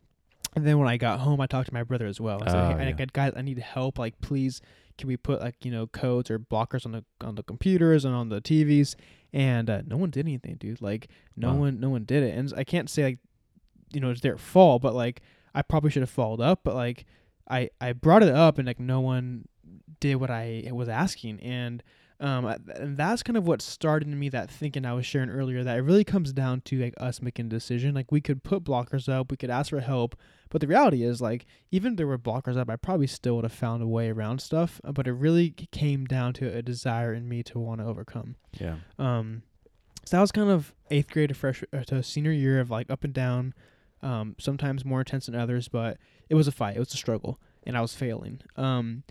and 0.58 0.68
then 0.68 0.78
when 0.78 0.90
I 0.90 0.98
got 0.98 1.22
home, 1.22 1.40
I 1.40 1.48
talked 1.48 1.70
to 1.70 1.74
my 1.74 1.84
brother 1.84 2.06
as 2.06 2.20
well. 2.20 2.44
I 2.44 2.48
said, 2.52 2.56
Oh, 2.74 2.78
hey, 2.78 2.86
I- 2.88 2.96
yeah. 3.00 3.06
guys, 3.14 3.32
I 3.36 3.42
need 3.44 3.60
help. 3.60 3.98
Like, 3.98 4.20
please, 4.20 4.60
can 4.98 5.08
we 5.08 5.18
put 5.18 5.42
like 5.42 5.64
you 5.64 5.72
know 5.72 5.88
codes 5.88 6.30
or 6.32 6.40
blockers 6.40 6.86
on 6.86 6.92
the 6.92 7.04
on 7.22 7.36
the 7.36 7.44
computers 7.44 8.06
and 8.06 8.14
on 8.16 8.30
the 8.30 8.42
TVs? 8.42 8.96
And 9.34 9.70
uh, 9.70 9.82
no 9.86 9.98
one 9.98 10.10
did 10.10 10.26
anything, 10.26 10.56
dude. 10.56 10.82
Like, 10.82 11.10
no 11.36 11.54
Wow. 11.54 11.60
one 11.60 11.80
no 11.80 11.90
one 11.90 12.06
did 12.06 12.24
it. 12.24 12.38
And 12.38 12.54
I 12.56 12.64
can't 12.64 12.90
say 12.90 13.04
like, 13.04 13.20
you 13.92 14.00
know, 14.00 14.10
it's 14.10 14.22
their 14.22 14.38
fault, 14.38 14.82
but 14.82 14.96
like 14.96 15.22
I 15.54 15.62
probably 15.62 15.92
should 15.92 16.02
have 16.02 16.10
followed 16.10 16.42
up. 16.42 16.62
But 16.64 16.76
like, 16.76 17.06
I 17.50 17.70
I 17.82 17.94
brought 17.94 18.24
it 18.24 18.34
up 18.34 18.58
and 18.58 18.66
like 18.68 18.80
no 18.80 19.02
one 19.02 19.48
did 20.00 20.16
what 20.16 20.30
I 20.32 20.70
was 20.72 20.88
asking, 20.90 21.40
and 21.42 21.84
um, 22.20 22.46
and 22.46 22.98
that's 22.98 23.22
kind 23.24 23.38
of 23.38 23.46
what 23.48 23.62
started 23.62 24.08
in 24.08 24.18
me 24.18 24.30
that 24.30 24.50
thinking 24.50 24.86
I 24.86 24.94
was 24.94 25.06
sharing 25.06 25.30
earlier. 25.30 25.64
That 25.64 25.78
it 25.78 25.82
really 25.82 26.04
comes 26.04 26.34
down 26.34 26.62
to 26.62 26.80
like 26.82 26.94
us 26.98 27.22
making 27.22 27.46
a 27.46 27.50
decision. 27.50 27.94
Like 27.94 28.12
we 28.12 28.22
could 28.22 28.44
put 28.44 28.64
blockers 28.64 29.08
up, 29.08 29.30
we 29.32 29.38
could 29.38 29.50
ask 29.50 29.70
for 29.70 29.80
help, 29.80 30.16
but 30.50 30.62
the 30.62 30.68
reality 30.68 31.04
is 31.04 31.22
like 31.22 31.46
even 31.72 31.94
if 31.94 31.98
there 31.98 32.08
were 32.08 32.18
blockers 32.18 32.58
up, 32.58 32.70
I 32.70 32.76
probably 32.76 33.08
still 33.08 33.36
would 33.36 33.46
have 33.46 33.52
found 33.54 33.84
a 33.84 33.88
way 33.88 34.10
around 34.10 34.42
stuff. 34.42 34.82
uh, 34.84 34.92
But 34.92 35.08
it 35.08 35.14
really 35.14 35.52
came 35.52 36.06
down 36.06 36.34
to 36.34 36.48
a 36.56 36.62
desire 36.62 37.14
in 37.14 37.30
me 37.30 37.44
to 37.44 37.60
want 37.60 37.82
to 37.82 37.86
overcome. 37.88 38.36
Yeah. 38.60 38.78
Um, 38.98 39.44
so 40.06 40.18
that 40.18 40.22
was 40.22 40.32
kind 40.32 40.50
of 40.50 40.74
eighth 40.90 41.12
grade 41.12 41.30
to 41.30 41.36
fresh 41.36 41.64
uh, 41.74 41.84
to 41.84 42.02
senior 42.02 42.32
year 42.32 42.60
of 42.60 42.70
like 42.72 42.90
up 42.90 43.04
and 43.04 43.14
down. 43.14 43.54
Um, 44.02 44.36
sometimes 44.40 44.86
more 44.86 45.00
intense 45.00 45.26
than 45.26 45.34
others, 45.36 45.68
but 45.68 45.98
it 46.30 46.36
was 46.36 46.48
a 46.48 46.52
fight. 46.52 46.76
It 46.76 46.80
was 46.80 46.94
a 46.94 46.98
struggle, 46.98 47.40
and 47.66 47.76
I 47.76 47.82
was 47.82 47.96
failing. 47.96 48.42
Um, 48.56 49.02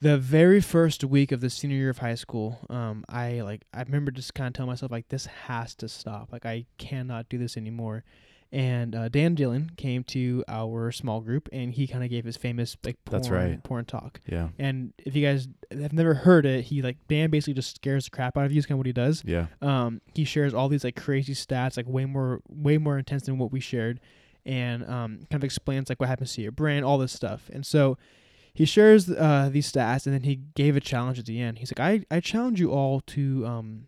the 0.00 0.16
very 0.18 0.60
first 0.60 1.02
week 1.04 1.32
of 1.32 1.40
the 1.40 1.50
senior 1.50 1.76
year 1.76 1.90
of 1.90 1.98
high 1.98 2.14
school, 2.14 2.58
um, 2.70 3.04
I 3.08 3.40
like 3.40 3.64
I 3.74 3.82
remember 3.82 4.10
just 4.10 4.34
kind 4.34 4.46
of 4.46 4.52
telling 4.54 4.68
myself 4.70 4.92
like 4.92 5.08
this 5.08 5.26
has 5.26 5.74
to 5.76 5.88
stop. 5.88 6.28
Like 6.32 6.46
I 6.46 6.66
cannot 6.78 7.28
do 7.28 7.38
this 7.38 7.56
anymore. 7.56 8.04
And 8.50 8.94
uh, 8.94 9.10
Dan 9.10 9.34
Dillon 9.34 9.72
came 9.76 10.04
to 10.04 10.42
our 10.48 10.90
small 10.90 11.20
group, 11.20 11.50
and 11.52 11.74
he 11.74 11.86
kind 11.86 12.02
of 12.02 12.08
gave 12.08 12.24
his 12.24 12.38
famous 12.38 12.78
like 12.82 12.96
porn, 13.04 13.20
That's 13.20 13.28
right. 13.30 13.62
porn 13.62 13.84
talk. 13.84 14.20
Yeah. 14.26 14.48
And 14.58 14.94
if 15.04 15.14
you 15.14 15.26
guys 15.26 15.48
have 15.70 15.92
never 15.92 16.14
heard 16.14 16.46
it, 16.46 16.64
he 16.64 16.80
like 16.80 16.96
Dan 17.08 17.28
basically 17.28 17.54
just 17.54 17.76
scares 17.76 18.04
the 18.06 18.10
crap 18.10 18.38
out 18.38 18.46
of 18.46 18.52
you. 18.52 18.58
Is 18.58 18.64
kind 18.64 18.76
of 18.76 18.78
what 18.78 18.86
he 18.86 18.92
does. 18.94 19.22
Yeah. 19.26 19.48
Um, 19.60 20.00
he 20.14 20.24
shares 20.24 20.54
all 20.54 20.70
these 20.70 20.84
like 20.84 20.96
crazy 20.96 21.34
stats, 21.34 21.76
like 21.76 21.86
way 21.86 22.06
more, 22.06 22.40
way 22.48 22.78
more 22.78 22.96
intense 22.96 23.24
than 23.24 23.36
what 23.36 23.52
we 23.52 23.60
shared, 23.60 24.00
and 24.46 24.82
um, 24.84 25.18
kind 25.30 25.42
of 25.42 25.44
explains 25.44 25.90
like 25.90 26.00
what 26.00 26.08
happens 26.08 26.32
to 26.34 26.40
your 26.40 26.52
brain, 26.52 26.84
all 26.84 26.96
this 26.96 27.12
stuff. 27.12 27.50
And 27.52 27.66
so 27.66 27.98
he 28.58 28.64
shares 28.64 29.08
uh, 29.08 29.48
these 29.52 29.70
stats, 29.72 30.04
and 30.04 30.12
then 30.12 30.24
he 30.24 30.40
gave 30.56 30.76
a 30.76 30.80
challenge 30.80 31.16
at 31.20 31.26
the 31.26 31.40
end. 31.40 31.58
He's 31.60 31.70
like, 31.70 31.78
I, 31.78 32.04
I 32.16 32.18
challenge 32.18 32.58
you 32.58 32.72
all 32.72 33.00
to 33.02 33.46
um, 33.46 33.86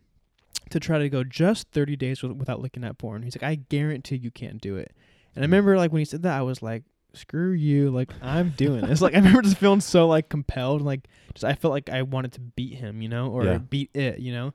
to 0.69 0.79
try 0.79 0.97
to 0.97 1.09
go 1.09 1.25
just 1.25 1.67
30 1.73 1.97
days 1.97 2.23
without 2.23 2.61
looking 2.61 2.85
at 2.85 2.97
porn. 2.97 3.23
He's 3.23 3.35
like, 3.35 3.43
I 3.43 3.55
guarantee 3.55 4.15
you 4.15 4.31
can't 4.31 4.61
do 4.61 4.77
it. 4.77 4.93
And 5.35 5.43
I 5.43 5.45
remember 5.45 5.75
like 5.75 5.91
when 5.91 5.99
he 5.99 6.05
said 6.05 6.23
that, 6.23 6.37
I 6.37 6.41
was 6.41 6.61
like, 6.61 6.83
"Screw 7.13 7.51
you!" 7.51 7.89
Like 7.91 8.11
I'm 8.21 8.51
doing 8.51 8.85
this. 8.85 9.01
like 9.01 9.13
I 9.13 9.17
remember 9.17 9.41
just 9.41 9.57
feeling 9.57 9.81
so 9.81 10.07
like 10.07 10.29
compelled. 10.29 10.81
Like 10.81 11.01
just 11.33 11.43
I 11.43 11.53
felt 11.55 11.73
like 11.73 11.89
I 11.89 12.01
wanted 12.03 12.31
to 12.33 12.39
beat 12.39 12.75
him, 12.75 13.01
you 13.01 13.09
know, 13.09 13.27
or 13.27 13.43
Yeah. 13.43 13.57
beat 13.57 13.89
it, 13.93 14.19
you 14.19 14.31
know. 14.31 14.53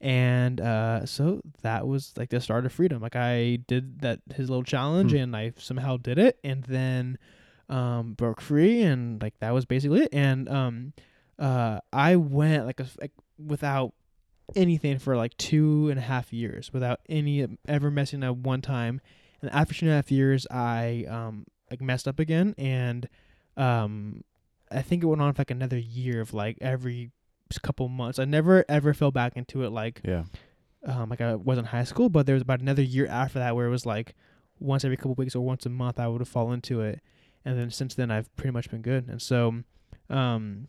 And 0.00 0.60
uh, 0.60 1.06
so 1.06 1.40
that 1.62 1.86
was 1.86 2.12
like 2.16 2.30
the 2.30 2.40
start 2.40 2.66
of 2.66 2.72
freedom. 2.72 3.00
Like 3.00 3.14
I 3.14 3.60
did 3.68 4.00
that 4.00 4.18
his 4.34 4.50
little 4.50 4.64
challenge, 4.64 5.12
Hmm. 5.12 5.18
and 5.18 5.36
I 5.36 5.52
somehow 5.56 5.96
did 5.98 6.18
it, 6.18 6.38
and 6.42 6.64
then 6.64 7.18
um, 7.72 8.12
broke 8.14 8.40
free, 8.40 8.82
and 8.82 9.20
like 9.22 9.38
that 9.40 9.52
was 9.54 9.64
basically 9.64 10.02
it. 10.02 10.08
And 10.12 10.48
um, 10.48 10.92
uh, 11.38 11.80
I 11.92 12.16
went 12.16 12.66
like 12.66 12.80
a, 12.80 12.86
like 13.00 13.12
without 13.38 13.92
anything 14.54 14.98
for 14.98 15.16
like 15.16 15.36
two 15.38 15.88
and 15.88 15.98
a 15.98 16.02
half 16.02 16.32
years, 16.32 16.72
without 16.72 17.00
any 17.08 17.46
ever 17.66 17.90
messing 17.90 18.22
up 18.22 18.36
one 18.36 18.60
time. 18.60 19.00
And 19.40 19.50
after 19.50 19.74
two 19.74 19.86
and 19.86 19.92
a 19.92 19.96
half 19.96 20.10
years, 20.10 20.46
I 20.50 21.06
um 21.08 21.46
like 21.70 21.80
messed 21.80 22.06
up 22.06 22.18
again, 22.20 22.54
and 22.58 23.08
um, 23.56 24.22
I 24.70 24.82
think 24.82 25.02
it 25.02 25.06
went 25.06 25.22
on 25.22 25.32
for 25.32 25.40
like 25.40 25.50
another 25.50 25.78
year 25.78 26.20
of 26.20 26.32
like 26.34 26.58
every 26.60 27.10
couple 27.62 27.88
months. 27.88 28.18
I 28.18 28.24
never 28.24 28.64
ever 28.68 28.94
fell 28.94 29.10
back 29.10 29.36
into 29.36 29.62
it 29.64 29.70
like 29.70 30.00
Yeah. 30.04 30.24
um 30.86 31.10
like 31.10 31.20
I 31.20 31.34
was 31.34 31.58
in 31.58 31.66
high 31.66 31.84
school, 31.84 32.08
but 32.08 32.24
there 32.26 32.34
was 32.34 32.42
about 32.42 32.60
another 32.60 32.82
year 32.82 33.06
after 33.06 33.38
that 33.40 33.54
where 33.56 33.66
it 33.66 33.70
was 33.70 33.84
like 33.86 34.14
once 34.58 34.84
every 34.84 34.96
couple 34.96 35.14
weeks 35.14 35.34
or 35.34 35.44
once 35.44 35.66
a 35.66 35.68
month 35.70 35.98
I 36.00 36.08
would 36.08 36.20
have 36.20 36.28
fallen 36.28 36.54
into 36.54 36.80
it, 36.80 37.00
and 37.44 37.58
then 37.58 37.70
since 37.70 37.94
then 37.94 38.10
I've 38.10 38.34
pretty 38.36 38.52
much 38.52 38.70
been 38.70 38.82
good. 38.82 39.08
And 39.08 39.20
so, 39.20 39.62
um, 40.10 40.68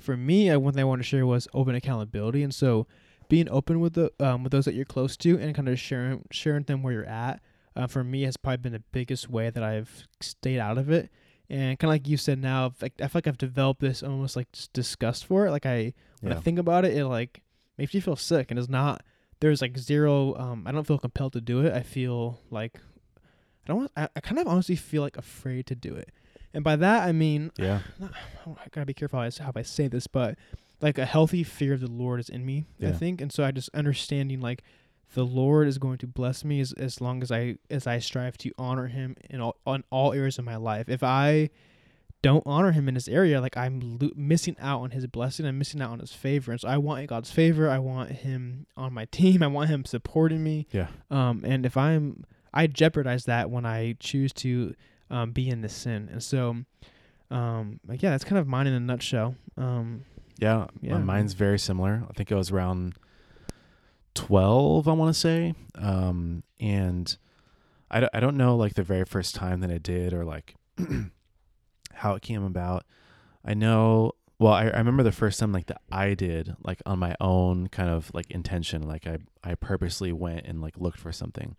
for 0.00 0.16
me, 0.16 0.50
uh, 0.50 0.58
one 0.58 0.72
thing 0.74 0.80
I 0.82 0.84
wanted 0.84 1.02
to 1.02 1.08
share 1.08 1.26
was 1.26 1.48
open 1.52 1.74
accountability, 1.74 2.42
and 2.42 2.54
so 2.54 2.86
being 3.28 3.48
open 3.50 3.80
with 3.80 3.94
the 3.94 4.10
um 4.20 4.42
with 4.42 4.52
those 4.52 4.64
that 4.66 4.74
you're 4.74 4.84
close 4.84 5.16
to 5.18 5.38
and 5.38 5.54
kind 5.54 5.68
of 5.68 5.78
sharing 5.78 6.24
sharing 6.30 6.64
them 6.64 6.82
where 6.82 6.92
you're 6.92 7.04
at. 7.06 7.40
Uh, 7.74 7.86
for 7.86 8.04
me, 8.04 8.22
has 8.22 8.36
probably 8.36 8.58
been 8.58 8.72
the 8.72 8.82
biggest 8.92 9.30
way 9.30 9.48
that 9.48 9.62
I've 9.62 10.06
stayed 10.20 10.58
out 10.58 10.76
of 10.76 10.90
it. 10.90 11.08
And 11.48 11.78
kind 11.78 11.88
of 11.88 11.94
like 11.94 12.06
you 12.06 12.18
said, 12.18 12.38
now 12.38 12.72
like, 12.82 12.92
I 13.00 13.04
feel 13.08 13.10
like 13.14 13.26
I've 13.26 13.38
developed 13.38 13.80
this 13.80 14.02
almost 14.02 14.36
like 14.36 14.48
disgust 14.74 15.24
for 15.24 15.46
it. 15.46 15.50
Like 15.50 15.64
I 15.64 15.94
when 16.20 16.32
Yeah. 16.32 16.38
I 16.38 16.40
think 16.42 16.58
about 16.58 16.84
it, 16.84 16.94
it 16.96 17.06
like 17.06 17.40
makes 17.78 17.94
you 17.94 18.02
feel 18.02 18.16
sick, 18.16 18.50
and 18.50 18.58
it's 18.58 18.68
not. 18.68 19.02
There's 19.40 19.60
like 19.62 19.76
zero. 19.78 20.34
Um, 20.36 20.64
I 20.66 20.72
don't 20.72 20.86
feel 20.86 20.98
compelled 20.98 21.32
to 21.32 21.40
do 21.40 21.64
it. 21.64 21.72
I 21.72 21.80
feel 21.82 22.38
like 22.50 22.78
I 23.66 23.72
don't. 23.72 23.90
I, 23.96 24.08
I 24.16 24.20
kind 24.20 24.38
of 24.38 24.46
honestly 24.46 24.76
feel 24.76 25.02
like 25.02 25.16
afraid 25.16 25.66
to 25.66 25.74
do 25.74 25.94
it, 25.94 26.10
and 26.54 26.62
by 26.64 26.76
that 26.76 27.02
I 27.08 27.12
mean 27.12 27.50
Yeah. 27.58 27.80
I 28.46 28.68
gotta 28.70 28.86
be 28.86 28.94
careful 28.94 29.18
how 29.18 29.24
I, 29.24 29.28
s- 29.28 29.38
how 29.38 29.52
I 29.54 29.62
say 29.62 29.88
this, 29.88 30.06
but 30.06 30.36
like 30.80 30.98
a 30.98 31.04
healthy 31.06 31.44
fear 31.44 31.74
of 31.74 31.80
the 31.80 31.90
Lord 31.90 32.18
is 32.20 32.28
in 32.28 32.44
me. 32.44 32.64
I 32.80 32.92
think, 32.92 33.20
and 33.20 33.32
so 33.32 33.44
I 33.44 33.52
just 33.52 33.70
understanding 33.72 34.40
like 34.40 34.62
the 35.14 35.24
Lord 35.24 35.68
is 35.68 35.78
going 35.78 35.98
to 35.98 36.06
bless 36.06 36.44
me 36.44 36.58
as 36.60 36.72
as 36.72 37.00
long 37.00 37.22
as 37.22 37.30
I 37.30 37.56
as 37.70 37.86
I 37.86 37.98
strive 37.98 38.36
to 38.38 38.50
honor 38.58 38.86
Him 38.88 39.14
in 39.30 39.40
all 39.40 39.56
on 39.66 39.84
all 39.90 40.12
areas 40.12 40.38
of 40.38 40.44
my 40.44 40.56
life. 40.56 40.88
If 40.88 41.02
I 41.04 41.50
don't 42.22 42.42
honor 42.46 42.72
Him 42.72 42.88
in 42.88 42.94
this 42.94 43.08
area, 43.08 43.40
like 43.40 43.56
I'm 43.56 43.98
lo- 44.00 44.10
missing 44.16 44.56
out 44.60 44.80
on 44.80 44.90
His 44.92 45.06
blessing. 45.06 45.44
I'm 45.46 45.58
missing 45.58 45.80
out 45.82 45.90
on 45.90 45.98
His 46.00 46.12
favor, 46.12 46.50
and 46.52 46.60
so 46.60 46.68
I 46.68 46.78
want 46.78 47.06
God's 47.08 47.30
favor. 47.30 47.68
I 47.68 47.78
want 47.78 48.10
Him 48.10 48.66
on 48.76 48.92
my 48.92 49.04
team. 49.10 49.42
I 49.42 49.48
want 49.48 49.70
Him 49.70 49.84
supporting 49.84 50.42
me. 50.42 50.66
Yeah. 50.72 50.86
Um, 51.10 51.42
and 51.44 51.66
if 51.66 51.76
I'm, 51.76 52.24
I 52.54 52.66
jeopardize 52.66 53.24
that 53.26 53.50
when 53.50 53.64
I 53.66 53.96
choose 54.00 54.32
to 54.34 54.74
um, 55.10 55.32
be 55.32 55.48
in 55.48 55.60
this 55.62 55.74
sin, 55.74 56.08
and 56.12 56.22
so. 56.22 56.56
Um, 57.30 57.80
like, 57.88 58.02
yeah, 58.02 58.10
that's 58.10 58.24
kind 58.24 58.38
of 58.38 58.46
mine 58.46 58.66
in 58.66 58.74
a 58.74 58.80
nutshell. 58.80 59.36
Um, 59.56 60.04
Yeah, 60.38 60.66
Yeah. 60.82 60.98
mine's 60.98 61.32
very 61.32 61.58
similar. 61.58 62.04
I 62.06 62.12
think 62.12 62.30
it 62.30 62.34
was 62.34 62.50
around 62.50 62.92
twelve. 64.14 64.88
I 64.88 64.92
want 64.92 65.14
to 65.14 65.18
say, 65.18 65.54
um, 65.76 66.42
and 66.60 67.16
I 67.90 68.00
don't, 68.00 68.10
I 68.14 68.20
don't 68.20 68.36
know 68.36 68.56
like 68.56 68.74
the 68.74 68.82
very 68.82 69.04
first 69.04 69.34
time 69.34 69.60
that 69.60 69.70
I 69.70 69.78
did 69.78 70.12
or 70.12 70.24
like 70.24 70.54
how 71.94 72.14
it 72.14 72.22
came 72.22 72.44
about. 72.44 72.84
I 73.44 73.54
know. 73.54 74.12
Well, 74.38 74.52
I, 74.52 74.64
I 74.64 74.78
remember 74.78 75.02
the 75.02 75.12
first 75.12 75.38
time 75.38 75.52
like 75.52 75.66
that 75.66 75.80
I 75.90 76.14
did 76.14 76.54
like 76.64 76.82
on 76.84 76.98
my 76.98 77.14
own 77.20 77.68
kind 77.68 77.88
of 77.88 78.10
like 78.12 78.30
intention. 78.30 78.82
Like 78.82 79.06
I 79.06 79.18
I 79.44 79.54
purposely 79.54 80.12
went 80.12 80.46
and 80.46 80.60
like 80.60 80.76
looked 80.76 80.98
for 80.98 81.12
something, 81.12 81.56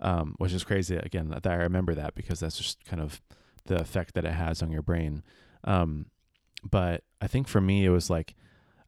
um, 0.00 0.34
which 0.38 0.52
is 0.52 0.64
crazy. 0.64 0.96
Again, 0.96 1.28
that 1.28 1.46
I 1.46 1.54
remember 1.56 1.94
that 1.94 2.14
because 2.14 2.40
that's 2.40 2.56
just 2.56 2.84
kind 2.84 3.02
of 3.02 3.20
the 3.66 3.80
effect 3.80 4.14
that 4.14 4.24
it 4.24 4.32
has 4.32 4.62
on 4.62 4.70
your 4.70 4.82
brain. 4.82 5.22
Um, 5.64 6.06
but 6.62 7.02
I 7.20 7.26
think 7.26 7.48
for 7.48 7.60
me 7.60 7.84
it 7.84 7.90
was 7.90 8.10
like 8.10 8.34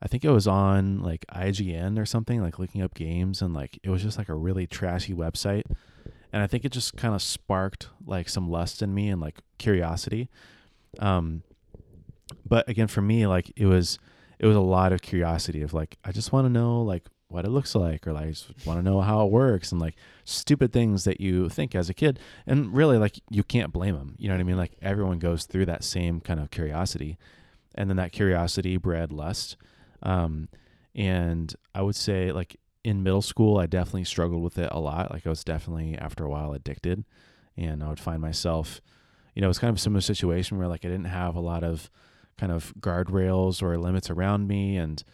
I 0.01 0.07
think 0.07 0.25
it 0.25 0.31
was 0.31 0.47
on 0.47 1.01
like 1.01 1.25
IGN 1.35 1.99
or 1.99 2.07
something 2.07 2.41
like 2.41 2.59
looking 2.59 2.83
up 2.83 2.95
games 2.95 3.43
and 3.43 3.55
like 3.55 3.79
it 3.83 3.91
was 3.91 4.03
just 4.03 4.19
like 4.19 4.29
a 4.29 4.35
really 4.35 4.67
trashy 4.67 5.15
website 5.15 5.65
and 6.33 6.43
I 6.43 6.47
think 6.47 6.65
it 6.65 6.73
just 6.73 6.97
kind 6.97 7.15
of 7.15 7.23
sparked 7.23 7.89
like 8.05 8.29
some 8.29 8.49
lust 8.49 8.83
in 8.83 8.95
me 8.95 9.09
and 9.09 9.21
like 9.21 9.41
curiosity 9.59 10.29
um 11.01 11.43
but 12.47 12.69
again 12.69 12.87
for 12.87 13.03
me 13.03 13.27
like 13.27 13.53
it 13.57 13.67
was 13.67 13.99
it 14.39 14.47
was 14.47 14.57
a 14.57 14.61
lot 14.61 14.93
of 14.93 15.03
curiosity 15.03 15.63
of 15.63 15.75
like 15.75 15.99
I 16.05 16.13
just 16.13 16.33
want 16.33 16.45
to 16.47 16.51
know 16.51 16.83
like 16.83 17.05
what 17.29 17.45
it 17.45 17.51
looks 17.51 17.75
like 17.75 18.07
or 18.07 18.13
like 18.13 18.35
want 18.65 18.79
to 18.79 18.83
know 18.83 19.01
how 19.01 19.25
it 19.25 19.31
works 19.31 19.71
and 19.71 19.81
like 19.81 19.95
stupid 20.25 20.73
things 20.73 21.05
that 21.05 21.21
you 21.21 21.49
think 21.49 21.75
as 21.75 21.91
a 21.91 21.95
kid 21.95 22.19
and 22.47 22.75
really 22.75 22.97
like 22.97 23.21
you 23.31 23.43
can't 23.43 23.73
blame 23.73 23.95
them 23.95 24.15
you 24.19 24.29
know 24.29 24.35
what 24.35 24.41
I 24.41 24.45
mean? 24.45 24.57
Like 24.57 24.73
everyone 24.81 25.19
goes 25.19 25.45
through 25.45 25.67
that 25.67 25.85
same 25.85 26.21
kind 26.21 26.41
of 26.41 26.51
curiosity 26.51 27.19
and 27.75 27.91
then 27.91 27.99
that 27.99 28.13
curiosity 28.13 28.77
bred 28.77 29.13
lust 29.13 29.57
um 30.03 30.49
and 30.95 31.55
I 31.75 31.83
would 31.83 31.97
say 31.97 32.33
like 32.33 32.57
in 32.83 33.03
middle 33.03 33.23
school 33.23 33.59
I 33.59 33.67
definitely 33.67 34.05
struggled 34.05 34.43
with 34.43 34.57
it 34.57 34.71
a 34.73 34.81
lot 34.81 35.13
like 35.13 35.27
I 35.27 35.31
was 35.31 35.45
definitely 35.45 35.99
after 35.99 36.25
a 36.25 36.31
while 36.31 36.55
addicted 36.55 37.05
and 37.57 37.83
I 37.83 37.89
would 37.89 38.01
find 38.01 38.23
myself 38.23 38.81
you 39.35 39.43
know 39.43 39.51
it's 39.51 39.59
kind 39.59 39.69
of 39.69 39.77
a 39.77 39.81
similar 39.81 40.01
situation 40.01 40.57
where 40.57 40.69
like 40.69 40.85
I 40.85 40.89
didn't 40.89 41.05
have 41.05 41.37
a 41.37 41.41
lot 41.41 41.63
of 41.63 41.91
kind 42.39 42.53
of 42.53 42.73
guardrails 42.81 43.63
or 43.63 43.77
limits 43.77 44.09
around 44.09 44.47
me 44.49 44.79
and 44.79 45.05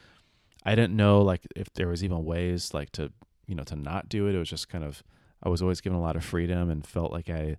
I 0.65 0.75
didn't 0.75 0.97
know 0.97 1.21
like 1.21 1.47
if 1.55 1.73
there 1.75 1.89
was 1.89 2.03
even 2.03 2.25
ways 2.25 2.73
like 2.73 2.91
to 2.93 3.13
you 3.47 3.55
know 3.55 3.65
to 3.65 3.77
not 3.77 4.09
do 4.09 4.27
it. 4.29 4.35
It 4.35 4.39
was 4.39 4.49
just 4.49 4.69
kind 4.69 4.85
of 4.85 5.03
I 5.43 5.49
was 5.49 5.63
always 5.63 5.81
given 5.81 5.99
a 5.99 6.03
lot 6.03 6.17
of 6.17 6.25
freedom 6.25 6.71
and 6.71 6.87
felt 6.87 7.13
like 7.13 7.29
I 7.29 7.57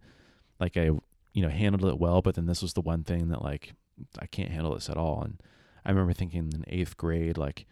like 0.59 0.77
I 0.77 0.91
you 1.33 1.41
know 1.41 1.49
handled 1.49 1.85
it 1.91 1.99
well. 1.99 2.21
But 2.21 2.35
then 2.35 2.45
this 2.45 2.61
was 2.61 2.73
the 2.73 2.81
one 2.81 3.03
thing 3.03 3.29
that 3.29 3.43
like 3.43 3.73
I 4.19 4.25
can't 4.25 4.51
handle 4.51 4.73
this 4.73 4.89
at 4.89 4.97
all. 4.97 5.21
And 5.21 5.41
I 5.85 5.89
remember 5.89 6.13
thinking 6.13 6.51
in 6.53 6.79
8th 6.85 6.97
grade 6.97 7.37
like 7.37 7.65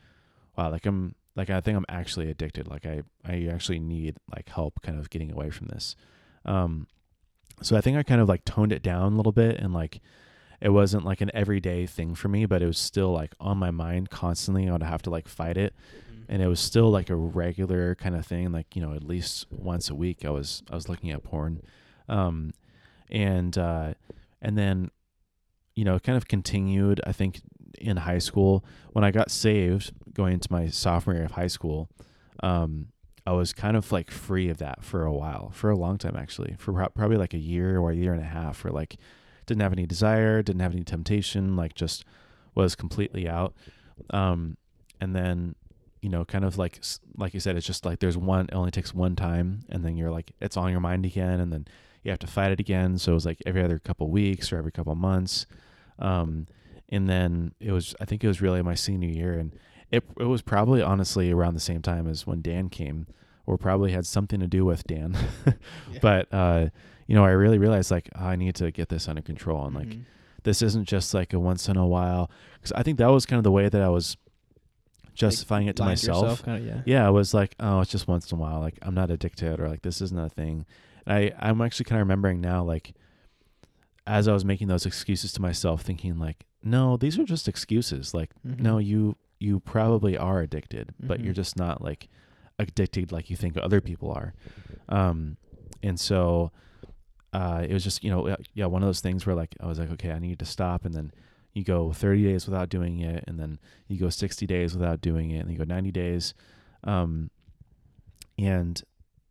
wow 0.57 0.69
like 0.69 0.85
I'm 0.85 1.15
like 1.35 1.49
I 1.49 1.61
think 1.61 1.77
I'm 1.77 1.85
actually 1.89 2.29
addicted. 2.29 2.67
Like 2.67 2.85
I 2.85 3.03
I 3.25 3.49
actually 3.51 3.79
need 3.79 4.17
like 4.33 4.49
help 4.49 4.81
kind 4.81 4.99
of 4.99 5.09
getting 5.09 5.31
away 5.31 5.49
from 5.49 5.67
this. 5.67 5.95
Um 6.45 6.87
so 7.61 7.75
I 7.77 7.81
think 7.81 7.97
I 7.97 8.03
kind 8.03 8.21
of 8.21 8.29
like 8.29 8.45
toned 8.45 8.71
it 8.71 8.83
down 8.83 9.13
a 9.13 9.15
little 9.15 9.31
bit 9.31 9.57
and 9.57 9.73
like 9.73 10.01
it 10.63 10.69
wasn't 10.69 11.03
like 11.03 11.19
an 11.19 11.29
everyday 11.33 11.85
thing 11.85 12.15
for 12.15 12.29
me 12.29 12.45
but 12.45 12.61
it 12.61 12.65
was 12.65 12.77
still 12.77 13.11
like 13.11 13.35
on 13.39 13.57
my 13.57 13.69
mind 13.69 14.09
constantly 14.09 14.67
I 14.67 14.71
would 14.71 14.81
have 14.81 15.01
to 15.03 15.09
like 15.09 15.27
fight 15.27 15.57
it. 15.57 15.75
And 16.29 16.41
it 16.41 16.47
was 16.47 16.61
still 16.61 16.89
like 16.89 17.09
a 17.09 17.15
regular 17.15 17.95
kind 17.95 18.15
of 18.15 18.25
thing 18.25 18.51
like 18.51 18.73
you 18.75 18.81
know 18.81 18.93
at 18.93 19.03
least 19.03 19.45
once 19.51 19.89
a 19.89 19.95
week 19.95 20.23
I 20.25 20.29
was 20.29 20.63
I 20.71 20.75
was 20.75 20.87
looking 20.87 21.11
at 21.11 21.21
porn. 21.21 21.61
Um 22.07 22.53
and 23.11 23.55
uh 23.57 23.93
and 24.41 24.57
then 24.57 24.89
you 25.75 25.83
know 25.83 25.95
it 25.95 26.03
kind 26.03 26.17
of 26.17 26.29
continued 26.29 27.01
I 27.05 27.11
think 27.11 27.41
in 27.77 27.97
high 27.97 28.19
school. 28.19 28.63
When 28.93 29.03
I 29.03 29.11
got 29.11 29.31
saved 29.31 29.91
going 30.13 30.33
into 30.33 30.49
my 30.49 30.69
sophomore 30.69 31.15
year 31.15 31.25
of 31.25 31.31
high 31.31 31.47
school 31.47 31.89
um 32.41 32.87
I 33.27 33.33
was 33.33 33.51
kind 33.51 33.75
of 33.75 33.91
like 33.91 34.11
free 34.11 34.47
of 34.47 34.59
that 34.59 34.81
for 34.81 35.03
a 35.03 35.11
while 35.11 35.51
for 35.53 35.69
a 35.69 35.75
long 35.75 35.97
time 35.97 36.15
actually 36.15 36.55
for 36.57 36.71
pro- 36.71 36.89
probably 36.89 37.17
like 37.17 37.33
a 37.33 37.37
year 37.37 37.79
or 37.79 37.91
a 37.91 37.95
year 37.95 38.13
and 38.13 38.21
a 38.21 38.25
half 38.25 38.63
where 38.63 38.71
like 38.71 38.95
didn't 39.45 39.61
have 39.61 39.73
any 39.73 39.85
desire 39.85 40.41
didn't 40.41 40.61
have 40.61 40.73
any 40.73 40.83
temptation 40.83 41.55
like 41.55 41.73
just 41.75 42.05
was 42.55 42.75
completely 42.75 43.27
out. 43.27 43.53
Um 44.11 44.57
and 45.01 45.15
then 45.15 45.55
you 46.01 46.09
know 46.09 46.25
kind 46.25 46.45
of 46.45 46.57
like 46.57 46.81
like 47.17 47.33
you 47.33 47.39
said 47.39 47.55
it's 47.55 47.65
just 47.65 47.85
like 47.85 47.99
there's 47.99 48.17
one 48.17 48.45
it 48.45 48.53
only 48.55 48.71
takes 48.71 48.93
one 48.93 49.15
time 49.15 49.61
and 49.69 49.83
then 49.85 49.95
you're 49.97 50.11
like 50.11 50.31
it's 50.41 50.57
on 50.57 50.71
your 50.71 50.79
mind 50.81 51.05
again 51.05 51.39
and 51.39 51.51
then 51.51 51.65
you 52.03 52.11
have 52.11 52.19
to 52.19 52.27
fight 52.27 52.51
it 52.51 52.59
again. 52.59 52.97
So 52.97 53.11
it 53.11 53.15
was 53.15 53.25
like 53.25 53.41
every 53.45 53.63
other 53.63 53.79
couple 53.79 54.09
weeks 54.09 54.51
or 54.51 54.57
every 54.57 54.71
couple 54.71 54.93
months. 54.95 55.45
Um 55.99 56.47
and 56.89 57.09
then 57.09 57.53
it 57.59 57.71
was 57.71 57.95
i 58.01 58.05
think 58.05 58.23
it 58.23 58.27
was 58.27 58.41
really 58.41 58.61
my 58.61 58.75
senior 58.75 59.09
year 59.09 59.33
and 59.39 59.53
it, 59.89 60.03
it 60.19 60.25
was 60.25 60.41
probably 60.41 60.81
honestly 60.81 61.31
around 61.31 61.53
the 61.53 61.59
same 61.59 61.81
time 61.81 62.07
as 62.07 62.27
when 62.27 62.41
dan 62.41 62.67
came 62.69 63.07
or 63.45 63.57
probably 63.57 63.91
had 63.91 64.05
something 64.05 64.39
to 64.39 64.47
do 64.47 64.65
with 64.65 64.83
dan. 64.85 65.15
Yeah. 65.91 65.99
but 66.01 66.27
uh 66.33 66.67
you 67.13 67.19
know 67.19 67.25
i 67.25 67.29
really 67.29 67.59
realized 67.59 67.91
like 67.91 68.09
oh, 68.15 68.25
i 68.25 68.35
need 68.35 68.55
to 68.55 68.71
get 68.71 68.89
this 68.89 69.07
under 69.07 69.21
control 69.21 69.67
and 69.67 69.75
like 69.75 69.87
Mhm. 69.89 70.05
this 70.41 70.63
isn't 70.63 70.85
just 70.85 71.13
like 71.13 71.31
a 71.31 71.39
once 71.39 71.69
in 71.69 71.77
a 71.77 71.85
while 71.85 72.31
because 72.55 72.71
i 72.71 72.81
think 72.81 72.97
that 72.97 73.11
was 73.11 73.27
kind 73.27 73.37
of 73.37 73.43
the 73.43 73.51
way 73.51 73.69
that 73.69 73.81
i 73.83 73.87
was 73.87 74.17
justifying 75.13 75.67
it 75.67 75.75
to 75.75 75.83
myself 75.83 76.23
yourself, 76.23 76.43
kinda, 76.45 76.59
yeah. 76.61 76.81
yeah, 76.85 77.05
I 77.05 77.11
was 77.11 77.35
like, 77.35 77.53
oh, 77.59 77.81
it's 77.81 77.91
just 77.91 78.07
once 78.07 78.31
in 78.31 78.37
a 78.39 78.41
while. 78.41 78.59
Like 78.59 78.79
I'm 78.81 78.95
not 78.95 79.11
addicted 79.11 79.59
or 79.59 79.69
like 79.69 79.83
this 79.83 80.01
isn't 80.01 80.17
a 80.19 80.27
thing. 80.27 80.65
And 81.05 81.15
I 81.15 81.31
I'm 81.47 81.61
actually 81.61 81.83
kind 81.85 82.01
of 82.01 82.07
remembering 82.07 82.41
now, 82.41 82.63
like 82.63 82.95
as 84.07 84.27
I 84.27 84.33
was 84.33 84.43
making 84.43 84.69
those 84.69 84.87
excuses 84.87 85.31
to 85.33 85.41
myself, 85.41 85.83
thinking 85.83 86.17
like, 86.17 86.45
no, 86.63 86.97
these 86.97 87.19
are 87.19 87.25
just 87.25 87.47
excuses. 87.47 88.15
Like, 88.15 88.31
Mhm. 88.43 88.59
no, 88.59 88.79
you 88.79 89.15
you 89.39 89.59
probably 89.59 90.17
are 90.17 90.39
addicted, 90.41 90.95
but 90.99 91.19
you're 91.19 91.33
Mhm. 91.33 91.43
just 91.43 91.57
not 91.57 91.79
like 91.83 92.07
addicted 92.57 93.11
like 93.11 93.29
you 93.29 93.35
think 93.35 93.55
other 93.57 93.81
people 93.81 94.11
are. 94.11 94.33
Um, 94.89 95.37
and 95.83 95.99
so 95.99 96.51
uh, 97.33 97.65
it 97.67 97.73
was 97.73 97.83
just 97.83 98.03
you 98.03 98.09
know 98.11 98.27
uh, 98.27 98.35
yeah 98.53 98.65
one 98.67 98.81
of 98.83 98.87
those 98.87 99.01
things 99.01 99.25
where 99.25 99.35
like 99.35 99.55
I 99.59 99.65
was 99.67 99.79
like 99.79 99.91
okay 99.91 100.11
I 100.11 100.19
need 100.19 100.39
to 100.39 100.45
stop 100.45 100.85
and 100.85 100.93
then 100.93 101.11
you 101.53 101.63
go 101.63 101.91
30 101.91 102.23
days 102.23 102.47
without 102.47 102.69
doing 102.69 102.99
it 102.99 103.23
and 103.27 103.39
then 103.39 103.59
you 103.87 103.99
go 103.99 104.09
60 104.09 104.45
days 104.47 104.73
without 104.75 105.01
doing 105.01 105.31
it 105.31 105.39
and 105.39 105.51
you 105.51 105.57
go 105.57 105.63
90 105.63 105.91
days 105.91 106.33
um, 106.83 107.29
and 108.37 108.81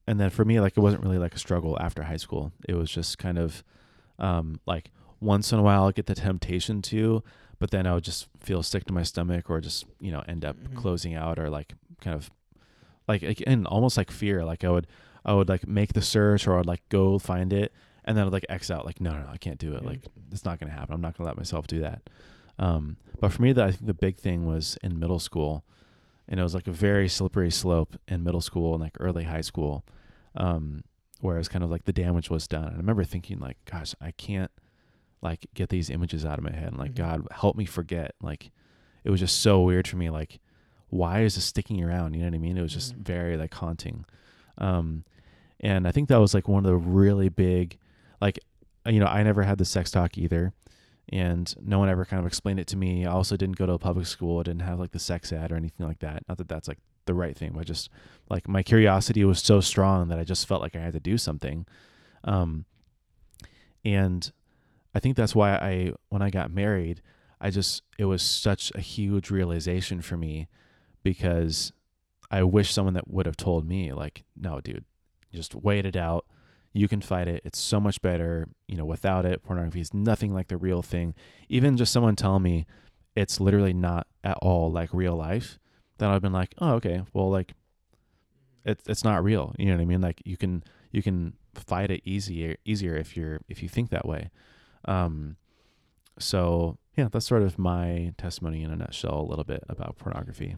and 0.06 0.20
then 0.20 0.30
for 0.30 0.44
me 0.44 0.60
like 0.60 0.76
it 0.76 0.80
wasn't 0.80 1.02
really 1.02 1.18
like 1.18 1.34
a 1.34 1.38
struggle 1.38 1.76
after 1.80 2.02
high 2.02 2.16
school 2.16 2.52
it 2.68 2.74
was 2.74 2.90
just 2.90 3.18
kind 3.18 3.38
of 3.38 3.62
um, 4.18 4.60
like 4.66 4.90
once 5.20 5.52
in 5.52 5.58
a 5.58 5.62
while 5.62 5.84
I 5.86 5.92
get 5.92 6.06
the 6.06 6.14
temptation 6.14 6.82
to 6.82 7.22
but 7.58 7.70
then 7.70 7.86
I 7.86 7.94
would 7.94 8.04
just 8.04 8.28
feel 8.40 8.62
sick 8.62 8.84
to 8.86 8.92
my 8.92 9.02
stomach 9.04 9.48
or 9.50 9.60
just 9.60 9.84
you 10.00 10.10
know 10.10 10.22
end 10.26 10.44
up 10.44 10.56
Mhm. 10.56 10.76
closing 10.76 11.14
out 11.14 11.38
or 11.38 11.48
like 11.50 11.74
kind 12.00 12.16
of 12.16 12.30
like 13.08 13.22
like- 13.22 13.42
and 13.46 13.66
almost 13.66 13.96
like 13.96 14.10
fear 14.10 14.44
like 14.44 14.64
I 14.64 14.70
would 14.70 14.86
I 15.24 15.34
would 15.34 15.48
like 15.48 15.66
make 15.68 15.92
the 15.92 16.02
search 16.02 16.46
or 16.46 16.58
I'd 16.58 16.66
like 16.66 16.88
go 16.88 17.18
find 17.18 17.52
it 17.52 17.72
and 18.04 18.16
then 18.16 18.26
I'd 18.26 18.32
like 18.32 18.46
X 18.48 18.70
out 18.70 18.84
like 18.84 19.00
no 19.00 19.12
no, 19.12 19.18
no 19.24 19.28
I 19.30 19.36
can't 19.38 19.58
do 19.58 19.74
it. 19.74 19.82
Yeah. 19.82 19.88
like 19.90 20.00
it's 20.30 20.44
not 20.44 20.58
gonna 20.60 20.72
happen. 20.72 20.94
I'm 20.94 21.00
not 21.00 21.16
gonna 21.16 21.28
let 21.28 21.36
myself 21.36 21.66
do 21.66 21.80
that. 21.80 22.02
Um, 22.58 22.96
but 23.20 23.32
for 23.32 23.42
me 23.42 23.52
the, 23.52 23.64
I 23.64 23.70
think 23.72 23.86
the 23.86 23.94
big 23.94 24.16
thing 24.18 24.46
was 24.46 24.76
in 24.82 24.98
middle 24.98 25.18
school 25.18 25.64
and 26.28 26.38
it 26.38 26.42
was 26.42 26.54
like 26.54 26.66
a 26.66 26.72
very 26.72 27.08
slippery 27.08 27.50
slope 27.50 27.96
in 28.08 28.22
middle 28.22 28.40
school 28.40 28.74
and 28.74 28.82
like 28.82 28.96
early 29.00 29.24
high 29.24 29.40
school 29.40 29.84
um, 30.34 30.84
where 31.20 31.36
it 31.36 31.38
was 31.38 31.48
kind 31.48 31.64
of 31.64 31.70
like 31.70 31.84
the 31.84 31.92
damage 31.92 32.30
was 32.30 32.46
done. 32.46 32.64
And 32.66 32.74
I 32.74 32.78
remember 32.78 33.04
thinking 33.04 33.38
like 33.38 33.56
gosh 33.70 33.94
I 34.00 34.10
can't 34.12 34.50
like 35.22 35.46
get 35.54 35.68
these 35.68 35.88
images 35.90 36.24
out 36.24 36.38
of 36.38 36.44
my 36.44 36.52
head. 36.52 36.68
And 36.68 36.78
like 36.78 36.92
Mhm. 36.92 36.96
God 36.96 37.26
help 37.30 37.56
me 37.56 37.64
forget. 37.64 38.14
Like 38.20 38.50
it 39.04 39.10
was 39.10 39.20
just 39.20 39.40
so 39.40 39.62
weird 39.62 39.86
for 39.88 39.96
me 39.96 40.10
like 40.10 40.40
why 40.90 41.20
is 41.22 41.36
this 41.36 41.44
sticking 41.46 41.82
around? 41.82 42.12
You 42.12 42.20
know 42.20 42.26
what 42.26 42.34
I 42.34 42.38
mean? 42.38 42.58
It 42.58 42.62
was 42.62 42.72
just 42.74 42.94
Mhm. 42.94 43.04
very 43.04 43.36
like 43.38 43.54
haunting. 43.54 44.04
Um, 44.58 45.04
and 45.60 45.88
I 45.88 45.92
think 45.92 46.08
that 46.10 46.18
was 46.20 46.34
like 46.34 46.48
one 46.48 46.64
of 46.66 46.70
the 46.70 46.76
really 46.76 47.28
big 47.30 47.78
like 48.22 48.38
you 48.86 49.00
know 49.00 49.06
I 49.06 49.22
never 49.22 49.42
had 49.42 49.58
the 49.58 49.66
sex 49.66 49.90
talk 49.90 50.16
either 50.16 50.54
and 51.08 51.54
no 51.60 51.78
one 51.78 51.88
ever 51.88 52.04
kind 52.04 52.20
of 52.20 52.26
explained 52.26 52.60
it 52.60 52.66
to 52.68 52.76
me. 52.76 53.04
I 53.04 53.12
also 53.12 53.36
didn't 53.36 53.56
go 53.56 53.66
to 53.66 53.72
a 53.72 53.78
public 53.78 54.06
school. 54.06 54.40
I 54.40 54.44
didn't 54.44 54.62
have 54.62 54.78
like 54.78 54.92
the 54.92 54.98
sex 54.98 55.32
ed 55.32 55.52
or 55.52 55.56
anything 55.56 55.86
like 55.86 55.98
that. 55.98 56.22
Not 56.28 56.38
that 56.38 56.48
that's 56.48 56.68
like 56.68 56.78
the 57.06 57.14
right 57.14 57.36
thing, 57.36 57.52
but 57.54 57.66
just 57.66 57.90
like 58.30 58.48
my 58.48 58.62
curiosity 58.62 59.24
was 59.24 59.40
so 59.40 59.60
strong 59.60 60.08
that 60.08 60.18
I 60.18 60.24
just 60.24 60.46
felt 60.46 60.62
like 60.62 60.76
I 60.76 60.80
had 60.80 60.92
to 60.94 61.00
do 61.00 61.18
something. 61.18 61.66
Um, 62.24 62.64
and 63.84 64.30
I 64.94 65.00
think 65.00 65.16
that's 65.16 65.34
why 65.34 65.54
I, 65.56 65.92
when 66.08 66.22
I 66.22 66.30
got 66.30 66.52
married, 66.52 67.02
I 67.40 67.50
just, 67.50 67.82
it 67.98 68.04
was 68.04 68.22
such 68.22 68.70
a 68.74 68.80
huge 68.80 69.30
realization 69.30 70.00
for 70.00 70.16
me 70.16 70.48
because 71.02 71.72
I 72.30 72.44
wish 72.44 72.72
someone 72.72 72.94
that 72.94 73.10
would 73.10 73.26
have 73.26 73.36
told 73.36 73.66
me, 73.66 73.92
like, 73.92 74.22
no, 74.36 74.60
dude, 74.60 74.84
just 75.32 75.54
wait 75.54 75.84
it 75.84 75.96
out. 75.96 76.26
You 76.72 76.88
can 76.88 77.00
fight 77.00 77.28
it. 77.28 77.42
It's 77.44 77.58
so 77.58 77.78
much 77.78 78.00
better, 78.00 78.48
you 78.66 78.76
know, 78.76 78.84
without 78.84 79.26
it. 79.26 79.42
Pornography 79.42 79.80
is 79.80 79.92
nothing 79.92 80.32
like 80.32 80.48
the 80.48 80.56
real 80.56 80.82
thing. 80.82 81.14
Even 81.48 81.76
just 81.76 81.92
someone 81.92 82.16
telling 82.16 82.42
me 82.42 82.66
it's 83.14 83.40
literally 83.40 83.74
not 83.74 84.06
at 84.24 84.38
all 84.40 84.70
like 84.70 84.88
real 84.92 85.16
life, 85.16 85.58
then 85.98 86.10
I've 86.10 86.22
been 86.22 86.32
like, 86.32 86.54
oh, 86.58 86.72
okay, 86.74 87.02
well, 87.12 87.30
like, 87.30 87.52
it's 88.64 88.88
it's 88.88 89.04
not 89.04 89.22
real. 89.22 89.54
You 89.58 89.66
know 89.66 89.74
what 89.74 89.82
I 89.82 89.86
mean? 89.86 90.00
Like 90.00 90.22
you 90.24 90.36
can 90.36 90.62
you 90.92 91.02
can 91.02 91.34
fight 91.54 91.90
it 91.90 92.00
easier 92.04 92.56
easier 92.64 92.96
if 92.96 93.16
you're 93.16 93.40
if 93.48 93.62
you 93.62 93.68
think 93.68 93.90
that 93.90 94.06
way. 94.06 94.30
Um, 94.84 95.36
so 96.18 96.78
yeah, 96.96 97.08
that's 97.10 97.26
sort 97.26 97.42
of 97.42 97.58
my 97.58 98.14
testimony 98.18 98.62
in 98.62 98.70
a 98.70 98.76
nutshell, 98.76 99.20
a 99.20 99.28
little 99.28 99.44
bit 99.44 99.64
about 99.68 99.98
pornography. 99.98 100.56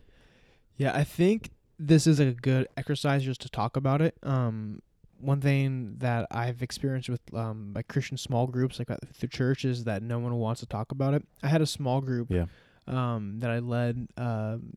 Yeah, 0.76 0.94
I 0.94 1.04
think 1.04 1.50
this 1.78 2.06
is 2.06 2.20
a 2.20 2.32
good 2.32 2.68
exercise 2.76 3.24
just 3.24 3.40
to 3.42 3.48
talk 3.48 3.76
about 3.76 4.02
it. 4.02 4.16
Um, 4.22 4.80
one 5.24 5.40
thing 5.40 5.96
that 5.98 6.26
I've 6.30 6.62
experienced 6.62 7.08
with 7.08 7.20
um, 7.34 7.72
like 7.74 7.88
Christian 7.88 8.16
small 8.16 8.46
groups, 8.46 8.78
like 8.78 8.88
the 9.20 9.26
church, 9.28 9.64
is 9.64 9.84
that 9.84 10.02
no 10.02 10.18
one 10.18 10.34
wants 10.36 10.60
to 10.60 10.66
talk 10.66 10.92
about 10.92 11.14
it. 11.14 11.24
I 11.42 11.48
had 11.48 11.62
a 11.62 11.66
small 11.66 12.00
group 12.00 12.28
Yeah. 12.30 12.46
um, 12.86 13.40
that 13.40 13.50
I 13.50 13.58
led 13.60 14.08
um, 14.16 14.72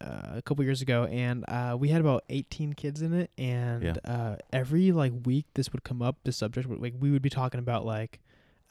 uh, 0.00 0.36
a 0.36 0.42
couple 0.44 0.64
years 0.64 0.82
ago, 0.82 1.04
and 1.04 1.44
uh, 1.48 1.76
we 1.78 1.88
had 1.88 2.00
about 2.00 2.24
18 2.28 2.72
kids 2.74 3.02
in 3.02 3.14
it. 3.14 3.30
And 3.38 3.82
Yeah. 3.82 3.94
uh, 4.04 4.36
every 4.52 4.92
like 4.92 5.12
week, 5.24 5.46
this 5.54 5.72
would 5.72 5.84
come 5.84 6.02
up. 6.02 6.16
This 6.24 6.36
subject, 6.36 6.68
would, 6.68 6.80
like 6.80 6.94
we 6.98 7.10
would 7.10 7.22
be 7.22 7.30
talking 7.30 7.58
about 7.60 7.84
like 7.86 8.20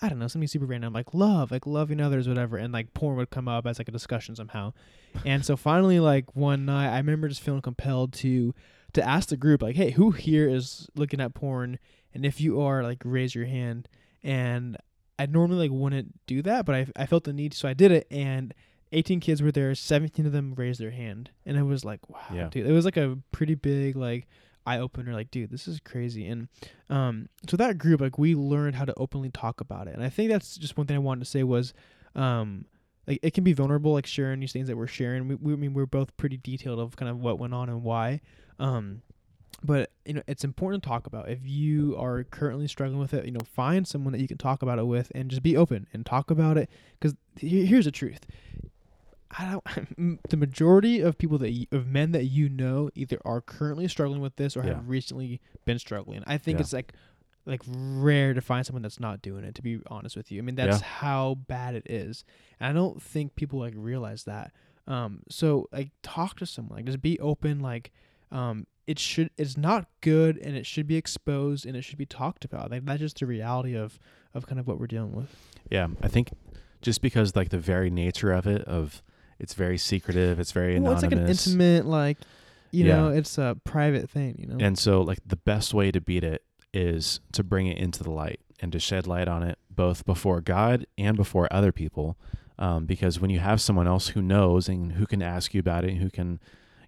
I 0.01 0.09
don't 0.09 0.19
know 0.19 0.27
something 0.27 0.47
super 0.49 0.65
random, 0.65 0.91
like 0.91 1.13
love, 1.13 1.51
like 1.51 1.65
loving 1.65 2.01
others, 2.01 2.27
whatever, 2.27 2.57
and 2.57 2.73
like 2.73 2.93
porn 2.93 3.15
would 3.15 3.29
come 3.29 3.47
up 3.47 3.65
as 3.65 3.79
like 3.79 3.87
a 3.87 3.93
discussion 3.93 4.35
somehow. 4.35 4.73
And 5.23 5.45
so 5.45 5.55
finally, 5.55 6.01
like 6.01 6.35
one 6.35 6.65
night, 6.65 6.93
I 6.93 6.97
remember 6.97 7.29
just 7.29 7.39
feeling 7.41 7.61
compelled 7.61 8.11
to 8.15 8.53
to 8.95 9.07
ask 9.07 9.29
the 9.29 9.37
group, 9.37 9.61
like, 9.61 9.75
"Hey, 9.75 9.91
who 9.91 10.11
here 10.11 10.49
is 10.49 10.87
looking 10.95 11.21
at 11.21 11.33
porn? 11.33 11.79
And 12.13 12.25
if 12.25 12.41
you 12.41 12.59
are, 12.61 12.83
like, 12.83 13.01
raise 13.05 13.35
your 13.35 13.45
hand." 13.45 13.87
And 14.23 14.77
I 15.19 15.25
normally 15.27 15.69
like 15.69 15.71
wouldn't 15.71 16.19
do 16.27 16.41
that, 16.41 16.65
but 16.65 16.75
I 16.75 16.87
I 16.95 17.05
felt 17.05 17.23
the 17.23 17.33
need, 17.33 17.53
so 17.53 17.67
I 17.69 17.73
did 17.73 17.91
it. 17.91 18.07
And 18.11 18.53
18 18.91 19.19
kids 19.19 19.41
were 19.41 19.51
there. 19.51 19.73
17 19.75 20.25
of 20.25 20.31
them 20.31 20.53
raised 20.55 20.79
their 20.79 20.91
hand, 20.91 21.29
and 21.45 21.57
it 21.57 21.63
was 21.63 21.83
like, 21.85 22.07
wow, 22.09 22.19
Yeah. 22.33 22.47
dude, 22.49 22.65
it 22.67 22.71
was 22.71 22.85
like 22.85 22.97
a 22.97 23.17
pretty 23.31 23.55
big 23.55 23.95
like 23.95 24.27
eye 24.65 24.79
opener. 24.79 25.13
Like, 25.13 25.31
dude, 25.31 25.49
this 25.51 25.67
is 25.67 25.79
crazy. 25.79 26.25
And 26.27 26.47
um, 26.89 27.27
so 27.49 27.57
that 27.57 27.77
group, 27.77 28.01
like, 28.01 28.17
we 28.17 28.33
learned 28.35 28.75
how 28.75 28.85
to 28.85 28.93
openly 28.97 29.29
talk 29.29 29.59
about 29.61 29.87
it. 29.87 29.93
And 29.95 30.03
I 30.03 30.09
think 30.09 30.29
that's 30.31 30.55
just 30.57 30.77
one 30.77 30.87
thing 30.87 30.95
I 30.95 30.99
wanted 30.99 31.23
to 31.25 31.29
say 31.29 31.43
was, 31.43 31.73
um, 32.15 32.65
like 33.07 33.19
it 33.21 33.33
can 33.33 33.43
be 33.43 33.53
vulnerable, 33.53 33.93
like 33.93 34.05
sharing 34.05 34.39
these 34.39 34.51
things 34.53 34.67
that 34.67 34.77
we're 34.77 34.87
sharing. 34.87 35.27
We, 35.27 35.35
we 35.35 35.53
I 35.53 35.55
mean, 35.55 35.73
we're 35.73 35.85
both 35.85 36.15
pretty 36.17 36.37
detailed 36.37 36.79
of 36.79 36.95
kind 36.95 37.09
of 37.09 37.19
what 37.19 37.39
went 37.39 37.53
on 37.53 37.69
and 37.69 37.83
why. 37.83 38.21
Um, 38.59 39.01
but 39.63 39.91
you 40.05 40.13
know, 40.13 40.21
it's 40.27 40.43
important 40.43 40.83
to 40.83 40.89
talk 40.89 41.07
about. 41.07 41.29
If 41.29 41.39
you 41.43 41.95
are 41.97 42.23
currently 42.23 42.67
struggling 42.67 42.99
with 42.99 43.13
it, 43.13 43.25
you 43.25 43.31
know, 43.31 43.39
find 43.53 43.87
someone 43.87 44.11
that 44.13 44.19
you 44.21 44.27
can 44.27 44.37
talk 44.37 44.61
about 44.61 44.79
it 44.79 44.85
with, 44.87 45.11
and 45.15 45.29
just 45.29 45.43
be 45.43 45.55
open 45.55 45.87
and 45.93 46.05
talk 46.05 46.29
about 46.29 46.57
it. 46.57 46.69
Because 46.99 47.15
here's 47.39 47.85
the 47.85 47.91
truth. 47.91 48.25
I 49.37 49.51
don't. 49.51 50.19
The 50.29 50.37
majority 50.37 50.99
of 51.01 51.17
people 51.17 51.37
that 51.39 51.51
you, 51.51 51.67
of 51.71 51.87
men 51.87 52.11
that 52.11 52.25
you 52.25 52.49
know 52.49 52.89
either 52.95 53.17
are 53.25 53.41
currently 53.41 53.87
struggling 53.87 54.21
with 54.21 54.35
this 54.35 54.55
or 54.57 54.63
Yeah. 54.63 54.75
have 54.75 54.89
recently 54.89 55.41
been 55.65 55.79
struggling. 55.79 56.23
I 56.27 56.37
think 56.37 56.57
Yeah. 56.57 56.61
it's 56.61 56.73
like 56.73 56.93
like 57.45 57.61
rare 57.67 58.33
to 58.33 58.41
find 58.41 58.65
someone 58.65 58.81
that's 58.81 58.99
not 58.99 59.21
doing 59.21 59.43
it 59.43 59.55
to 59.55 59.61
be 59.61 59.79
honest 59.87 60.15
with 60.17 60.31
you. 60.31 60.39
I 60.39 60.41
mean 60.41 60.55
that's 60.55 60.81
how 60.81 61.35
bad 61.47 61.75
it 61.75 61.85
is. 61.89 62.23
And 62.59 62.69
I 62.69 62.73
don't 62.73 63.01
think 63.01 63.35
people 63.35 63.59
like 63.59 63.73
realize 63.75 64.23
that. 64.23 64.51
Um 64.87 65.21
so 65.29 65.67
like 65.71 65.91
talk 66.03 66.37
to 66.37 66.45
someone. 66.45 66.77
Like 66.77 66.85
just 66.85 67.01
be 67.01 67.19
open 67.19 67.59
like 67.59 67.91
um 68.31 68.65
it 68.87 68.99
should 68.99 69.29
it's 69.37 69.57
not 69.57 69.87
good 70.01 70.37
and 70.37 70.55
it 70.55 70.65
should 70.65 70.87
be 70.87 70.95
exposed 70.95 71.65
and 71.65 71.75
it 71.75 71.83
should 71.83 71.97
be 71.97 72.05
talked 72.05 72.45
about. 72.45 72.71
Like 72.71 72.85
that's 72.85 72.99
just 72.99 73.19
the 73.19 73.25
reality 73.25 73.75
of 73.75 73.99
of 74.33 74.47
kind 74.47 74.59
of 74.59 74.67
what 74.67 74.79
we're 74.79 74.87
dealing 74.87 75.13
with. 75.13 75.29
Yeah, 75.69 75.87
I 76.01 76.07
think 76.07 76.31
just 76.81 77.01
because 77.01 77.35
like 77.35 77.49
the 77.49 77.57
very 77.57 77.89
nature 77.89 78.31
of 78.31 78.45
it, 78.47 78.63
of 78.65 79.01
it's 79.39 79.53
very 79.53 79.77
secretive, 79.77 80.39
it's 80.39 80.51
very 80.51 80.79
Well, 80.79 80.93
it's 80.93 81.03
anonymous, 81.03 81.29
like 81.47 81.47
an 81.47 81.53
intimate 81.57 81.85
like 81.85 82.17
you 82.71 82.85
Yeah. 82.85 82.95
know, 82.95 83.07
it's 83.09 83.37
a 83.37 83.57
private 83.63 84.09
thing, 84.09 84.35
you 84.39 84.47
know. 84.47 84.57
and 84.59 84.77
so 84.77 85.01
like 85.01 85.19
the 85.25 85.35
best 85.37 85.73
way 85.73 85.91
to 85.91 86.01
beat 86.01 86.23
it 86.23 86.43
is 86.75 87.19
to 87.31 87.43
bring 87.43 87.67
it 87.67 87.77
into 87.77 88.03
the 88.03 88.11
light 88.11 88.39
and 88.59 88.71
to 88.71 88.79
shed 88.79 89.07
light 89.07 89.27
on 89.27 89.43
it 89.43 89.57
both 89.69 90.05
before 90.05 90.41
God 90.41 90.85
and 90.97 91.15
before 91.17 91.47
other 91.51 91.71
people. 91.71 92.17
Um, 92.57 92.85
because 92.85 93.19
when 93.19 93.29
you 93.29 93.39
have 93.39 93.59
someone 93.59 93.87
else 93.87 94.09
who 94.09 94.21
knows 94.21 94.69
and 94.69 94.93
who 94.93 95.05
can 95.05 95.21
ask 95.21 95.53
you 95.53 95.59
about 95.59 95.83
it, 95.83 95.89
and 95.91 95.99
who 96.01 96.09
can, 96.09 96.39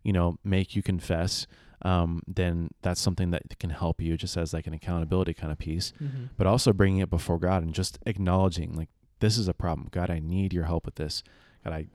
you 0.04 0.14
know, 0.14 0.38
make 0.44 0.76
you 0.76 0.82
confess, 0.82 1.46
um, 1.82 2.22
then 2.26 2.70
that's 2.82 3.02
something 3.02 3.32
that 3.32 3.60
can 3.60 3.70
help 3.72 4.00
you 4.02 4.16
just 4.16 4.38
as 4.38 4.54
like 4.54 4.66
an 4.66 4.74
accountability 4.74 5.34
kind 5.34 5.52
of 5.52 5.58
piece. 5.58 5.92
Mhm. 6.02 6.30
but 6.38 6.48
also 6.48 6.72
bringing 6.74 7.00
it 7.00 7.10
before 7.10 7.38
God 7.38 7.64
and 7.64 7.74
just 7.74 8.00
acknowledging 8.06 8.76
like 8.76 8.90
this 9.20 9.38
is 9.38 9.48
a 9.48 9.54
problem. 9.54 9.90
God, 9.92 10.10
I 10.10 10.20
need 10.20 10.54
your 10.54 10.66
help 10.66 10.86
with 10.86 10.96
this. 10.96 11.22
God, 11.64 11.74
I, 11.74 11.88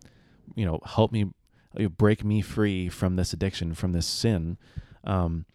you 0.55 0.67
know, 0.67 0.81
help 0.85 1.11
me, 1.13 1.31
break 1.97 2.23
me 2.25 2.43
free 2.43 2.89
from 2.91 3.17
this 3.17 3.33
addiction, 3.33 3.73
from 3.75 3.93
this 3.93 4.07
sin. 4.07 4.59
Um, 5.05 5.47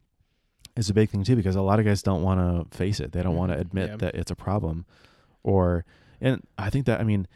is 0.78 0.89
a 0.89 0.93
big 0.93 1.09
thing 1.09 1.23
too 1.23 1.36
because 1.36 1.55
a 1.55 1.61
lot 1.61 1.80
of 1.80 1.86
guys 1.86 2.01
don't 2.03 2.21
want 2.23 2.39
to 2.71 2.78
face 2.78 2.99
it. 2.99 3.11
They 3.11 3.23
don't 3.23 3.36
want 3.36 3.51
to 3.51 3.57
admit 3.57 3.89
Yeah. 3.91 3.95
that 3.97 4.15
it's 4.15 4.32
a 4.32 4.36
problem, 4.36 4.86
or 5.43 5.86
and 6.21 6.43
I 6.57 6.69
think 6.69 6.86
that 6.86 6.99
I 6.99 7.03
mean, 7.03 7.28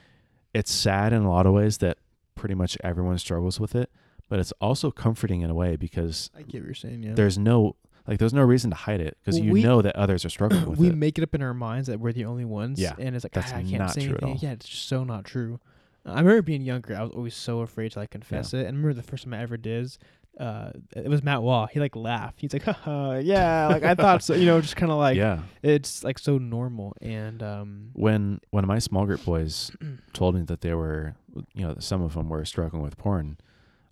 it's 0.53 0.71
sad 0.71 1.13
in 1.13 1.21
a 1.23 1.29
lot 1.29 1.45
of 1.45 1.53
ways 1.53 1.77
that 1.79 1.97
pretty 2.35 2.55
much 2.55 2.77
everyone 2.83 3.17
struggles 3.17 3.59
with 3.59 3.75
it, 3.75 3.89
but 4.29 4.39
it's 4.39 4.51
also 4.61 4.91
comforting 4.91 5.41
in 5.41 5.49
a 5.49 5.53
way 5.53 5.75
because 5.75 6.29
I 6.35 6.41
get 6.41 6.61
what 6.61 6.65
you're 6.65 6.73
saying, 6.73 7.03
yeah. 7.03 7.13
there's 7.13 7.37
no 7.37 7.75
like 8.07 8.17
there's 8.17 8.33
no 8.33 8.41
reason 8.43 8.71
to 8.71 8.75
hide 8.75 8.99
it 8.99 9.17
because 9.21 9.35
Well, 9.39 9.45
you 9.45 9.51
we- 9.53 9.63
know 9.63 9.81
that 9.81 9.95
others 9.95 10.25
are 10.25 10.29
struggling 10.29 10.65
with 10.69 10.79
we 10.79 10.87
it. 10.87 10.91
We 10.91 10.95
make 10.95 11.17
it 11.17 11.23
up 11.23 11.35
in 11.35 11.41
our 11.41 11.53
minds 11.53 11.87
that 11.87 11.99
we're 11.99 12.13
the 12.13 12.25
only 12.25 12.45
ones. 12.45 12.79
Yeah, 12.79 12.93
and 12.97 13.15
it's 13.15 13.23
like 13.23 13.31
that's 13.33 13.51
"Ah, 13.53 13.57
I 13.57 13.61
can't 13.63 13.77
not 13.79 13.93
say 13.93 14.07
true 14.07 14.15
at 14.15 14.23
anything. 14.23 14.29
all. 14.29 14.37
Yeah, 14.41 14.53
it's 14.53 14.67
just 14.67 14.87
so 14.87 15.03
not 15.03 15.23
true. 15.25 15.59
I 16.03 16.19
remember 16.19 16.41
being 16.41 16.63
younger. 16.63 16.95
I 16.95 17.03
was 17.03 17.11
always 17.11 17.35
so 17.35 17.59
afraid 17.61 17.91
to 17.91 17.99
like 17.99 18.09
confess 18.09 18.55
it. 18.55 18.61
And 18.65 18.69
I 18.69 18.71
remember 18.71 18.95
the 18.95 19.03
first 19.03 19.23
time 19.23 19.35
I 19.35 19.41
ever 19.43 19.55
did. 19.55 19.95
Uh, 20.39 20.71
it 20.95 21.07
was 21.09 21.21
Matt 21.21 21.41
Wall. 21.43 21.67
He 21.67 21.79
like 21.79 21.95
laughed. 21.95 22.39
He's 22.41 22.53
like, 22.53 22.63
Haha, 22.63 23.19
yeah, 23.19 23.67
like 23.67 23.83
I 23.83 23.95
thought 23.95 24.23
so. 24.23 24.33
You 24.33 24.45
know, 24.45 24.61
just 24.61 24.75
kind 24.75 24.91
of 24.91 24.97
like 24.97 25.17
yeah. 25.17 25.41
it's 25.61 26.03
like 26.03 26.17
so 26.17 26.37
normal. 26.37 26.95
And 27.01 27.43
um, 27.43 27.89
when 27.93 28.39
when 28.49 28.65
my 28.65 28.79
small 28.79 29.05
group 29.05 29.23
boys 29.25 29.71
told 30.13 30.35
me 30.35 30.41
that 30.43 30.61
they 30.61 30.73
were 30.73 31.15
you 31.53 31.65
know 31.67 31.75
some 31.79 32.01
of 32.01 32.13
them 32.13 32.27
were 32.29 32.43
struggling 32.43 32.81
with 32.83 32.97
porn 32.97 33.37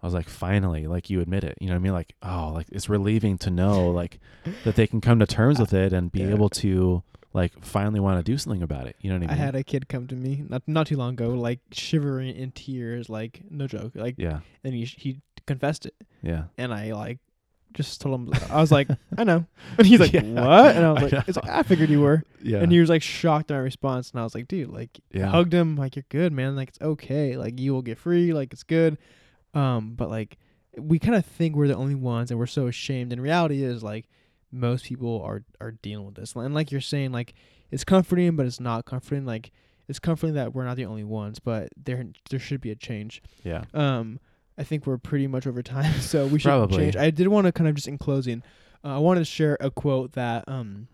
i 0.04 0.06
was 0.06 0.14
like 0.14 0.28
finally 0.28 0.88
like 0.88 1.10
you 1.10 1.22
admit 1.22 1.42
it 1.46 1.58
you 1.62 1.68
know 1.68 1.74
what 1.74 1.80
i 1.80 1.82
mean 1.82 1.94
like 1.94 2.14
oh 2.22 2.52
like 2.54 2.68
it's 2.70 2.90
relieving 2.90 3.38
to 3.38 3.50
know 3.50 3.90
like 4.02 4.20
that 4.66 4.76
they 4.76 4.86
can 4.86 5.00
come 5.00 5.20
to 5.20 5.26
terms 5.26 5.58
with 5.58 5.74
it 5.74 5.94
and 5.94 6.12
be 6.12 6.20
Yeah. 6.20 6.32
able 6.32 6.50
to 6.50 7.02
like 7.32 7.54
finally 7.64 8.00
want 8.00 8.18
to 8.20 8.30
do 8.30 8.40
something 8.40 8.64
about 8.64 8.88
it. 8.88 8.96
You 9.02 9.12
know 9.12 9.18
what 9.18 9.30
I 9.30 9.34
mean? 9.36 9.40
I 9.40 9.46
had 9.46 9.56
a 9.56 9.64
kid 9.64 9.88
come 9.88 10.08
to 10.08 10.16
me 10.16 10.44
not 10.50 10.64
not 10.66 10.88
too 10.88 10.98
long 10.98 11.14
ago, 11.14 11.30
like 11.30 11.60
shivering 11.72 12.36
in 12.36 12.52
tears, 12.52 13.08
like 13.08 13.42
no 13.52 13.68
joke, 13.68 13.92
like, 13.94 14.16
yeah, 14.18 14.40
and 14.64 14.74
he 14.74 14.84
he 14.86 15.22
confessed 15.50 15.86
it, 15.86 15.96
yeah. 16.22 16.44
and 16.58 16.74
I 16.74 16.94
like 16.94 17.20
just 17.74 18.02
told 18.02 18.20
him 18.20 18.34
I 18.50 18.60
was 18.62 18.72
like, 18.72 18.88
I 19.18 19.24
know, 19.24 19.46
and 19.78 19.86
he's 19.86 20.00
like, 20.00 20.14
Yeah, 20.14 20.22
what? 20.22 20.76
And 20.76 20.86
I 20.86 20.92
was 20.94 21.14
I 21.14 21.18
like, 21.18 21.28
it's 21.28 21.38
like 21.38 21.50
I 21.50 21.64
figured 21.64 21.90
you 21.90 22.02
were, 22.02 22.24
Yeah. 22.42 22.60
and 22.60 22.72
he 22.72 22.80
was 22.80 22.90
like 22.90 23.02
shocked 23.04 23.52
at 23.52 23.56
my 23.56 23.60
response, 23.60 24.12
and 24.12 24.20
I 24.20 24.24
was 24.24 24.34
like, 24.34 24.48
dude, 24.48 24.70
like 24.70 25.00
yeah. 25.12 25.28
hugged 25.28 25.54
him, 25.54 25.76
like 25.76 25.96
you're 25.96 26.06
good, 26.10 26.32
man, 26.34 26.56
like 26.56 26.70
it's 26.70 26.82
okay, 26.82 27.36
like 27.38 27.60
you 27.60 27.74
will 27.74 27.82
get 27.84 27.98
free, 27.98 28.34
like 28.34 28.54
it's 28.54 28.64
good, 28.64 28.98
um, 29.54 29.94
but 29.96 30.10
like 30.10 30.38
we 30.78 31.00
kind 31.00 31.16
of 31.16 31.26
think 31.26 31.56
we're 31.56 31.68
the 31.68 31.76
only 31.76 31.96
ones, 31.96 32.32
and 32.32 32.40
we're 32.40 32.46
so 32.48 32.68
ashamed. 32.68 33.12
And 33.12 33.22
reality 33.22 33.64
is 33.64 33.84
like 33.84 34.08
most 34.52 34.86
people 34.86 35.22
are 35.24 35.44
are 35.62 35.72
dealing 35.72 36.06
with 36.06 36.16
this, 36.16 36.36
and 36.36 36.54
like 36.54 36.72
you're 36.72 36.82
saying, 36.82 37.12
like 37.12 37.34
it's 37.72 37.84
comforting, 37.84 38.36
but 38.36 38.46
it's 38.46 38.60
not 38.60 38.86
comforting. 38.86 39.26
Like 39.26 39.52
it's 39.88 40.00
comforting 40.00 40.36
that 40.36 40.54
we're 40.54 40.66
not 40.66 40.76
the 40.78 40.86
only 40.86 41.04
ones, 41.04 41.40
but 41.40 41.70
there 41.78 42.04
there 42.30 42.40
should 42.40 42.62
be 42.62 42.72
a 42.72 42.76
change. 42.76 43.22
yeah. 43.44 43.64
Um, 43.74 44.20
I 44.60 44.64
think 44.64 44.86
we're 44.86 44.98
pretty 44.98 45.26
much 45.26 45.48
over 45.48 45.64
time, 45.64 45.94
so 46.02 46.28
we 46.28 46.38
should 46.38 46.50
Probably. 46.50 46.78
change. 46.78 46.96
I 46.98 47.10
did 47.10 47.28
want 47.30 47.46
to 47.46 47.52
kind 47.52 47.68
of 47.68 47.76
just 47.76 47.88
in 47.88 47.98
closing, 47.98 48.44
uh, 48.84 48.96
I 48.96 49.00
wanted 49.00 49.22
to 49.22 49.26
share 49.26 49.58
a 49.60 49.72
quote 49.72 50.12
that 50.14 50.44
um, 50.48 50.88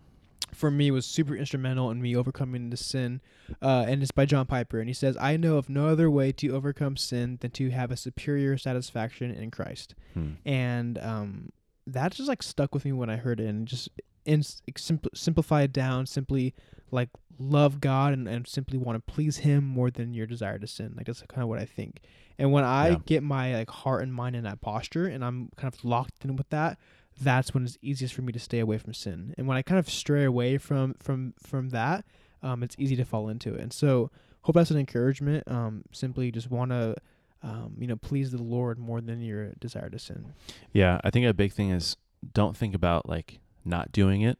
for 0.53 0.69
me 0.71 0.91
was 0.91 1.05
super 1.05 1.35
instrumental 1.35 1.89
in 1.91 2.01
me 2.01 2.15
overcoming 2.15 2.69
the 2.69 2.77
sin, 2.77 3.21
uh, 3.61 3.85
and 3.87 4.01
it's 4.01 4.11
by 4.11 4.25
John 4.25 4.45
Piper, 4.45 4.79
and 4.79 4.87
he 4.87 4.93
says, 4.93 5.17
"I 5.19 5.35
know 5.35 5.57
of 5.57 5.67
no 5.67 5.87
other 5.87 6.09
way 6.09 6.31
to 6.33 6.49
overcome 6.49 6.95
sin 6.95 7.37
than 7.41 7.51
to 7.51 7.71
have 7.71 7.91
a 7.91 7.97
superior 7.97 8.57
satisfaction 8.57 9.31
in 9.31 9.51
Christ." 9.51 9.95
Hmm. 10.13 10.33
and 10.45 10.97
um, 10.99 11.51
that 11.87 12.13
just 12.13 12.29
like 12.29 12.41
stuck 12.41 12.73
with 12.73 12.85
me 12.85 12.91
when 12.93 13.09
I 13.09 13.17
heard 13.17 13.39
it, 13.39 13.47
and 13.47 13.67
just 13.67 13.89
simpl- 14.25 15.15
simplify 15.15 15.61
it 15.63 15.73
down, 15.73 16.05
simply 16.05 16.53
like 16.91 17.09
love 17.37 17.81
God 17.81 18.13
and, 18.13 18.27
and 18.27 18.47
simply 18.47 18.77
want 18.77 18.95
to 19.05 19.13
please 19.13 19.37
Him 19.37 19.65
more 19.65 19.91
than 19.91 20.13
your 20.13 20.25
desire 20.25 20.57
to 20.59 20.67
sin. 20.67 20.93
Like 20.95 21.05
that's 21.07 21.21
kind 21.27 21.43
of 21.43 21.49
what 21.49 21.59
I 21.59 21.65
think. 21.65 22.01
And 22.37 22.51
when 22.51 22.63
I 22.63 22.89
Yeah. 22.89 22.97
get 23.05 23.23
my 23.23 23.55
like 23.55 23.69
heart 23.69 24.03
and 24.03 24.13
mind 24.13 24.35
in 24.35 24.43
that 24.43 24.61
posture, 24.61 25.05
and 25.07 25.23
I'm 25.23 25.49
kind 25.55 25.73
of 25.73 25.83
locked 25.85 26.23
in 26.25 26.35
with 26.35 26.49
that, 26.49 26.77
that's 27.21 27.53
when 27.53 27.63
it's 27.63 27.77
easiest 27.81 28.13
for 28.13 28.21
me 28.21 28.33
to 28.33 28.39
stay 28.39 28.59
away 28.59 28.77
from 28.77 28.93
sin. 28.93 29.33
And 29.37 29.47
when 29.47 29.57
I 29.57 29.61
kind 29.61 29.79
of 29.79 29.89
stray 29.89 30.23
away 30.25 30.57
from 30.57 30.95
from 31.01 31.33
from 31.39 31.69
that, 31.69 32.05
um, 32.43 32.63
it's 32.63 32.75
easy 32.77 32.95
to 32.97 33.05
fall 33.05 33.29
into 33.29 33.53
it. 33.53 33.61
And 33.61 33.73
so 33.73 34.11
hope 34.41 34.55
that's 34.55 34.71
an 34.71 34.77
encouragement. 34.77 35.43
Um, 35.47 35.83
simply 35.91 36.31
just 36.31 36.49
want 36.49 36.71
to. 36.71 36.95
Um, 37.43 37.75
you 37.77 37.85
know, 37.85 37.95
please 37.95 38.31
the 38.31 38.41
Lord 38.41 38.79
more 38.79 39.01
than 39.01 39.21
your 39.21 39.51
desire 39.59 39.89
to 39.91 39.99
sin. 39.99 40.33
Yeah, 40.73 40.99
I 41.03 41.11
think 41.11 41.27
a 41.27 41.33
big 41.33 41.51
thing 41.53 41.69
is 41.69 41.95
don't 42.33 42.57
think 42.57 42.73
about 42.73 43.07
like 43.07 43.39
not 43.65 43.91
doing 43.91 44.21
it. 44.21 44.37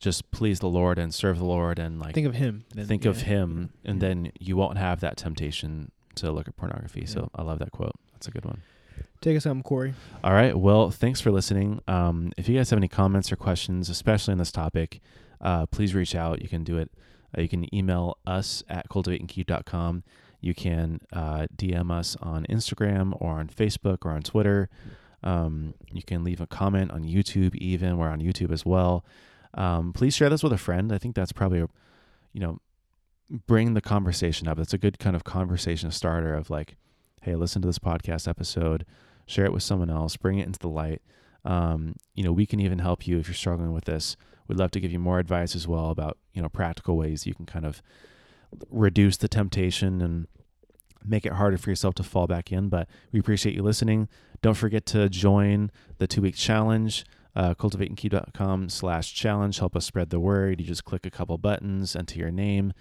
Just 0.00 0.30
please 0.32 0.58
the 0.58 0.68
Lord 0.68 0.98
and 0.98 1.14
serve 1.14 1.38
the 1.38 1.44
Lord 1.44 1.78
and 1.78 2.00
like 2.00 2.14
think 2.14 2.26
of 2.26 2.34
him. 2.34 2.64
then, 2.74 2.86
think 2.86 3.04
yeah. 3.04 3.10
of 3.10 3.22
him 3.22 3.70
and 3.84 4.02
Yeah. 4.02 4.08
then 4.08 4.32
you 4.40 4.56
won't 4.56 4.76
have 4.78 5.00
that 5.00 5.16
temptation 5.16 5.92
to 6.16 6.30
look 6.32 6.48
at 6.48 6.56
pornography. 6.56 7.00
Yeah. 7.02 7.06
So 7.06 7.30
I 7.36 7.42
love 7.42 7.60
that 7.60 7.70
quote. 7.70 7.94
That's 8.12 8.26
a 8.28 8.30
good 8.32 8.44
one. 8.44 8.62
Take 9.20 9.36
us 9.36 9.44
home, 9.44 9.62
Corey. 9.62 9.94
All 10.24 10.32
right. 10.32 10.58
Well, 10.58 10.90
thanks 10.90 11.20
for 11.20 11.30
listening. 11.30 11.80
Um, 11.86 12.32
if 12.36 12.48
you 12.48 12.56
guys 12.56 12.70
have 12.70 12.76
any 12.78 12.88
comments 12.88 13.30
or 13.30 13.36
questions, 13.36 13.88
especially 13.88 14.32
on 14.32 14.38
this 14.38 14.50
topic, 14.50 15.00
uh, 15.40 15.66
please 15.66 15.94
reach 15.94 16.16
out. 16.16 16.42
You 16.42 16.48
can 16.48 16.64
do 16.64 16.76
it. 16.78 16.90
Uh, 17.36 17.42
you 17.42 17.48
can 17.48 17.72
email 17.74 18.18
us 18.26 18.64
at 18.68 18.88
cultivateandkeep.com. 18.88 20.02
You 20.40 20.54
can 20.54 21.00
uh, 21.12 21.46
DM 21.56 21.92
us 21.92 22.16
on 22.20 22.44
Instagram 22.46 23.16
or 23.20 23.38
on 23.38 23.46
Facebook 23.48 23.98
or 24.04 24.10
on 24.10 24.22
Twitter. 24.22 24.68
Um, 25.22 25.74
you 25.92 26.02
can 26.02 26.24
leave 26.24 26.40
a 26.40 26.46
comment 26.46 26.90
on 26.90 27.04
YouTube, 27.04 27.54
even. 27.56 27.96
We're 27.96 28.08
on 28.08 28.20
YouTube 28.20 28.52
as 28.52 28.66
well. 28.66 29.04
Um, 29.54 29.92
please 29.92 30.14
share 30.14 30.28
this 30.28 30.42
with 30.42 30.52
a 30.52 30.58
friend. 30.58 30.92
I 30.92 30.98
think 30.98 31.14
that's 31.14 31.32
probably, 31.32 31.60
a, 31.60 31.68
you 32.32 32.40
know, 32.40 32.58
bring 33.46 33.74
the 33.74 33.80
conversation 33.80 34.48
up. 34.48 34.56
That's 34.56 34.74
a 34.74 34.78
good 34.78 34.98
kind 34.98 35.14
of 35.14 35.24
conversation 35.24 35.90
starter 35.90 36.34
of 36.34 36.50
like, 36.50 36.76
hey, 37.22 37.34
listen 37.34 37.62
to 37.62 37.68
this 37.68 37.78
podcast 37.78 38.26
episode, 38.26 38.84
share 39.26 39.44
it 39.44 39.52
with 39.52 39.62
someone 39.62 39.90
else, 39.90 40.16
bring 40.16 40.38
it 40.38 40.46
into 40.46 40.58
the 40.58 40.68
light. 40.68 41.02
Um, 41.44 41.96
you 42.14 42.24
know, 42.24 42.32
we 42.32 42.46
can 42.46 42.60
even 42.60 42.78
help 42.78 43.06
you 43.06 43.18
if 43.18 43.28
you're 43.28 43.34
struggling 43.34 43.72
with 43.72 43.84
this. 43.84 44.16
We'd 44.48 44.58
love 44.58 44.70
to 44.72 44.80
give 44.80 44.92
you 44.92 44.98
more 44.98 45.18
advice 45.18 45.54
as 45.54 45.68
well 45.68 45.90
about, 45.90 46.18
you 46.32 46.42
know, 46.42 46.48
practical 46.48 46.96
ways 46.96 47.26
you 47.26 47.34
can 47.34 47.46
kind 47.46 47.64
of 47.64 47.82
reduce 48.70 49.16
the 49.16 49.28
temptation 49.28 50.02
and 50.02 50.26
make 51.04 51.26
it 51.26 51.32
harder 51.32 51.56
for 51.58 51.70
yourself 51.70 51.94
to 51.96 52.02
fall 52.02 52.26
back 52.26 52.52
in. 52.52 52.68
But 52.68 52.88
we 53.12 53.20
appreciate 53.20 53.54
you 53.54 53.62
listening. 53.62 54.08
Don't 54.40 54.56
forget 54.56 54.86
to 54.86 55.08
join 55.08 55.70
the 55.98 56.06
two 56.06 56.22
week 56.22 56.34
challenge. 56.34 57.04
Uh, 57.34 57.54
cultivateandkeep.com 57.54 58.68
slash 58.68 59.14
challenge. 59.14 59.58
Help 59.58 59.74
us 59.74 59.86
spread 59.86 60.10
the 60.10 60.20
word. 60.20 60.60
You 60.60 60.66
just 60.66 60.84
click 60.84 61.06
a 61.06 61.10
couple 61.10 61.38
buttons, 61.38 61.96
enter 61.96 62.18
your 62.18 62.30
name, 62.30 62.74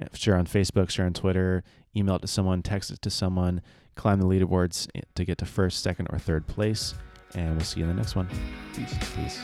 uh, 0.00 0.06
share 0.12 0.36
on 0.36 0.46
Facebook, 0.46 0.90
share 0.90 1.06
on 1.06 1.12
Twitter, 1.12 1.62
email 1.94 2.16
it 2.16 2.22
to 2.22 2.26
someone, 2.26 2.62
text 2.62 2.90
it 2.90 3.00
to 3.02 3.10
someone, 3.10 3.62
climb 3.94 4.20
the 4.20 4.26
leaderboards 4.26 4.88
to 5.14 5.24
get 5.24 5.38
to 5.38 5.46
first, 5.46 5.82
second, 5.82 6.08
or 6.10 6.18
third 6.18 6.48
place. 6.48 6.94
And 7.34 7.56
we'll 7.56 7.64
see 7.64 7.80
you 7.80 7.86
in 7.86 7.94
the 7.94 7.96
next 7.96 8.16
one. 8.16 8.28
Peace. 8.74 8.94
Peace. 9.14 9.40